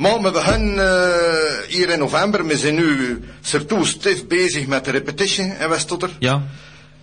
[0.00, 2.46] Maar we beginnen uh, hier in november.
[2.46, 6.10] We zijn nu surtout stief bezig met de repetition in Westtotter.
[6.18, 6.42] Ja.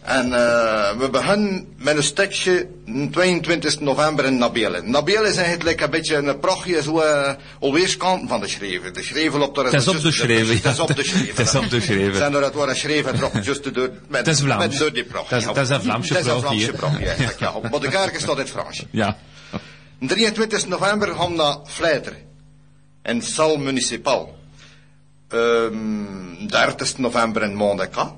[0.02, 0.34] En uh,
[0.98, 2.68] we beginnen met een stukje
[3.11, 4.82] 22 november in Nabiel.
[4.84, 8.94] Nabiel is eigenlijk een beetje een prachtje zo uh, alweer kanten van de schreven.
[8.94, 10.56] De schreven op de Het is op de schreven.
[10.56, 11.36] Het is op de schreven.
[11.36, 12.15] Het is op de schreven.
[12.15, 14.68] Zijn er het waar een schreven erop, juist door, met, Het is Vlaams.
[14.68, 15.30] met door die pracht.
[15.30, 16.40] Het is- een Vlaamse Het is een.
[16.40, 16.99] Vlaamse pracht,
[17.40, 17.53] ja.
[17.72, 18.86] Maar de kerk is dat in het Frans.
[18.91, 19.18] Ja.
[19.99, 22.14] 23 november gaan we naar Vleiter.
[23.07, 24.35] In Sal Municipal.
[25.34, 28.15] Um, 30 november in Mondeka.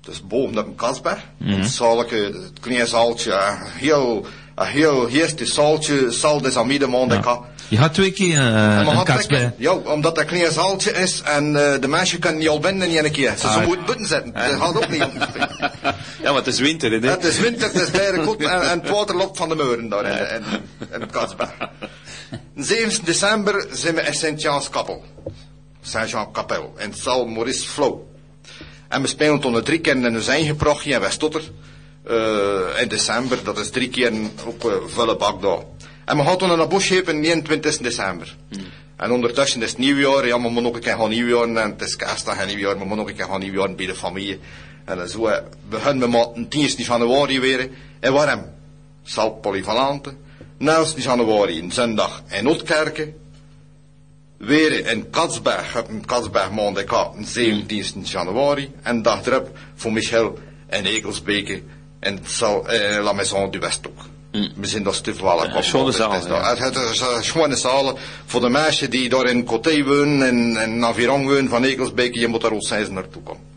[0.00, 1.18] Dus boven op een Kasberg.
[1.40, 3.32] Een zaaltje, het zaaltje.
[3.32, 6.10] Een heel, een heel heerste zaaltje.
[6.10, 7.40] Sal des Amis de Mondeka.
[7.68, 9.54] Je had twee keer En uh, we een trekken.
[9.56, 12.88] Ja, omdat dat een klein zaaltje is en uh, de mensen kunnen niet al binnen
[12.88, 13.30] in een keer.
[13.30, 13.66] Ze, ze Ah.
[13.66, 14.32] moeten buiten zetten.
[14.32, 15.06] Dat gaat ook niet.
[16.22, 17.08] Ja, want het is winter, hè?
[17.10, 19.54] Het is winter, het is bij de kot en, en het water loopt van de
[19.54, 20.60] muren daar in, in,
[20.94, 21.50] in het Katsberg.
[22.54, 25.04] 7 december zijn we in Sint-Jans-Kappel.
[25.82, 26.74] Saint-Jean-Kapel.
[26.78, 28.00] In Sal Maurice Flow.
[28.88, 31.42] En we spelen tot een drie keer in ons eigen prochtje in Westtotter.
[32.10, 34.12] Uh, in december, dat is drie keer
[34.46, 35.62] ook uh, volle bak daar.
[36.04, 38.36] En we gaan toen naar Boschepen 29 december.
[38.96, 41.82] En ondertussen is het nieuwjaar, ja, we moeten ook een keer gaan nieuwjaar, en het
[41.82, 44.40] is kerstdag en nieuwjaar, we moeten ook een keer gaan nieuwjaar bij de familie.
[44.84, 47.70] En dan zo, eh, beginnen we met 10 januari weer,
[48.00, 48.44] in Warm,
[49.02, 49.40] Sal
[50.60, 53.14] Polyvalente, 9 januari in zondag in Ootkerken,
[54.38, 60.38] weer in Katsberg, op een Katsberg Mondeka, 17 januari, en dag erop voor Michel
[60.70, 61.62] in Egelsbeke,
[62.00, 63.98] in Sal, eh, La Maison du Westhoek.
[64.32, 65.92] We zijn dat stuk wel Een schone Het
[66.22, 66.54] is, ja.
[66.54, 70.56] dat- het is een schone zaal voor de meisjes die daar in Coté wonen en,
[70.56, 73.49] en Naviron wonen van Egelsbeke, je moet daar al zijn naartoe komen.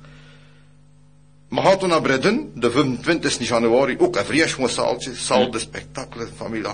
[1.53, 5.59] We gaan toen naar Bredden, de 25 januari, ook een vrij schoon zaaltje, zaal de
[5.59, 6.71] spectacle familie,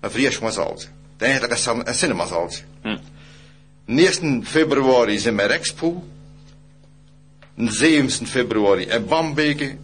[0.00, 0.88] een vrij schoon zaaltje.
[1.16, 2.62] Het is Eigenlijk een, een cinemazaaltje.
[3.84, 6.04] 9 februari zijn we in Expo,
[7.56, 9.76] 7 februari in Bambeke,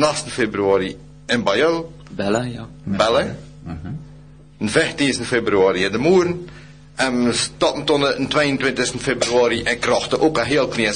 [0.00, 0.96] 8 februari
[1.26, 2.68] in Bayel, Bella, ja.
[2.84, 3.36] Belle,
[4.60, 6.48] 15 februari in de Moeren,
[6.94, 10.94] En we de 22 februari en krachten ook een heel klein.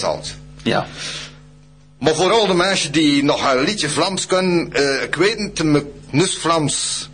[0.62, 0.86] Ja.
[1.98, 6.38] Maar vooral de mensen die nog een liedje Vlaams kunnen, eh, ik weet niet, nus
[6.38, 7.08] Vlaams.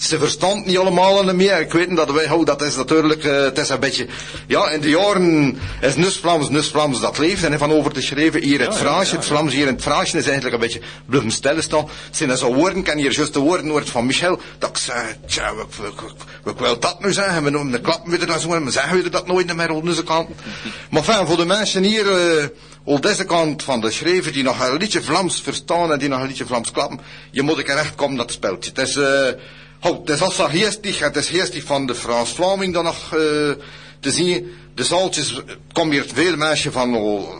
[0.00, 1.60] Ze verstand niet allemaal en meer.
[1.60, 4.06] Ik weet niet dat wij, oh, dat is natuurlijk, eh, het is een beetje,
[4.46, 7.44] ja, in de jaren is nus Vlaams, nus Vlaams dat leeft.
[7.44, 10.24] En van over te schrijven, hier het Fransje, het Vlaams hier in het Fransje is
[10.24, 11.88] eigenlijk een beetje blijven stilstaan.
[12.10, 15.16] Zijn er zo woorden, kan hier juist de woorden hoort van Michel, dat ik zei,
[15.26, 15.74] tja, wat,
[16.42, 17.44] wat wil dat nu zeggen?
[17.44, 20.04] We noemen de klappen weer dat zo, maar zeggen we dat nooit meer op onze
[20.04, 20.28] kant.
[20.90, 22.44] Maar fijn, voor de mensen hier, eh,
[22.84, 26.20] op deze kant van de schrijver die nog een liedje Vlaams verstaan en die nog
[26.20, 27.00] een liedje Vlaams klappen,
[27.30, 28.70] je moet ik er echt komen dat speltje.
[28.74, 28.98] Het is,
[29.80, 33.04] eh, oh, het is als geestig, het is geestig van de Frans Vlaming dan nog
[33.14, 33.18] eh,
[34.00, 34.52] te zien.
[34.74, 36.94] De zaaltjes, er komen hier veel mensen van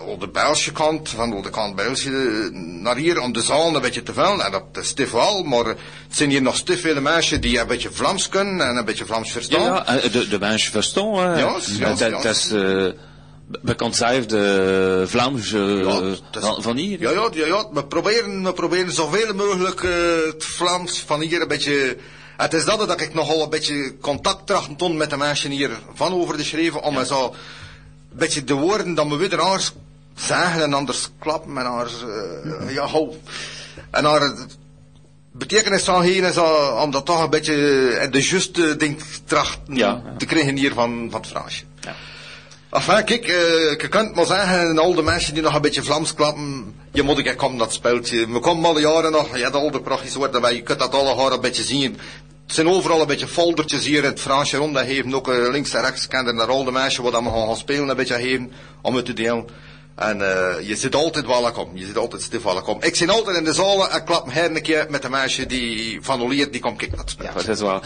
[0.07, 2.51] op de Belgische kant, van de kant België, eh,
[2.83, 4.41] naar hier om de zaal een beetje te vullen.
[4.41, 5.77] En dat is te wel, maar het
[6.11, 9.33] zijn hier nog te veel mensen die een beetje Vlaams kunnen en een beetje Vlaams
[9.33, 9.63] verstaan.
[9.63, 11.15] Ja, eh, de, de mensen verstaan.
[11.19, 11.39] hè.
[11.39, 12.87] Ja, dat, dat is eh,
[13.63, 17.01] bekend zijn de Vlaamse Ja, eh, dat is- van, hier.
[17.01, 17.67] Ja, ja, ja, ja.
[17.73, 19.91] We proberen, we proberen zoveel mogelijk eh,
[20.33, 21.97] het Vlaams van hier een beetje...
[22.41, 25.71] Het is dat dat ik nogal een beetje contact trachten toen met de mensen hier
[25.95, 29.73] van over te schrijven, om me zo een beetje de woorden dat we weer anders
[30.15, 33.15] zeggen en anders klappen en anders, eh, ja, hou.
[33.91, 34.35] En haar
[35.33, 37.55] betekenis van heen is zo, om dat toch een beetje
[38.11, 40.17] de juiste ding trachten Ja, ja.
[40.17, 41.65] te krijgen hier van, van het Fransje.
[42.71, 46.15] Enfin, kijk, eh, je kunt maar zeggen, al de mensen die nog een beetje Vlaams
[46.15, 48.33] klappen, je moet ik komen dat speltje.
[48.33, 50.79] We komen al de jaren nog, je hebt al de prachtjes worden, maar je kunt
[50.79, 51.99] dat alle jaren een beetje zien.
[52.51, 55.75] Het zijn overal een beetje foldertjes hier in het Fransje rond, dat ook eh, links
[55.75, 58.53] en rechts, kan er naar al de mensen wat we gaan spelen een beetje geven,
[58.83, 59.47] om het te delen.
[60.01, 62.83] En eh, je zit altijd welkom, je zit altijd stif welkom.
[62.83, 65.99] Ik zit altijd in de zalen en klap her een keer met de meisje die
[66.03, 66.99] van Olier, die komt kijken.
[67.19, 67.81] Ja, dat is wel.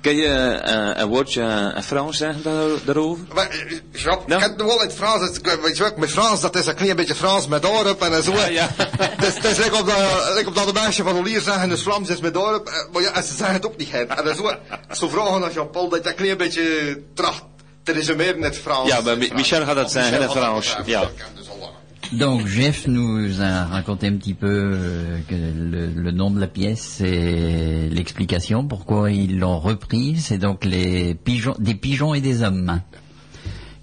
[0.00, 3.24] Kun je eh, een woordje in Frans zeggen daar- daarover?
[3.34, 3.54] Maar,
[3.92, 6.96] ik heb het wel in het Frans, weet je met Frans, dat is een klein
[6.96, 8.32] beetje Frans met dorp en zo.
[8.32, 8.68] Ja, ja.
[8.76, 12.08] Het is, het is lekker op op dat de meisje van Olier zeggen, dus Vlaams
[12.08, 13.90] is met dorp, maar ja, en ze zeggen het ook niet.
[13.90, 14.52] En zo,
[14.92, 17.42] zo vragen aan Jean-Paul, dat je een klein beetje tracht
[17.82, 18.88] te resumeren in het Frans.
[18.88, 20.86] Ja, maar Mi- Michel gaat dat zeggen in het Michel gaat dat Frans.
[20.86, 21.00] zeggen, Ja.
[21.00, 21.70] dat kan dus al lang.
[22.18, 26.48] Donc Jeff nous a raconté un petit peu euh, que le, le nom de la
[26.48, 30.24] pièce et l'explication pourquoi ils l'ont reprise.
[30.26, 32.80] C'est donc les pigeons, des pigeons et des hommes,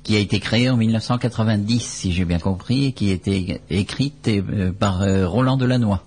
[0.03, 4.27] qui a été créé en 1990, si j'ai bien compris, et qui a été écrite
[4.27, 5.99] euh, par euh, Roland Delannoy,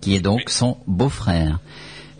[0.00, 1.58] qui est donc son beau-frère.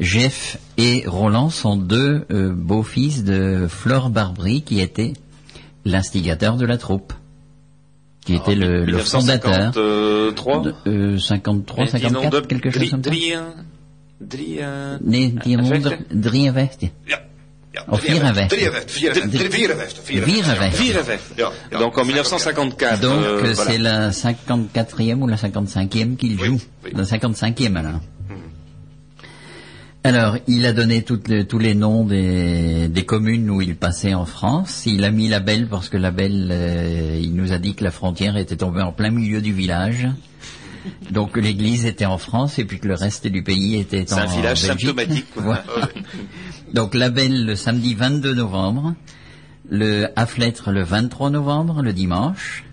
[0.02, 5.12] Jeff et Roland sont deux euh, beaux-fils de Flore Barbry, qui était
[5.84, 7.12] l'instigateur de la troupe,
[8.24, 9.72] qui était le, le fondateur.
[9.74, 10.62] 1953.
[10.62, 13.10] De- euh, 53, 54, quelque chose comme ça.
[13.10, 13.32] Drie,
[14.20, 14.58] drie,
[15.04, 16.22] Nee, die honderd, vechten.
[16.22, 16.90] 53.
[17.08, 17.18] Ja.
[17.74, 18.50] Ja, Of 54.
[18.50, 20.76] 53, 54, 54, 54.
[20.76, 21.20] 54.
[21.38, 21.78] Ja, ja.
[21.78, 23.00] Donc en 1954.
[23.00, 23.70] Donc euh, euh, voilà.
[23.70, 26.60] c'est la 54e ou la 55e qu'il joue.
[26.92, 28.00] La 55e alors.
[30.04, 34.24] Alors, il a donné les- tous les noms des, des communes où il passait en
[34.24, 34.82] France.
[34.84, 37.84] Il a mis la Belle parce que la Belle, euh, il nous a dit que
[37.84, 40.08] la frontière était tombée en plein milieu du village.
[41.12, 44.18] Donc l'église était en France et puis que le reste du pays était C'est en
[44.22, 44.80] un village Belgique.
[44.86, 45.26] symptomatique.
[45.34, 45.42] quoi.
[45.68, 45.88] Voilà.
[46.74, 48.94] Donc la Belle le samedi 22 novembre,
[49.70, 52.64] le Afflettre le 23 novembre, le dimanche,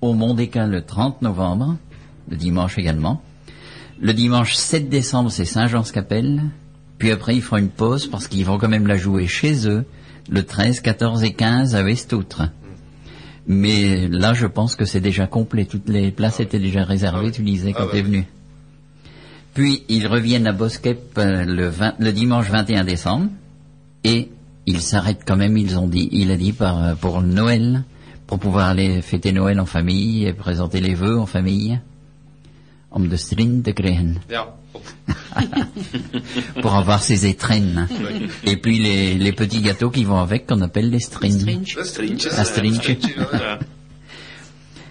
[0.00, 1.76] au Mont-des-Cas le 30 novembre,
[2.30, 3.20] le dimanche également.
[4.00, 6.44] Le dimanche 7 décembre, c'est Saint-Jean-Scapelle.
[6.98, 9.84] Puis après, ils feront une pause parce qu'ils vont quand même la jouer chez eux
[10.28, 12.42] le 13, 14 et 15 à Westoutre.
[13.46, 15.64] Mais là, je pense que c'est déjà complet.
[15.64, 18.26] Toutes les places étaient déjà réservées, tu disais, quand t'es venu.
[19.54, 23.30] Puis, ils reviennent à Boskep euh, le, 20 le dimanche 21 décembre.
[24.04, 24.28] Et
[24.66, 27.84] ils s'arrêtent quand même, ils ont dit, il a dit, par, euh, pour Noël,
[28.26, 31.80] pour pouvoir aller fêter Noël en famille et présenter les vœux en famille.
[32.90, 33.16] Om de.
[34.30, 34.57] Ja.
[36.62, 37.88] pour avoir ses étrennes.
[38.44, 41.00] Et puis les, les petits gâteaux qui vont avec, qu'on appelle les.
[42.36, 42.96] Ah, Strientje.
[43.32, 43.58] Ja.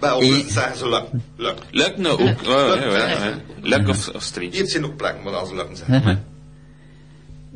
[0.00, 1.04] Bij ons En- zeggen ze luk.
[1.36, 1.58] Luk.
[1.70, 2.36] Luc nou ook.
[3.62, 4.54] Luc of, of Street.
[4.54, 5.50] Hier zijn ook plekken, maar als.
[5.88, 6.16] Uh-huh.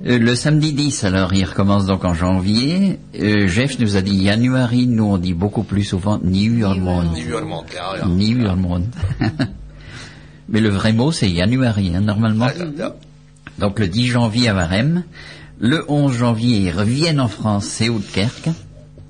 [0.05, 2.99] Euh, le samedi 10, alors il recommence donc en janvier.
[3.15, 7.13] Euh, Jeff nous a dit Januari, nous on dit beaucoup plus souvent Nieuwjaarsmond.
[7.13, 8.07] Nieuwjaarsmond, ja, ja.
[8.07, 8.87] Nieuwjaarsmond.
[10.53, 12.49] Mais le vrai mot c'est Januari, hein, normalement.
[12.79, 12.95] Ja.
[13.59, 15.03] Donc le 10 janvier à Varem.
[15.59, 18.51] Le 11 janvier, ils reviennent en France, c'est Oudekerk,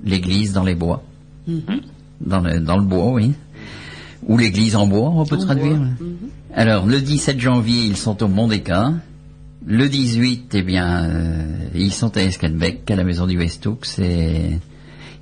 [0.05, 1.03] l'église dans les bois.
[2.21, 3.33] Dans, le, dans le bois, oui.
[4.27, 5.79] Ou l'église en bois, on peut traduire.
[6.53, 8.93] Alors, le 17 janvier, ils sont au Mont-des-Cas.
[9.65, 13.79] Le 18, eh bien, euh, ils sont à Esquelbec, à la maison du Westoux.
[13.81, 14.59] C'est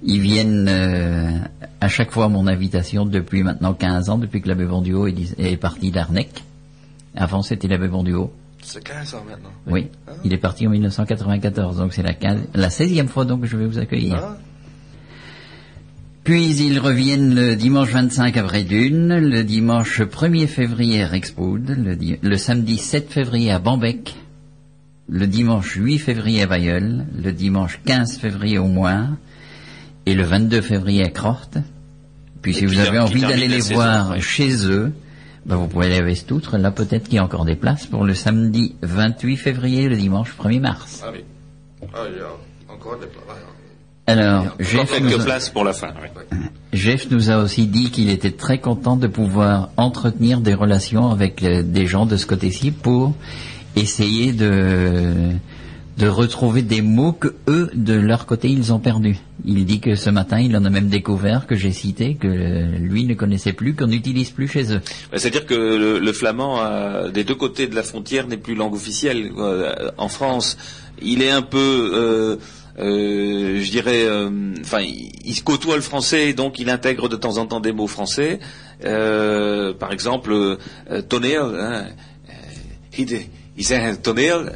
[0.03, 1.37] Ils viennent euh,
[1.79, 5.57] à chaque fois à mon invitation depuis maintenant 15 ans, depuis que l'abbé Bonduo est,
[5.57, 6.29] parti d'Arnec.
[7.15, 8.31] Avant, c'était l'abbé Bonduo.
[8.63, 9.49] C'est 15 ans maintenant.
[9.67, 9.87] Oui,
[10.23, 13.57] il est parti en 1994, donc c'est la, 15 la 16e fois donc que je
[13.57, 14.19] vais vous accueillir.
[14.21, 14.37] Ah.
[16.23, 21.95] Puis ils reviennent le dimanche 25 à Vredune, le dimanche 1er février à Rexpoud, le,
[21.95, 24.15] di- le samedi 7 février à Bambec,
[25.09, 29.17] le dimanche 8 février à Bayeul, le dimanche 15 février au Moin,
[30.05, 31.57] et le 22 février à Crocht.
[32.41, 34.91] Puis Et si puis vous avez envie d'aller les saison, voir chez eux,
[35.45, 38.05] ben vous pouvez aller à Westoutre, là peut-être qu'il y a encore des places pour
[38.05, 41.01] le samedi 28 février et le dimanche 1er mars.
[41.03, 41.23] Ah oui.
[41.93, 43.21] Ah, il y a encore des plats.
[44.07, 45.93] Alors, Jeff nous, quelques a, places pour la fin.
[46.01, 46.37] oui.
[46.73, 51.43] Jeff nous a aussi dit qu'il était très content de pouvoir entretenir des relations avec
[51.43, 53.13] euh, des gens de ce côté-ci pour
[53.75, 55.31] essayer de
[55.97, 59.18] de retrouver des mots que eux, de leur côté, ils ont perdus.
[59.45, 62.77] Il dit que ce matin, il en a même découvert que j'ai cité, que euh,
[62.77, 64.81] lui ne connaissait plus, qu'on n'utilise plus chez eux.
[65.13, 69.31] C'est-à-dire que le, flamand, euh, des deux côtés de la frontière, n'est plus langue officielle.
[69.31, 69.76] quoi.
[69.97, 70.57] En France,
[71.01, 72.35] il est un peu, euh,
[72.80, 74.30] euh, je dirais, euh,
[74.61, 78.39] enfin, il, côtoie le français, donc il intègre de temps en temps des mots français.
[78.85, 81.41] Euh, par exemple, euh, toneel.
[81.41, 81.85] Hein,
[82.30, 82.34] euh,
[83.57, 84.51] Ils zijn toneel,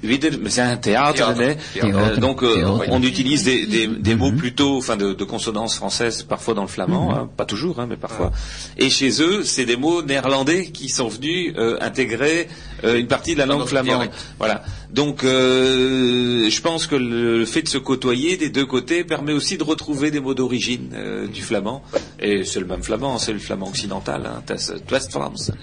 [0.00, 1.16] wieder, mais c'est un théâtre.
[1.16, 1.38] Théâtre.
[1.38, 1.56] né.
[1.74, 1.98] Théâtre.
[1.98, 6.22] Euh, donc, euh, on utilise des, des, des mots plutôt, enfin, de, de consonance française,
[6.22, 8.32] parfois dans le flamand, hein, pas toujours, hein, mais parfois.
[8.78, 12.48] Et chez eux, c'est des mots néerlandais qui sont venus euh, intégrer
[12.84, 14.08] euh, une partie de la langue flamande.
[14.38, 14.62] Voilà.
[14.90, 19.58] Donc, euh, je pense que le, fait de se côtoyer des deux côtés permet aussi
[19.58, 21.82] de retrouver des mots d'origine euh, du flamand.
[22.18, 24.42] Et c'est le même flamand, c'est le flamand occidental, hein.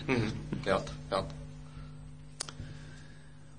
[0.08, 0.16] Mhm.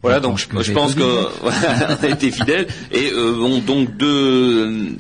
[0.03, 3.59] Voilà, Je donc je, pense tout que voilà, on a été fidèles et euh, bon,
[3.59, 4.07] donc deux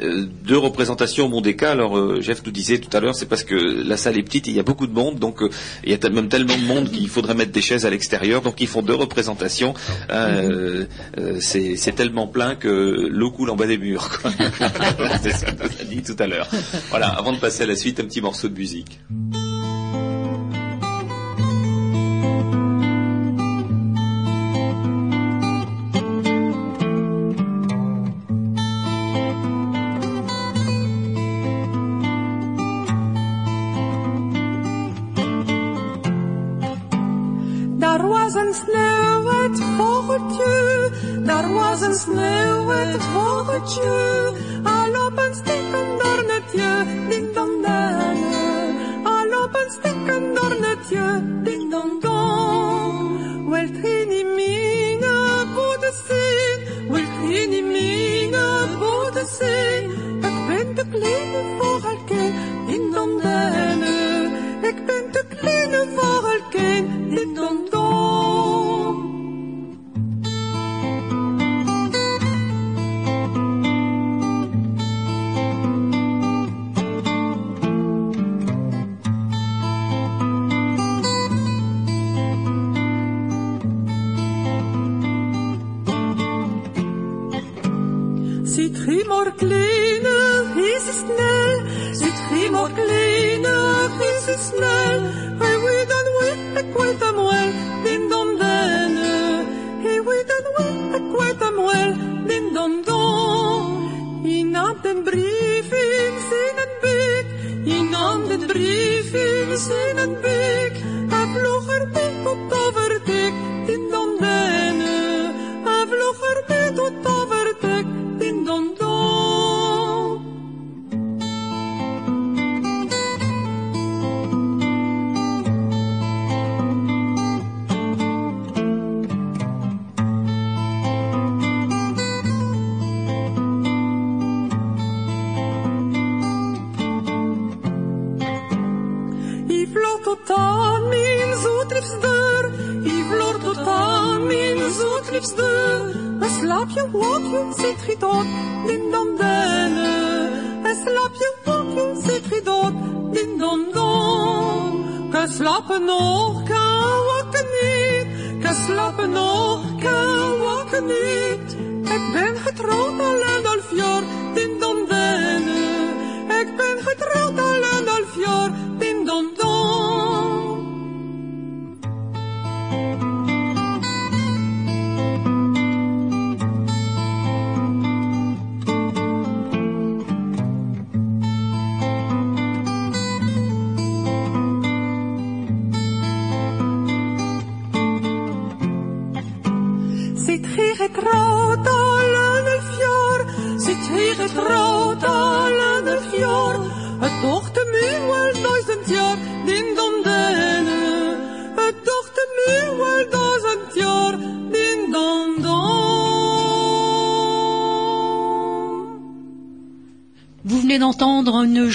[0.00, 1.70] euh, deux représentations au cas.
[1.70, 4.48] Alors euh, Jeff nous disait tout à l'heure, c'est parce que la salle est petite,
[4.48, 5.50] et il y a beaucoup de monde, donc euh,
[5.84, 8.60] il y a même tellement de monde qu'il faudrait mettre des chaises à l'extérieur, donc
[8.60, 9.74] ils font deux représentations.
[10.10, 14.08] Euh, euh, c'est c'est tellement plein que l'eau coule en bas des murs.
[14.20, 14.32] quoi.
[15.22, 16.48] c'est ce qu'on a dit tout à l'heure.
[16.90, 18.98] Voilà, avant de passer à la suite, un petit morceau de musique.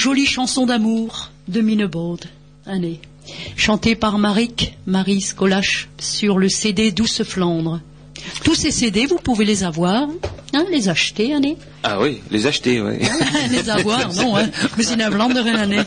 [0.03, 2.25] Jolie chanson d'amour de Minebaude,
[2.65, 2.99] année,
[3.55, 7.80] chantée par Marik, Marie Scolache, sur le CD Douce Flandre.
[8.43, 10.09] Tous ces CD, vous pouvez les avoir,
[10.53, 11.55] hein, les acheter, année.
[11.84, 12.95] Ah oui, les acheter, oui.
[13.49, 14.49] les avoir, non, hein.
[14.75, 15.84] Mais c'est une Vlaanderen, année.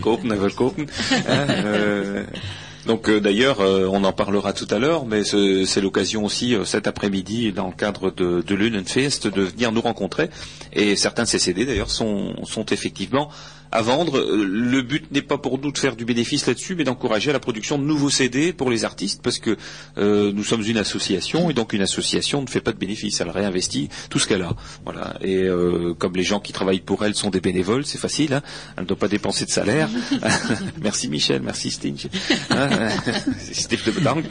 [0.00, 0.86] kopen en verkopen.
[2.86, 6.54] Donc euh, d'ailleurs, euh, on en parlera tout à l'heure, mais ce- c'est l'occasion aussi
[6.54, 10.30] euh, cet après-midi, dans le cadre de, de Lunenfest, de venir nous rencontrer.
[10.72, 12.34] Et certains de ces CD d'ailleurs sont
[12.70, 13.28] effectivement
[13.72, 14.18] à vendre.
[14.18, 17.40] Euh, Le but n'est pas pour nous de faire du bénéfice là-dessus, mais d'encourager la
[17.40, 19.56] production de nouveaux CD pour les artistes, parce que
[19.98, 23.30] euh, nous sommes une association, et donc une association ne fait pas de bénéfice, elle
[23.30, 24.54] réinvestit tout ce qu'elle a.
[24.84, 25.14] Voilà.
[25.20, 28.42] Et euh, comme les gens qui travaillent pour elle sont des bénévoles, c'est facile, hein.
[28.76, 29.88] elle ne doit pas dépenser de salaire.
[30.82, 32.06] merci Michel, merci Stinch.
[32.50, 32.68] Hein,
[33.52, 34.28] Steve de bedankt.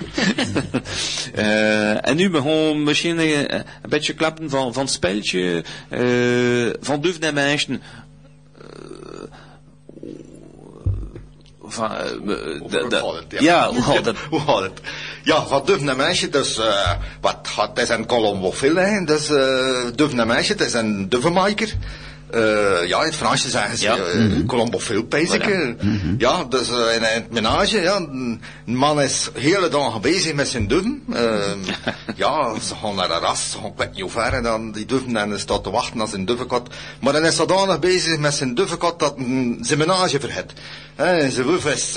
[2.06, 5.64] En nu begon misschien eh, een beetje klappen van, van speltje
[6.82, 7.02] van
[7.34, 7.82] Meisjen.
[11.68, 12.04] Van, eh,
[12.70, 13.42] de- de- Hoe gaat het?
[13.42, 14.18] ja, hoe gaat het?
[14.30, 14.80] Hoe gaat het?
[15.24, 16.92] Ja, wat Duvne meisje, dus, eh,
[17.22, 19.04] wat het is een colombophil, hè.
[19.04, 21.74] Dus, uh, Duvne meisje, het is een duvenmaker.
[22.30, 23.96] Eh, ja, in het Frans zeggen ze Ja.
[23.96, 24.44] ja.
[24.46, 25.44] colombophil, basic.
[25.44, 26.18] Voilà.
[26.18, 30.68] Ja, dus eh, in, het menage, ja, een man is hele dagen bezig met zijn
[30.68, 31.04] duven.
[31.14, 31.52] Eh,
[32.16, 34.72] ja, ze gaan naar de ras, ze gaan ik weet niet hoe ver, en dan
[34.72, 36.70] die duven en hij staat te wachten als een duvenkot.
[37.00, 40.54] Maar dan is zodanig bezig met zijn duvenkot dat een, zijn menage verhet.
[40.96, 41.96] Hè, zijn wuf is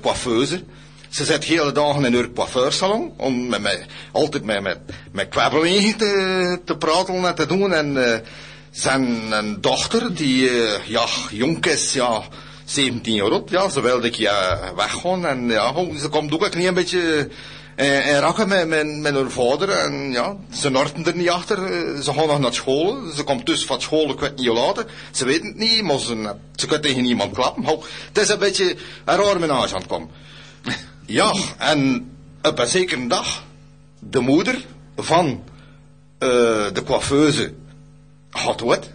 [0.00, 0.64] coiffeuse.
[1.08, 4.78] Ze zit hele dagen in haar coiffeursalon om met, altijd met, met,
[5.12, 7.72] met te, te praten en te doen.
[7.72, 7.96] En
[8.70, 12.22] zijn een dochter die eh, ja, jong is, ja,
[12.64, 13.50] 17 jaar oud.
[13.50, 15.26] Ja, ze wilde ik ja, weggaan.
[15.26, 17.28] En ja, ze komt ook een klein beetje
[17.74, 19.70] eh, in rakken met, met, met haar vader.
[19.70, 21.64] En ja, ze norten er niet achter.
[21.64, 23.10] Eh, Ze gaan nog naar school.
[23.14, 24.86] Ze komt dus van school, ik weet niet hoe later.
[25.10, 27.64] Ze weet het niet, maar ze, ze kan tegen niemand klappen.
[27.64, 27.82] Hou,
[28.12, 30.08] Het is een beetje een raar menage aan het komen.
[31.06, 32.10] Ja, en
[32.42, 33.42] op een zekere dag,
[33.98, 34.64] de moeder
[34.96, 35.42] van
[36.18, 36.28] eh,
[36.72, 37.54] de coiffeuse
[38.30, 38.90] gaat dood.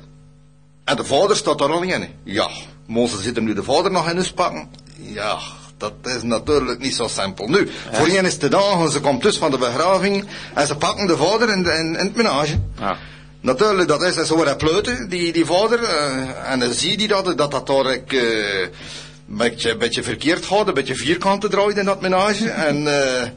[0.83, 2.07] En de vader staat er al in.
[2.23, 2.49] Ja,
[2.87, 4.69] Mozes zit hem nu de vader nog in pakken.
[4.97, 5.37] Ja,
[5.77, 7.47] dat is natuurlijk niet zo simpel.
[7.47, 11.17] Nu, voor is de dagen, ze komt dus van de begraving en ze pakken de
[11.17, 12.59] vader in, de, in, in het menage.
[12.79, 12.97] Ah.
[13.41, 15.83] Natuurlijk, dat is zo een pleuten, die, die vader.
[15.83, 20.03] eh, en dan zie je dat, dat dat daar ik, eh, een beetje, een beetje
[20.03, 22.49] verkeerd gaat, een beetje vierkanten draait in dat menage.
[22.49, 23.27] en eh,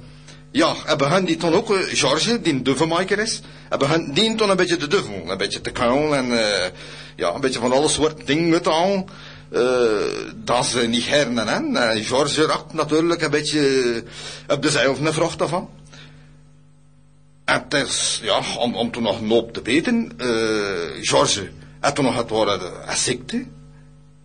[0.50, 4.34] ja, en begint die toen ook, eh, George, die een duvenmaker is, en begint die
[4.34, 6.70] toen een beetje te duvel, een beetje te kauwen en eh,
[7.16, 9.04] ja, een beetje van alle soorten dingen met aan.
[9.52, 9.62] eh,
[10.34, 11.48] dat ze niet hernen.
[11.48, 11.88] Hè.
[11.88, 14.04] En George raakt natuurlijk een beetje
[14.48, 15.70] op dezelfde vrucht daarvan.
[17.44, 20.26] En het is, ja, om, om toen nog een hoop te weten, eh
[21.00, 21.50] George
[21.80, 22.60] had toen nog het worden
[22.90, 23.46] een ziekte.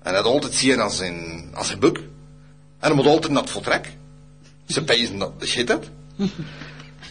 [0.01, 1.97] En had altijd zien als een, als een buk.
[1.97, 2.03] En
[2.79, 3.97] hij moet altijd naar het vertrek.
[4.67, 5.89] Ze pezen dat de shit had.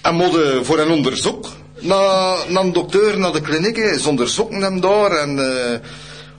[0.02, 1.48] En moet eh, voor een onderzoek
[1.80, 3.76] naar een dokter, naar de kliniek.
[3.76, 3.98] hè.
[3.98, 5.38] Ze onderzoeken hem daar en...
[5.38, 5.78] eh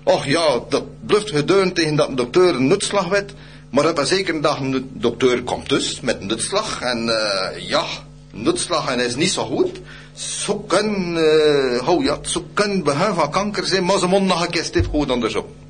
[0.03, 3.33] Och ja, dat blijft gedeund tegen dat een dokter een nutslag werd.
[3.69, 6.81] Maar op een zekere dag een dokter komt dus met een nutslag.
[6.81, 7.85] En eh ja,
[8.31, 9.81] nutslag en is niet zo goed.
[10.13, 12.81] Zo kan, eh oh ja, zo kan
[13.15, 15.62] van kanker zijn, maar ze moeten nog een keer stief goed onderzoeken.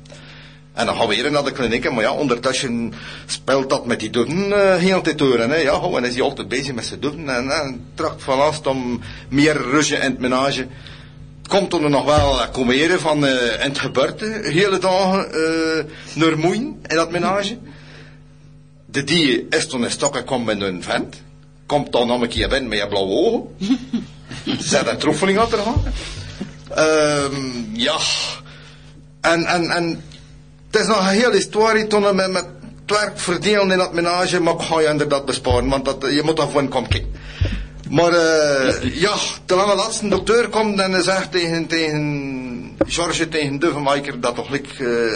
[0.74, 2.92] En dan gaan we weer naar de kliniek, maar ja, ondertussen
[3.26, 5.50] speelt dat met die duven uh, heel de toren.
[5.50, 5.56] Hè.
[5.56, 9.00] Ja, en is hij altijd bezig met zijn duven en, en tracht van last om
[9.28, 10.66] meer rustje in het menage.
[11.48, 13.30] Komt toen nog wel uh, komeren van uh,
[13.64, 15.26] in het hele dagen
[16.14, 17.58] naar moeien in dat menage.
[18.86, 21.22] De die is toen in stokken komt met een vent.
[21.66, 23.56] Komt dan nog een keer binnen met je blauwe ogen.
[24.70, 25.82] Zet een troefeling achter gaan.
[26.78, 27.98] Um, ja.
[29.20, 30.02] En, en, en
[30.74, 32.46] het is nog een hele historie toen met, met
[32.86, 36.36] het werk verdelen in dat menage, maar ga je inderdaad besparen, want dat, je moet
[36.36, 37.12] daarvoor komen kijken.
[37.90, 39.14] Maar uh, ja,
[39.46, 44.46] de lange laatste dokter komt en hij zegt tegen, tegen George, tegen Duvenmaker, dat toch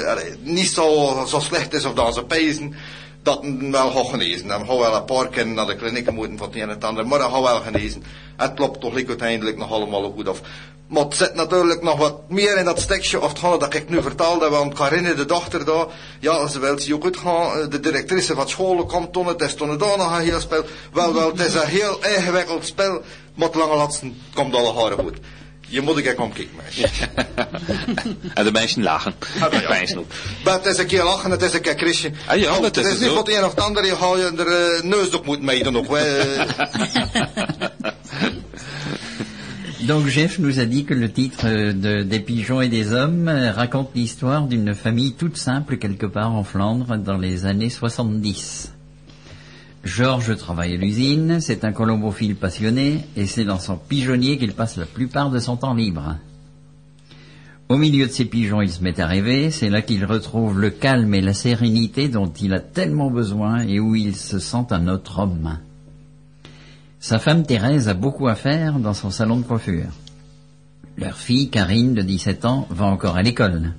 [0.07, 2.75] allee, niet zo, zo slecht is of dat ze pezen,
[3.23, 4.49] dat hij wel gaat genezen.
[4.49, 6.85] Dan gaan wel een paar keer naar de kliniek moeten van het een en het
[6.85, 8.03] ander, maar dat gaat wel genezen.
[8.37, 10.41] Het loopt toch uiteindelijk nog allemaal goed af.
[10.89, 13.89] Maar het zit natuurlijk nog wat meer in dat stekje, of het gaat dat ik
[13.89, 15.87] nu vertelde, want Karine, de dochter daar,
[16.21, 19.79] ja, ze wil ze ook uitgaan, de directrice van school komt toen, het is toen
[19.79, 20.65] daar nog een heel spel.
[20.93, 23.03] Wel, wel, het is een heel ingewikkeld spel,
[23.35, 25.17] maar het lange laatste komt alle haren goed.
[25.71, 26.89] Je moet ik komen kijken, meisje.
[28.35, 29.15] En de meisjes lachen.
[29.41, 29.69] Ah, ja.
[29.69, 30.11] Meisjes ook.
[30.45, 32.11] Maar het is een keer lachen, het is een keer Chrisje.
[32.27, 33.17] Ah, ja, Oh, het is is het niet ook.
[33.17, 35.87] wat een of het ander, je gaat je er uh, moeten meiden ook.
[39.89, 43.27] Donc Jeff nous a dit que le titre euh, de, des pigeons et des hommes
[43.27, 48.75] euh, raconte l'histoire d'une famille toute simple quelque part en Flandre dans les années 70.
[49.85, 54.77] Georges travaille à l'usine, c'est un colombophile passionné et c'est dans son pigeonnier qu'il passe
[54.77, 56.17] la plupart de son temps libre.
[57.71, 60.69] Au milieu de ses pigeons, il se met à rêver, c'est là qu'il retrouve le
[60.69, 64.87] calme et la sérénité dont il a tellement besoin et où il se sent un
[64.87, 65.57] autre homme.
[67.01, 69.91] Sa femme Thérèse a beaucoup à faire dans son salon de coiffure.
[70.97, 73.73] Leur fille, Karine, de 17 ans, va encore à l'école.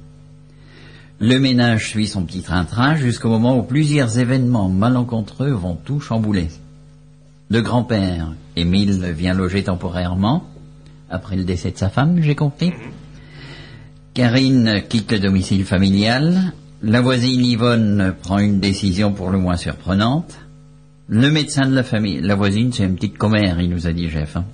[1.20, 6.48] Le ménage suit son petit train-train jusqu'au moment où plusieurs événements malencontreux vont tout chambouler.
[7.50, 10.46] Le grand-père, Émile, vient loger temporairement,
[11.10, 12.72] après le décès de sa femme, j'ai compris.
[14.14, 16.54] Karine quitte le domicile familial.
[16.82, 20.38] La voisine Yvonne prend une décision pour le moins surprenante.
[21.10, 24.10] Le médecin de la famille, la voisine, c'est une petite commère, il nous a dit
[24.10, 24.38] Jeff.
[24.38, 24.46] hein.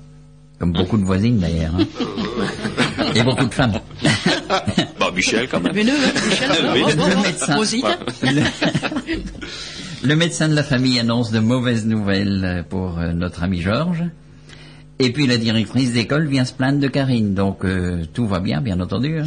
[0.58, 1.74] Comme beaucoup de voisines d'ailleurs.
[1.78, 1.86] hein.
[3.14, 3.74] Et beaucoup de femmes.
[5.00, 5.74] Bon, Michel, quand même.
[5.76, 6.84] Mais ne, Michel, Oui.
[6.96, 7.58] Le médecin.
[8.24, 8.42] Le,
[10.08, 14.04] le médecin de la famille annonce de mauvaises nouvelles pour euh, notre ami Georges.
[15.00, 17.34] Et puis la directrice d'école vient se plaindre de Karine.
[17.34, 19.20] Donc euh, tout va bien, bien entendu.
[19.20, 19.26] hein.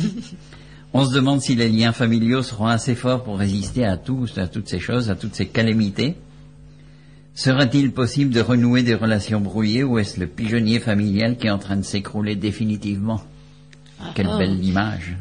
[0.94, 4.46] On se demande si les liens familiaux seront assez forts pour résister à tout, à
[4.46, 6.16] toutes ces choses, à toutes ces calamités.
[7.39, 11.59] Sera-t-il possible de renouer des relations brouillées ou est-ce le pigeonnier familial qui est en
[11.59, 13.20] train de s'écrouler définitivement?
[14.16, 14.39] Quelle ah.
[14.39, 15.16] belle image.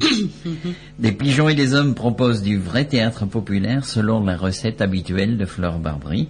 [0.97, 5.45] Des pigeons et des hommes proposent du vrai théâtre populaire selon la recette habituelle de
[5.45, 6.27] Fleur Barbry.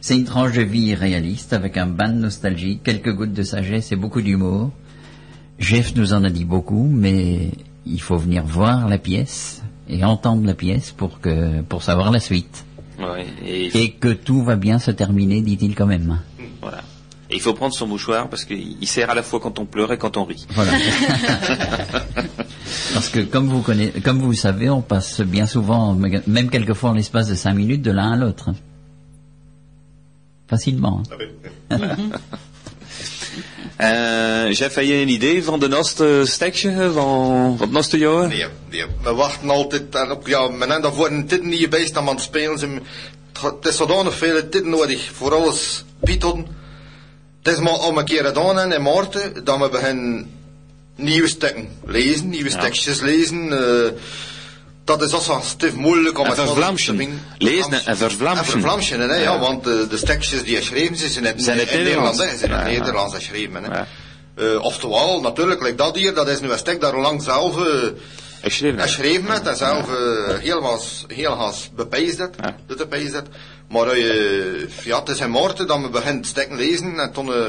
[0.00, 3.92] C'est une tranche de vie réaliste avec un bain de nostalgie, quelques gouttes de sagesse
[3.92, 4.72] et beaucoup d'humour.
[5.60, 7.52] Jeff nous en a dit beaucoup, mais
[7.86, 12.18] il faut venir voir la pièce et entendre la pièce pour que pour savoir la
[12.18, 12.64] suite.
[13.00, 16.18] Ouais, et, Et que tout va bien se terminer, dit-il quand même.
[16.60, 16.82] voilà.
[17.30, 19.64] Et il faut prendre son mouchoir parce qu'il il sert à la fois quand on
[19.64, 20.46] pleure et quand on rit.
[20.50, 20.72] Voilà.
[22.92, 26.92] Parce que comme vous connaissez, comme vous savez, on passe bien souvent, même quelquefois en
[26.94, 28.50] l'espace de cinq minutes, de l'un à l'autre.
[30.48, 31.02] Facilement.
[31.70, 31.78] hein.
[33.76, 38.28] Eh, Jeff, heb je een idee van de noste stekje van, van het noste jaar?
[38.28, 38.84] Nee, nee.
[39.02, 40.26] We wachten altijd daarop.
[40.26, 42.58] Ja, men daarvoor een tijd niet bij staan aan het spelen.
[42.58, 42.80] Ze-
[43.40, 46.46] Het is zodanig veel tijd nodig voor alles bieden.
[47.42, 50.30] Het is maar om een keer gedaan hè, in maart, dat we beginnen
[50.96, 53.52] nieuwe stukken lezen, nieuwe stekjes lezen.
[53.52, 53.90] eh,
[54.98, 57.22] dat is also stief moeilijk om En het te vinden.
[57.38, 59.00] Lezen en vervlamschen.
[59.00, 59.38] En hè, ja, Ja.
[59.38, 62.28] want de, de stekjes die geschreven zijn, zijn in, Zijn in in, het Nederlands, zijn
[62.30, 62.78] in het ja.
[62.78, 63.64] Nederlands geschreven.
[63.64, 63.82] Hè.
[64.34, 67.88] Eh, oftewel, natuurlijk, like dat hier, dat is nu een stek dat lang zelf eh,
[68.42, 68.80] Geschreven.
[68.80, 72.56] geschreven met en zelf eh, heel was, heel has bepeisd het, Ja.
[72.66, 73.26] dat het.
[73.68, 77.40] Maar eh, ja, het is in Maarten dat we begint stekken lezen en toen eh,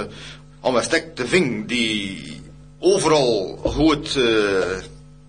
[0.61, 2.41] om een stek te vinden die
[2.80, 4.23] overal goed eh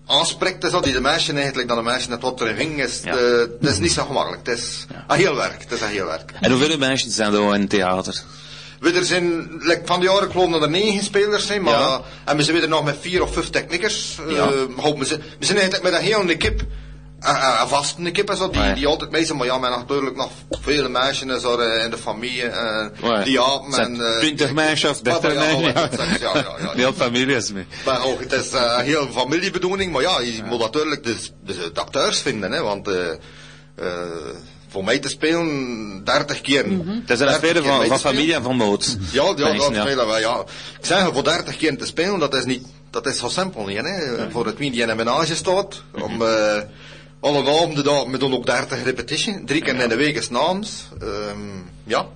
[0.05, 2.99] aanspreekt, is dat die de meisje eigenlijk, dat de meisje net wat erin ving, is,
[3.03, 3.15] Ja.
[3.15, 4.47] eh, het is niet zo gemakkelijk.
[4.47, 6.33] Het is een heel werk, het is een heel werk.
[6.41, 8.23] En hoeveel meisjes zijn er in het theater?
[8.79, 12.01] We er zijn, like, van de jaren geloof dat er negen spelers zijn, maar, Ja.
[12.25, 14.17] en we zijn weer nog met vier of vijf techniekers.
[14.27, 14.35] Ja.
[14.35, 16.61] Eh, maar we, zijn, we zijn eigenlijk met een hele kip,
[17.23, 19.69] een, een een vaste kip is dat, die, die altijd mee zijn, maar ja, met
[19.69, 20.31] natuurlijk nog
[20.61, 23.23] vele meisjes is er, eh, in de familie, eh, Ja.
[23.23, 24.13] die apen Zijn en...
[24.13, 26.19] eh, 20 meisjes of 30 ja, ja, meisjes?
[26.19, 26.31] ja,
[26.61, 26.71] ja.
[26.73, 27.65] Heel familie is mee.
[27.85, 31.71] Maar ook, het is eh, een heel familiebedoeling, maar ja, je moet natuurlijk de, de,
[31.73, 33.09] de acteurs vinden, hè, want eh,
[33.75, 33.87] eh,
[34.67, 36.65] voor mij te spelen 30 keer.
[36.65, 38.97] Het is een affaire van, van familie en van nood.
[39.11, 40.39] Ja, ja, dat spelen wij, ja.
[40.79, 43.77] Ik zeg, voor 30 keer te spelen, dat is niet, dat is zo simpel niet,
[43.81, 44.29] hè.
[44.31, 46.57] Voor het wie die in een menage staat, om, eh,
[47.23, 50.87] alle avonden daar, we doen ook 30 repetities, drie keer in de week is naams,
[51.01, 51.39] ehm,
[51.83, 52.07] ja.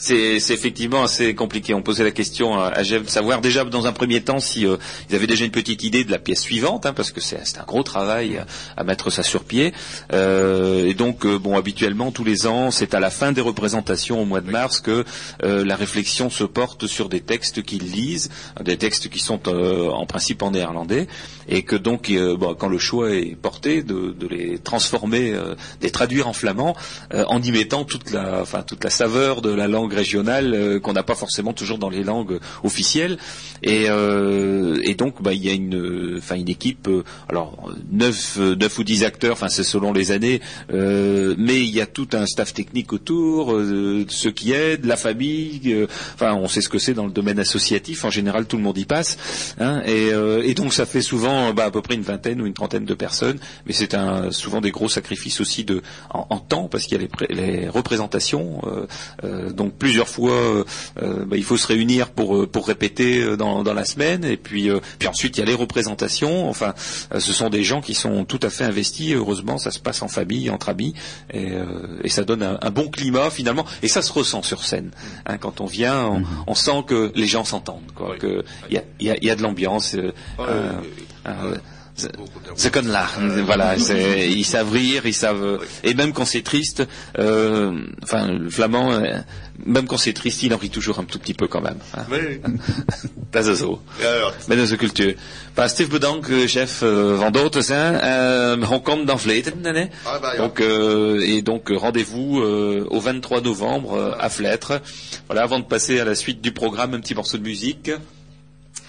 [0.00, 1.74] C'est effectivement assez compliqué.
[1.74, 4.66] On posait la question à, à Jeff de savoir déjà dans un premier temps si
[4.66, 4.78] euh,
[5.10, 7.64] ils avaient déjà une petite idée de la pièce suivante, hein, parce que c'est un
[7.64, 8.46] gros travail à,
[8.78, 9.74] à mettre ça sur pied.
[10.14, 14.22] Euh, et donc, euh, bon, habituellement tous les ans, c'est à la fin des représentations
[14.22, 15.04] au mois de mars que
[15.42, 18.30] la réflexion se porte sur des textes qu'ils lisent,
[18.62, 21.08] des textes qui sont en principe en néerlandais,
[21.48, 25.90] et que donc, bon, quand le choix est porté, de, de les transformer, de les
[25.90, 26.74] traduire en flamand,
[27.12, 30.80] en y mettant toute la, enfin toute la saveur de la langue langues régionales euh,
[30.80, 33.18] qu'on n'a pas forcément toujours dans les langues officielles.
[33.62, 36.88] Et, euh, donc, bah, il y a une, une équipe.
[36.88, 39.38] euh, alors, neuf, euh, neuf ou dix acteurs.
[39.48, 40.40] C'est selon les années.
[40.72, 44.96] euh, mais il y a tout un staff technique autour, euh, ceux qui aident, la
[44.96, 45.60] famille.
[45.66, 48.04] euh, Enfin, on sait ce que c'est dans le domaine associatif.
[48.04, 49.16] En général, tout le monde y passe.
[49.58, 52.52] hein, et, euh, donc, ça fait souvent bah, à peu près une vingtaine ou une
[52.52, 53.38] trentaine de personnes.
[53.66, 55.80] Mais c'est un, souvent des gros sacrifices aussi de,
[56.10, 58.60] en, temps, parce qu'il y a les, pré- les représentations.
[58.66, 58.86] euh,
[59.24, 60.64] euh, donc, plusieurs fois, euh,
[61.02, 64.24] euh, bah, il faut se réunir pour, euh, pour répéter euh, dans, dans la semaine.
[64.24, 66.48] Et puis, euh, puis ensuite, il y a les représentations.
[66.48, 66.74] Enfin,
[67.12, 69.14] euh, ce sont des gens qui sont tout à fait investis.
[69.14, 70.94] Heureusement, ça se passe en famille, entre amis.
[71.32, 71.64] Et, euh,
[72.04, 73.64] et ça donne un, un bon climat, finalement.
[73.82, 74.90] Et ça se ressent sur scène.
[75.26, 77.90] Hein, quand on vient, on, on sent que les gens s'entendent.
[77.96, 79.94] quoi, que Il y a, il y a- il y a de l'ambiance.
[79.96, 80.12] euh,
[81.26, 81.56] euh,
[82.56, 86.82] Ze kunnen lachen, voilà, ils savent rire, ils savent, et même quand c'est triste,
[87.18, 87.72] euh,
[88.02, 89.18] enfin, le flamand, euh,
[89.66, 91.78] même quand c'est triste, il en rit toujours un tout petit peu quand même.
[91.94, 92.06] hein.
[92.10, 92.40] Oui.
[93.32, 93.80] Dat is zo.
[94.48, 95.14] Met onze cultuur.
[95.54, 97.70] Bah, Steve bedankt, chef Van Doortes.
[97.70, 98.58] Hein.
[98.70, 99.18] On komt dans.
[99.26, 99.88] Hein.
[100.02, 100.36] Ja.
[100.38, 104.80] donc, euh, et donc, euh, rendez-vous au 23 novembre à Vleteren.
[105.26, 107.90] Voilà, avant de passer à la suite du programme, un petit morceau de musique.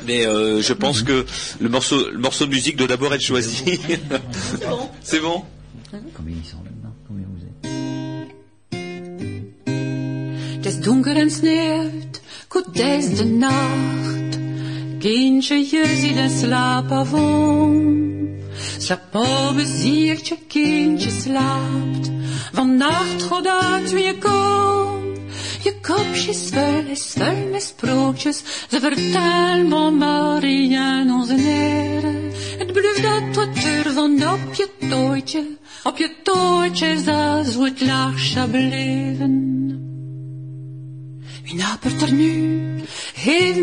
[0.05, 1.25] Mais euh, je pense que
[1.59, 3.79] le morceau, le morceau de musique doit d'abord être choisi.
[5.01, 5.43] C'est bon.
[6.15, 7.51] Combien ils sont là-dedans Combien vous êtes
[10.61, 14.20] Het is donker en sneeuwt, goed is de nacht.
[15.01, 18.29] Kindje, je ziet en slaap avond.
[18.77, 20.17] Slaap op een
[20.47, 22.11] kindje slaapt.
[22.53, 25.19] Vannacht gaat uit wie je komt.
[25.63, 28.43] Je kopje is vuil, is vuil sprookjes.
[28.69, 32.31] Ze vertellen van Marie en onze heren.
[32.57, 35.57] Het blijft dat wat er van op je tootje.
[35.83, 39.60] Op je tootje zal zo het lachje blijven.
[41.51, 42.83] Wie napert er nu?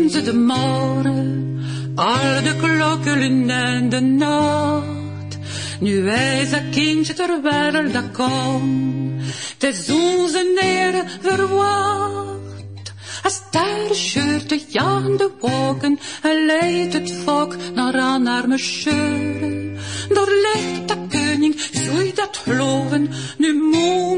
[0.09, 1.59] Ze de morgen,
[1.95, 5.37] al de klokken en de nacht.
[5.79, 9.23] Nu wijst dat kindje ter wereld dat komt,
[9.59, 12.93] is onze neren verwacht.
[13.23, 19.77] Als daar scheurt de jaagde wolken, en leidt het volk naar aan arme scheuren.
[20.09, 23.53] Door ligt dat koning, je dat geloven, nu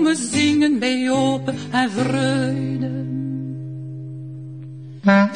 [0.03, 3.11] we zingen bij open en vreugde.
[5.03, 5.31] De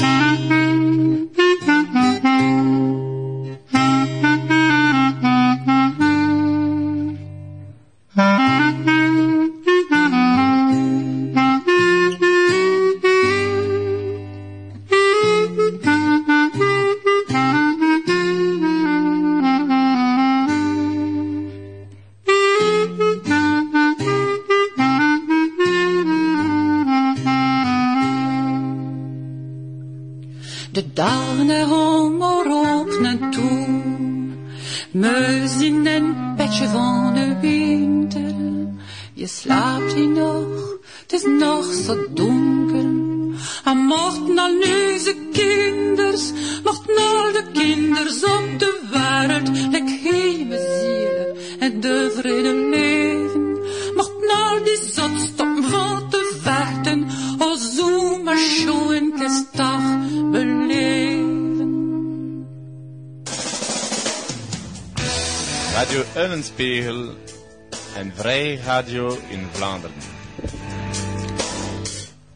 [68.66, 69.94] radio in Vlaanderen.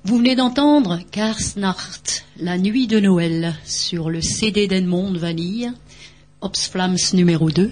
[0.04, 5.72] Vous venez d'entendre Karsnacht, la nuit de Noël, sur le CD d'Edmond Vanille,
[6.42, 7.72] Opsflams numéro 2.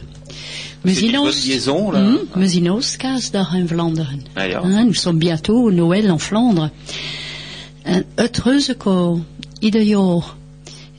[0.85, 2.01] C'est une bonne liaison, là.
[2.01, 4.23] Hmm, in Vlaanderen.
[4.35, 6.71] Hein, nous sommes bientôt au Noël en Flandre.
[7.84, 9.19] Het reuzenkoor,
[9.59, 10.35] ieder jaar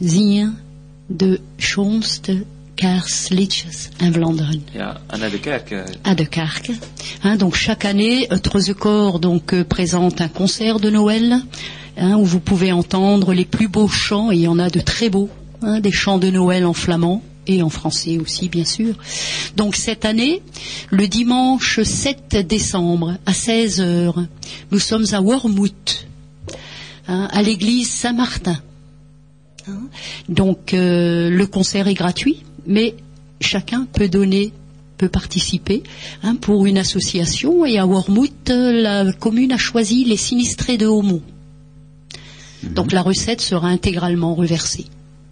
[0.01, 0.59] zingen
[1.07, 2.45] de schoonste
[2.85, 4.63] in Vlaanderen.
[4.75, 5.75] Ja, Anna de Kerk.
[6.05, 6.71] à De Kerk.
[7.23, 11.41] Hein, donc chaque année, Trezecor donc euh, présente un concert de Noël
[11.97, 14.31] hein, où vous pouvez entendre les plus beaux chants.
[14.31, 15.29] Et il y en a de très beaux,
[15.63, 18.95] hein, des chants de Noël en flamand et en français aussi, bien sûr.
[19.57, 20.43] Donc cette année,
[20.91, 24.25] le dimanche 7 décembre à 16 heures,
[24.71, 25.73] nous sommes à Wormwood,
[27.09, 28.61] hein, à l'église Saint-Martin.
[29.67, 29.89] Hein.
[30.29, 32.95] Donc euh, le concert est gratuit, mais
[33.41, 34.53] chacun peut donner,
[34.97, 35.83] peut participer
[36.23, 37.65] hein, pour une association.
[37.67, 41.23] Et à Wormwood, la commune a choisi les sinistrés de Haumont.
[42.63, 44.87] Donc la recette sera intégralement reversée.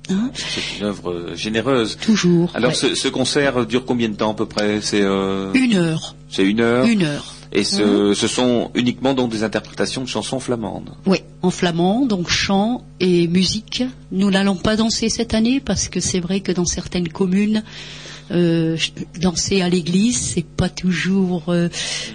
[0.08, 0.30] Hein.
[0.34, 1.96] C'est une œuvre euh, généreuse.
[2.00, 2.52] Toujours.
[2.54, 2.76] Alors ouais.
[2.76, 4.80] ce, ce concert dure combien de temps à peu près?
[4.80, 6.14] C'est euh, Une heure.
[6.30, 6.86] c'est une heure.
[6.86, 7.34] Une heure.
[7.52, 10.90] Et ce, ce sont uniquement donc des interprétations de chansons flamandes.
[11.06, 13.82] Oui, en flamand, donc chant et musique.
[14.12, 17.62] Nous n'allons pas danser cette année parce que c'est vrai que dans certaines communes,
[18.32, 18.76] euh,
[19.20, 21.68] danser à l'église, c'est pas toujours euh,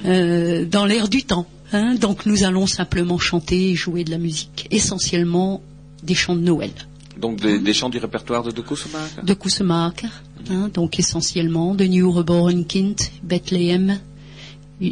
[0.05, 1.47] euh, dans l'air du temps.
[1.71, 1.95] hein.
[1.95, 5.61] Donc nous allons simplement chanter et jouer de la musique, essentiellement
[6.03, 6.71] des chants de Noël.
[7.17, 9.23] Donc des, des chants du répertoire de De Koesemaker.
[9.23, 10.09] de Koesemaker,
[10.49, 13.99] hein, donc essentiellement de Nieuw Geboren Kind, Bethléem,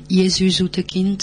[0.10, 1.22] Jésus zoete Kind.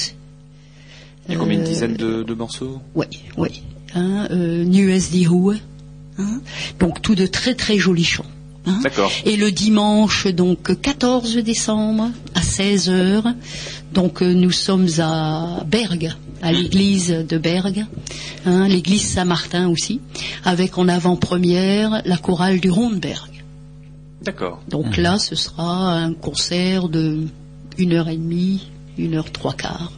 [1.29, 2.81] Il y a combien une Euh, dizaine de, de morceaux?
[2.95, 3.07] Oui,
[3.37, 3.63] oui.
[3.95, 5.57] Hein, euh, Nu is die Hohe.
[6.19, 6.41] Hein,
[6.79, 8.25] donc tout de très très jolis chants.
[8.67, 8.79] hein.
[8.83, 9.11] D'accord.
[9.25, 13.35] Et le dimanche, donc 14 décembre, à 16 heures,
[13.93, 16.13] donc euh, nous sommes à Bergue,
[16.43, 17.85] à l'église de Bergue,
[18.47, 20.01] hein, l'église Saint-Martin aussi,
[20.45, 23.31] avec en avant-première la chorale du Rondberg.
[24.23, 24.63] D'accord.
[24.69, 27.27] Donc là, ce sera un concert de
[27.79, 29.93] une heure et demie, une heure trois quarts.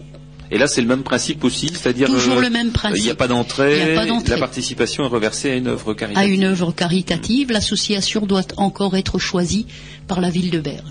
[0.50, 2.98] Et là, c'est le même principe aussi, c'est-à-dire Toujours euh, le même principe.
[2.98, 3.94] Il n'y a pas d'entrée.
[3.94, 6.32] La participation est reversée à une œuvre À caritative.
[6.34, 9.66] une œuvre caritative, l'association doit encore être choisie
[10.06, 10.84] par la ville de Bergue.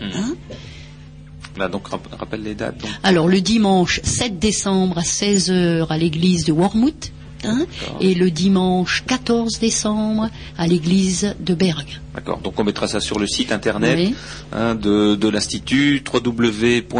[0.00, 0.34] Hein
[1.58, 2.78] Là, donc rap- rappelle les dates.
[2.78, 2.90] donc.
[3.02, 7.10] Alors le dimanche 7 décembre à 16h à l'église de Wormhout,
[7.44, 7.66] hein,
[8.00, 12.00] et le dimanche 14 décembre à l'église de Bergue.
[12.14, 12.38] D'accord.
[12.38, 14.14] Donc on mettra ça sur le site internet Oui.
[14.52, 16.96] hein, de, de l'institut www.anvt.org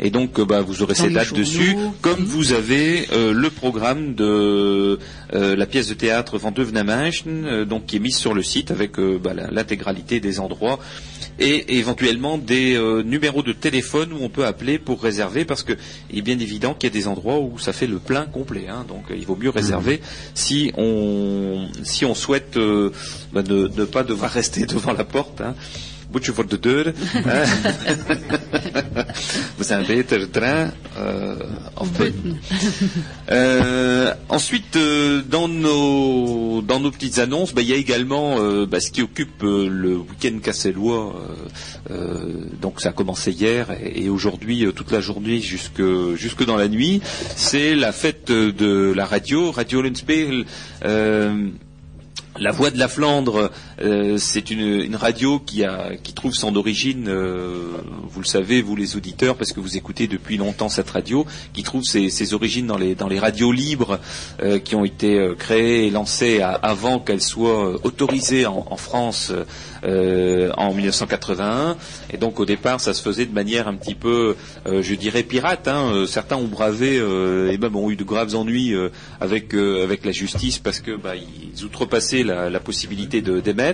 [0.00, 3.32] et donc euh, bah, vous aurez Dans ces dates journaux, dessus, comme vous avez euh,
[3.32, 4.98] le programme de
[5.32, 9.32] euh, la pièce de théâtre euh, donc qui est mise sur le site avec bah,
[9.52, 10.78] l'intégralité des endroits
[11.38, 15.74] et éventuellement des euh, numéros de téléphone où on peut appeler pour réserver parce que
[16.10, 18.68] il est bien évident qu'il y a des endroits où ça fait le plein complet
[18.68, 20.00] hein, donc euh, il vaut mieux réserver
[20.34, 22.90] si on si on souhaite euh,
[23.32, 25.54] bah, ne, ne pas devoir rester devant la porte hein.
[26.10, 26.92] Boetje voor de deur.
[27.24, 27.48] hein.
[29.58, 31.36] We zijn beter train euh,
[31.74, 32.38] of button.
[33.28, 38.66] Euh, ensuite, euh, dans nos dans nos petites annonces, bah, il y a également euh,
[38.66, 41.16] bah, ce qui occupe euh, le week-end cassellois.
[41.90, 45.82] euh, donc ça a commencé hier et, et aujourd'hui toute la journée jusque
[46.14, 47.00] jusque dans la nuit.
[47.34, 50.44] C'est la fête de la radio, Radio Lenspeil.
[52.38, 53.50] La Voix de la Flandre,
[53.80, 55.62] euh, c'est une, radio qui,
[56.14, 57.72] trouve son origine, euh,
[58.08, 61.62] vous le savez, vous les auditeurs, parce que vous écoutez depuis longtemps cette radio, qui
[61.62, 62.78] trouve ses, origines dans
[63.08, 63.98] les, radios libres
[64.42, 69.32] euh, qui ont été créées et lancées avant qu'elles soient autorisées en, en France
[69.82, 71.76] en 1981.
[72.10, 74.36] Et donc au départ, ça se faisait de manière un petit peu,
[74.66, 75.68] je dirais, pirate.
[75.68, 76.04] hein.
[76.06, 78.74] Certains ont bravé et même ont eu de graves ennuis
[79.20, 83.65] avec, la justice parce que bah, ils outrepassaient la, possibilité d'émettre.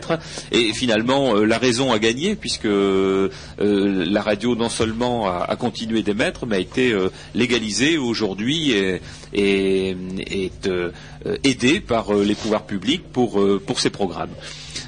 [0.51, 3.29] Et finalement, euh, la raison a gagné puisque euh,
[3.59, 9.01] la radio non seulement a, continué d'émettre, mais a été euh, légalisée aujourd'hui et,
[9.33, 9.97] et-
[10.31, 10.71] est
[11.45, 14.31] aidée par les pouvoirs publics pour, pour ces programmes.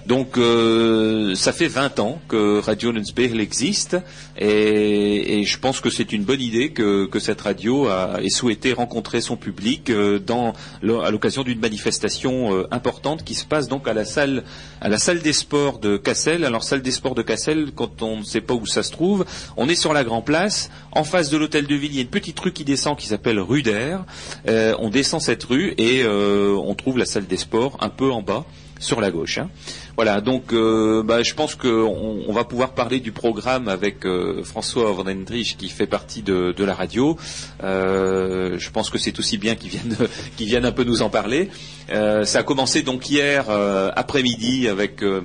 [0.07, 3.97] Donc euh, ça fait 20 ans que Radio Nunspeil existe
[4.37, 9.37] et, je pense que c'est une bonne idée que, cette radio ait souhaité rencontrer son
[9.37, 10.53] public euh, dans,
[10.83, 14.45] à l'occasion d'une manifestation euh, importante qui se passe donc à la salle
[14.83, 16.45] à la salle des sports de Cassel.
[16.45, 19.25] Alors salle des sports de Cassel, quand on ne sait pas où ça se trouve,
[19.57, 22.03] on est sur la Grand Place, en face de l'hôtel de ville, il y a
[22.03, 24.05] une petite rue qui descend qui s'appelle rue d'Air.
[24.49, 28.21] Euh, on descend cette rue et on trouve la salle des sports un peu en
[28.21, 28.45] bas
[28.79, 29.39] sur la gauche.
[29.39, 29.49] hein.
[29.97, 34.43] Voilà, donc euh, bah, je pense qu'on on va pouvoir parler du programme avec euh,
[34.43, 37.17] François Van Hendrich qui fait partie de, la radio.
[37.63, 39.55] Euh, je pense que c'est aussi bien
[40.37, 41.49] qu'il vienne, un peu nous en parler.
[41.93, 45.23] Euh, ça a commencé donc hier euh, après-midi avec, euh,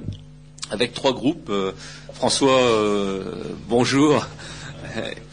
[0.70, 1.52] avec trois groupes.
[2.14, 2.62] François,
[3.68, 4.28] bonjour.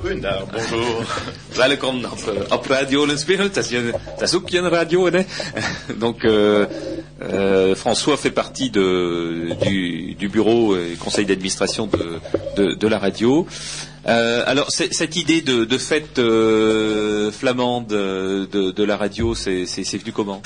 [0.00, 1.06] Goedendag, bonjour.
[1.56, 3.50] Welkom op, eh, op Radio Lensspiegel.
[3.52, 3.70] Dat
[4.20, 5.22] is, ook een radio, hè.
[5.98, 6.64] Donc, euh,
[7.22, 12.18] euh, François fait partie de, du, du bureau et conseil d'administration de,
[12.56, 13.46] de, de la radio.
[14.06, 19.64] Euh, alors, cette idée de, de fête euh, flamande euh, de, la radio, c'est
[19.98, 20.40] venu comment?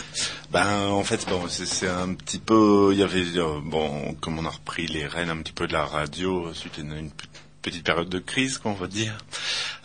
[0.50, 4.44] Ben en fait bon c'est un petit peu il y avait euh, bon comme on
[4.44, 7.10] a repris les rênes un petit peu de la radio euh, suite à une, une
[7.10, 7.24] pe-
[7.62, 9.16] petite période de crise qu'on va dire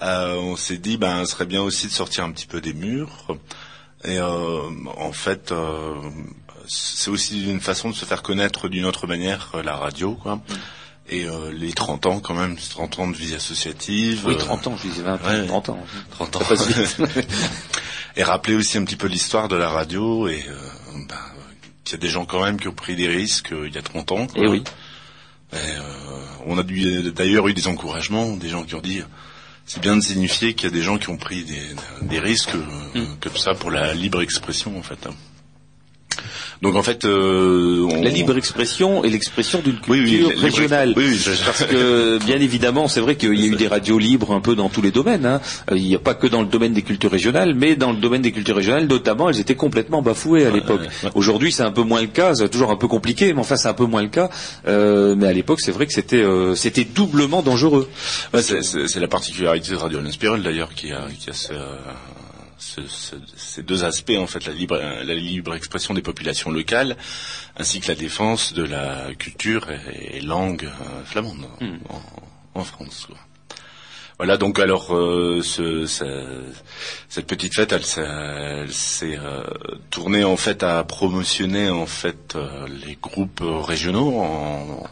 [0.02, 2.74] euh, on s'est dit ben ce serait bien aussi de sortir un petit peu des
[2.74, 3.28] murs
[4.04, 4.62] et euh,
[4.98, 5.94] en fait euh,
[6.68, 10.42] c'est aussi une façon de se faire connaître d'une autre manière euh, la radio quoi
[11.10, 14.68] et euh, les 30 ans quand même 30 ans de vie associative Oui, euh, 30
[14.68, 15.80] ans, je disais 20 ans, ouais, 30 ans.
[16.12, 16.40] 30 ans
[18.18, 20.54] et rappeler aussi un petit peu l'histoire de la radio et euh,
[21.08, 21.16] ben,
[21.86, 23.78] qu'il y a des gens quand même qui ont pris des risques euh, il y
[23.78, 24.28] a 30 ans.
[24.28, 24.36] quoi.
[24.44, 24.64] Eh oui.
[25.54, 25.58] Euh,
[26.46, 29.02] on a dû- d'ailleurs eu des encouragements, des gens qui ont dit
[29.66, 31.62] c'est bien de signifier qu'il y a des gens qui ont pris des,
[32.04, 35.08] des risques euh, comme ça pour la libre expression en fait.
[36.62, 40.94] Donc en fait, euh, on- La libre expression et l'expression d'une culture Oui, oui, régionale.
[40.98, 44.34] oui, je- Parce que, bien évidemment, c'est vrai qu'il y a eu des radios libres
[44.34, 45.26] un peu dans tous les domaines.
[45.26, 45.42] hein.
[45.72, 47.98] Euh, Il n'y a pas que dans le domaine des cultures régionales, mais dans le
[47.98, 50.82] domaine des cultures régionales, notamment, elles étaient complètement bafouées à l'époque.
[51.16, 53.68] Aujourd'hui, c'est un peu moins le cas, c'est toujours un peu compliqué, mais enfin, c'est
[53.70, 54.30] un peu moins le cas.
[54.68, 57.88] Euh, mais à l'époque, c'est vrai que c'était euh, c'était doublement dangereux.
[58.42, 61.76] C'est- la particularité de Radio Spiral d'ailleurs qui a, qui a ce, euh,
[62.58, 66.98] ce- ce- ces deux aspects en fait la libre, la libre expression des populations locales
[67.58, 71.46] ainsi que la défense de la culture et, et langue euh, flamande
[71.90, 73.06] en, en France.
[73.08, 73.18] quoi.
[74.18, 76.44] Voilà donc alors euh, ce, ce-
[77.08, 79.44] cette petite fête elle, s'est- elle s'est euh,
[79.92, 84.84] tournée en fait à promotionner en fait euh, les groupes régionaux en,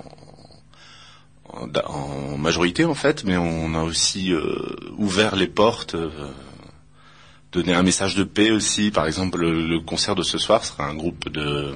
[1.53, 5.95] en, en majorité en fait, mais on a aussi euh, ouvert les portes,
[7.57, 8.91] euh, donné un message de paix aussi.
[8.91, 11.73] Par exemple, le, le concert de ce soir sera un groupe de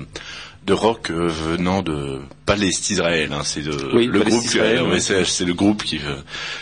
[0.65, 3.31] de rock euh, venant de Palestine Israël.
[3.33, 3.41] hein.
[3.45, 4.99] c'est le, Oui, le groupe, euh, ouais.
[4.99, 6.17] ouais, c'est le groupe qui, euh,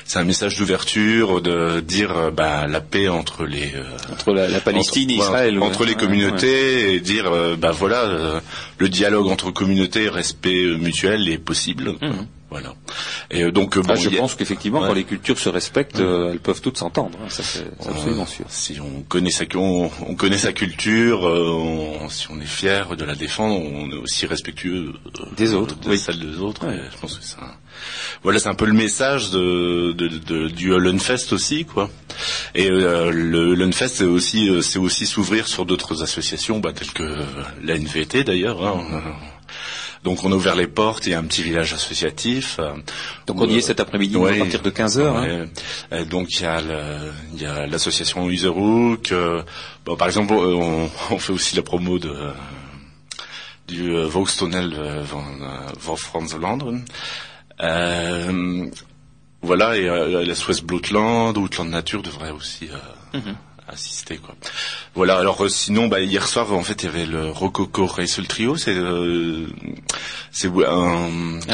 [0.06, 3.84] c'est un message d'ouverture, de dire euh, bah, la paix entre les euh,
[4.14, 5.62] entre la, la Palestine et entre, Israël.
[5.62, 5.88] entre ouais.
[5.88, 8.40] les Ouais, communautés et dire euh, bah voilà euh,
[8.78, 12.10] le dialogue entre communautés respect euh, mutuel est possible quoi.
[12.50, 12.74] Voilà
[13.30, 14.88] et euh, donc euh, bon Ah, je a- pense qu'effectivement, Ouais.
[14.88, 17.18] quand les cultures se respectent, euh, elles peuvent toutes s'entendre.
[17.22, 17.28] hein.
[17.30, 18.46] Ça, c'est absolument sûr.
[18.48, 22.96] Si on connaît sa, on, on connaît sa culture, euh, on- si on est fier
[22.96, 24.94] de la défendre, on est aussi respectueux
[25.36, 26.00] Des autres, de oui.
[26.00, 26.66] celle des autres.
[26.70, 27.38] et je pense que ça,
[28.24, 31.90] voilà, c'est un peu le message de, de, de- du Hollenfest aussi, quoi.
[32.56, 37.04] Et euh, le Hollenfest, c'est aussi, c'est aussi s'ouvrir sur d'autres associations, bah, telles que
[37.62, 38.66] la NVT d'ailleurs.
[38.66, 38.86] hein.
[40.04, 42.58] Donc on a ouvert les portes, il y a un petit village associatif.
[42.60, 42.74] euh,
[43.26, 44.38] Donc on y est cet après-midi, ouais.
[44.38, 45.28] partir de 15 heures, hein.
[45.28, 45.50] Ouais.
[45.94, 46.42] Euh, donc il
[47.42, 49.12] y a l'association Userhook.
[49.12, 49.42] euh,
[49.86, 52.14] bon, par exemple, euh, on, on fait aussi la promo de
[53.68, 56.26] du euh, Volkstunnel euh, van, euh, van.
[57.60, 58.66] Euh,
[59.42, 63.36] voilà, et euh, la Suisse Blootland, Outland Nature devrait aussi euh, Mhm.
[63.68, 64.36] Assister quoi.
[64.96, 68.26] Voilà, alors euh, sinon bah, hier soir en fait il y avait le Rococo Racer
[68.28, 69.46] Trio, c'est euh,
[70.32, 71.10] c'est un,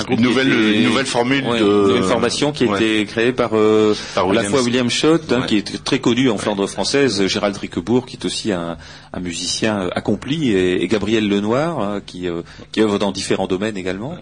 [0.10, 2.77] une nouvelle était- une nouvelle formule Ouais, de une formation qui a ouais.
[2.77, 6.30] été créée par, euh, Par à la fois William Schott, hein, qui est très connu
[6.30, 8.77] en Flandre française, Gérald Riquebourg, qui est aussi un,
[9.14, 12.27] un musicien accompli, et, et Gabriel Lenoir, euh, qui,
[12.72, 14.18] qui œuvre dans différents domaines également.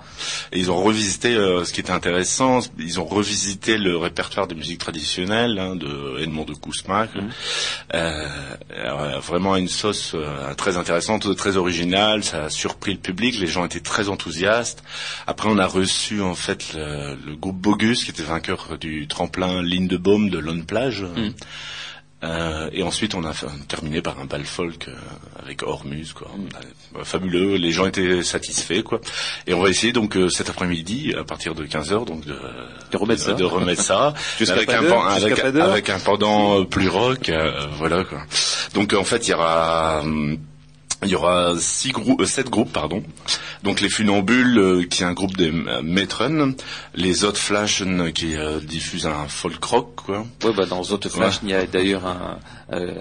[0.52, 4.80] Et ils ont revisité, ce qui était intéressant, ils ont revisité le répertoire des musiques
[4.80, 7.10] traditionnelles hein, de Edmond de Kousmac,
[7.94, 8.28] euh,
[9.20, 13.66] vraiment une sauce euh, très intéressante, très originale, ça a surpris le public, les gens
[13.66, 14.84] étaient très enthousiastes.
[15.28, 19.62] Après, on a reçu en fait le, le groupe Bogus, qui était vainqueur du tremplin
[19.62, 21.06] Ligne de Baume de Lone Plage.
[22.24, 23.34] Euh, et ensuite, on a
[23.68, 24.94] terminé par un bal folk euh,
[25.42, 26.28] avec Hormuz, quoi.
[26.96, 29.02] Euh, Fabuleux, les gens étaient satisfaits, quoi.
[29.48, 32.36] Et on va essayer donc euh, cet après-midi, à partir de 15 h donc de,
[32.92, 33.34] De remettre ça.
[33.34, 38.04] de remettre ça, Jusqu'à avec un, pan- avec, un pendant euh, plus rock, euh, voilà
[38.04, 38.20] quoi.
[38.76, 40.38] Donc en fait, il y aura hum,
[41.04, 43.04] il y aura six groupes, euh, sept groupes, pardon.
[43.64, 46.52] Donc les Funambules, euh, qui est un groupe des euh,
[46.96, 50.26] les Hot Flashen, qui euh, diffusent un folk rock, quoi.
[50.44, 52.40] Ouais, bah, dans Zotte Flash, il y a d'ailleurs un,
[52.74, 52.92] euh,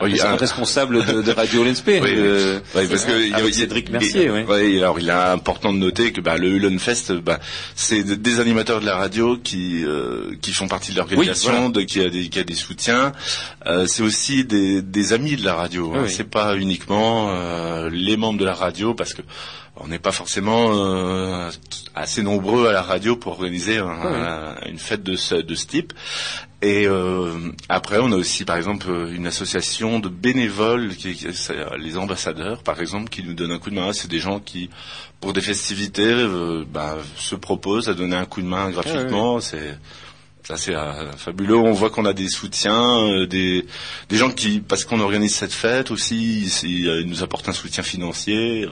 [0.00, 1.72] un, Oui, un responsable de, de Radio Oui,
[2.02, 4.44] euh, oui, parce que il y a- Cédric Mercier, ouais.
[4.44, 7.38] ouais, alors il est important de noter que bah, le Hullenfest, bah,
[7.74, 11.84] c'est de- des animateurs de la radio qui euh, qui font partie de l'organisation, voilà.
[11.86, 13.12] qui a des qui a des soutiens.
[13.66, 15.92] Euh, c'est aussi des, des amis de la radio.
[15.94, 16.04] hein.
[16.08, 19.22] C'est pas uniquement euh, les membres de la radio parce que
[19.78, 21.50] on n'est pas forcément euh,
[21.94, 24.16] assez nombreux à la radio pour organiser un- Oui.
[24.16, 25.92] un- une fête de ce, de ce type.
[26.66, 27.30] Et euh,
[27.68, 32.80] après, on a aussi, par exemple, une association de bénévoles, qui, euh, les ambassadeurs, par
[32.80, 33.92] exemple, qui nous donnent un coup de main.
[33.92, 34.68] C'est des gens qui,
[35.20, 39.38] pour des festivités, euh, bah, se proposent à donner un coup de main gratuitement.
[39.38, 39.78] C'est
[40.42, 41.56] ça, c'est euh, fabuleux.
[41.56, 43.64] On voit qu'on a des soutiens, euh, des
[44.08, 47.84] des gens qui, parce qu'on organise cette fête aussi, ils, ils nous apportent un soutien
[47.84, 48.64] financier.
[48.64, 48.68] euh,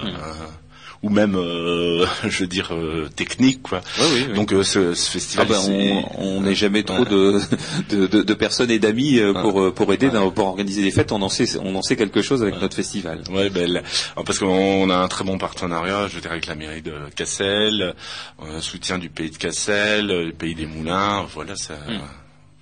[1.04, 3.82] ou même, euh, je veux dire, euh, technique, quoi.
[3.98, 4.34] Ouais, oui, oui.
[4.34, 7.40] Donc euh, ce, ce Ah festival, ben, on n'est jamais trop de,
[7.90, 11.12] de, de, de personnes et d'amis pour, pour aider, pour organiser des fêtes.
[11.12, 13.22] On en sait, on en sait quelque chose avec notre festival.
[13.30, 16.82] Ouais, alors, parce qu'on a un très bon partenariat, je veux dire, avec la mairie
[16.82, 17.94] de Cassel,
[18.38, 21.74] on a un soutien du pays de Cassel, le pays des Moulins, voilà, ça,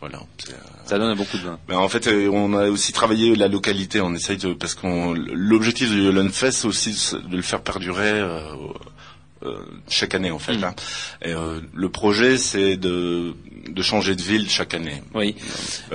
[0.01, 0.19] voilà.
[0.39, 0.57] c'est,
[0.93, 1.59] Ça donne beaucoup de vin.
[1.69, 4.03] ben, en fait, euh, on a aussi travaillé la localité.
[4.03, 8.41] On essaye de, parce qu'on l'objectif du Lunfest, c'est aussi de le faire perdurer euh,
[9.43, 9.57] euh,
[9.89, 10.53] chaque année en fait.
[10.63, 10.75] hein.
[11.23, 13.35] Et euh, le projet c'est de
[13.69, 15.03] de changer de ville chaque année.
[15.15, 15.35] Oui.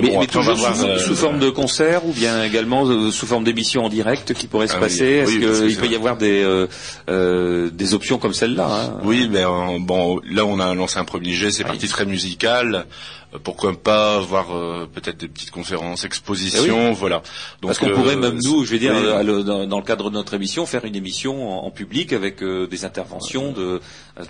[0.01, 3.43] Mais bon, toujours sous, euh, sous forme de concert ou bien également euh, sous forme
[3.43, 5.05] d'émission en direct qui pourrait se Ah oui, passer?
[5.05, 6.43] Est-ce oui, que qu'il peut y avoir des,
[7.09, 8.99] euh, des options comme celle-là hein?
[9.03, 9.43] Oui, mais
[9.79, 12.85] bon, là on a lancé un premier jet, c'est parti très musical.
[13.43, 16.95] Pourquoi pas avoir euh, peut-être des petites conférences, expositions, Eh oui.
[16.97, 17.17] voilà.
[17.61, 19.25] Donc, Parce qu'on euh, pourrait même nous, je vais dire, oui.
[19.25, 22.41] le- dans, dans le cadre de notre émission, faire une émission en, en public avec
[22.41, 23.81] euh, des interventions de,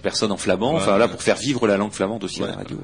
[0.02, 0.78] personnes en flamand, Ouais.
[0.82, 2.80] enfin là pour faire vivre la langue flamande aussi à la radio.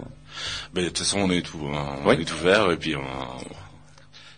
[0.74, 2.16] Mais de toute façon, on est tout, on Oui.
[2.20, 2.96] est ouvert et puis.
[2.96, 3.02] on-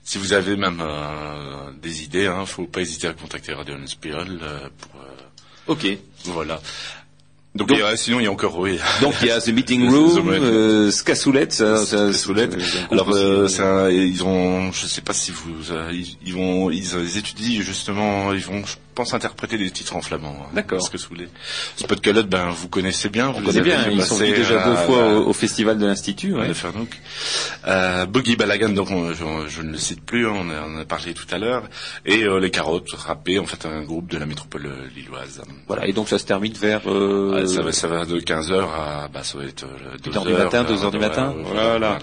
[0.08, 4.40] si vous avez même euh, des idées, hein, faut pas hésiter à contacter Radio Spiel
[4.44, 5.02] euh, pour.
[5.02, 5.88] euh, Ok.
[6.26, 6.62] Voilà.
[7.56, 8.78] Donc, a- sinon il y a encore oui.
[9.02, 10.92] Donc il y a The Meeting Room, euh,
[11.54, 12.14] ça, ça,
[12.58, 13.48] groupe Alors euh, euh,
[13.90, 18.32] ils ont, je sais pas si vous, euh, ils, ils vont, ils, ils étudient justement,
[18.34, 20.36] ils vont, je pense interpréter des titres en flamand.
[20.42, 20.80] hein, D'accord.
[20.80, 21.28] Parce que sous les
[21.76, 24.36] Spot Calotte, ben vous connaissez bien, vous on les connaît avez bien, ils sont venus
[24.38, 26.34] déjà à- deux fois au, au festival de l'Institut.
[26.34, 26.48] ouais.
[26.48, 26.90] le Fernouk.
[27.68, 30.80] Euh, Boogie Balagan, donc on- je, je ne le cite plus, hein, on, a, on
[30.82, 31.64] a parlé tout à l'heure,
[32.06, 35.42] et euh, les Carottes, rappé, en fait un groupe de la métropole euh, lilloise.
[35.68, 36.82] Voilà, et donc ça se termine vers...
[36.88, 40.16] euh, ça, va, ça va de 15h à, bah, ça va être euh, 2 1
[40.18, 41.34] heures du matin, vers- 2 heures du matin.
[41.44, 42.00] Voilà.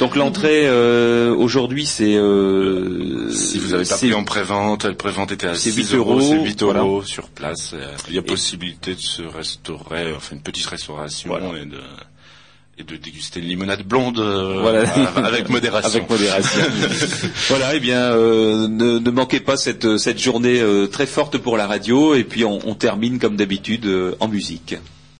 [0.00, 5.32] Donc l'entrée euh, aujourd'hui c'est euh, Si vous avez pas pris en prévente, la prévente
[5.32, 6.84] était à c'est 6 8 euros, euros, c'est 8 voilà.
[7.04, 7.72] sur place.
[7.74, 11.80] Euh, Il y a possibilité de se restaurer, enfin une petite restauration et de
[12.78, 14.88] et de déguster une limonade blonde euh, Voilà.
[15.16, 15.90] avec modération.
[15.90, 16.62] Avec modération.
[17.48, 21.56] voilà, et bien euh, ne, ne manquez pas cette, cette journée euh, très forte pour
[21.56, 23.86] la radio et puis on, on termine comme d'habitude
[24.20, 24.76] en musique.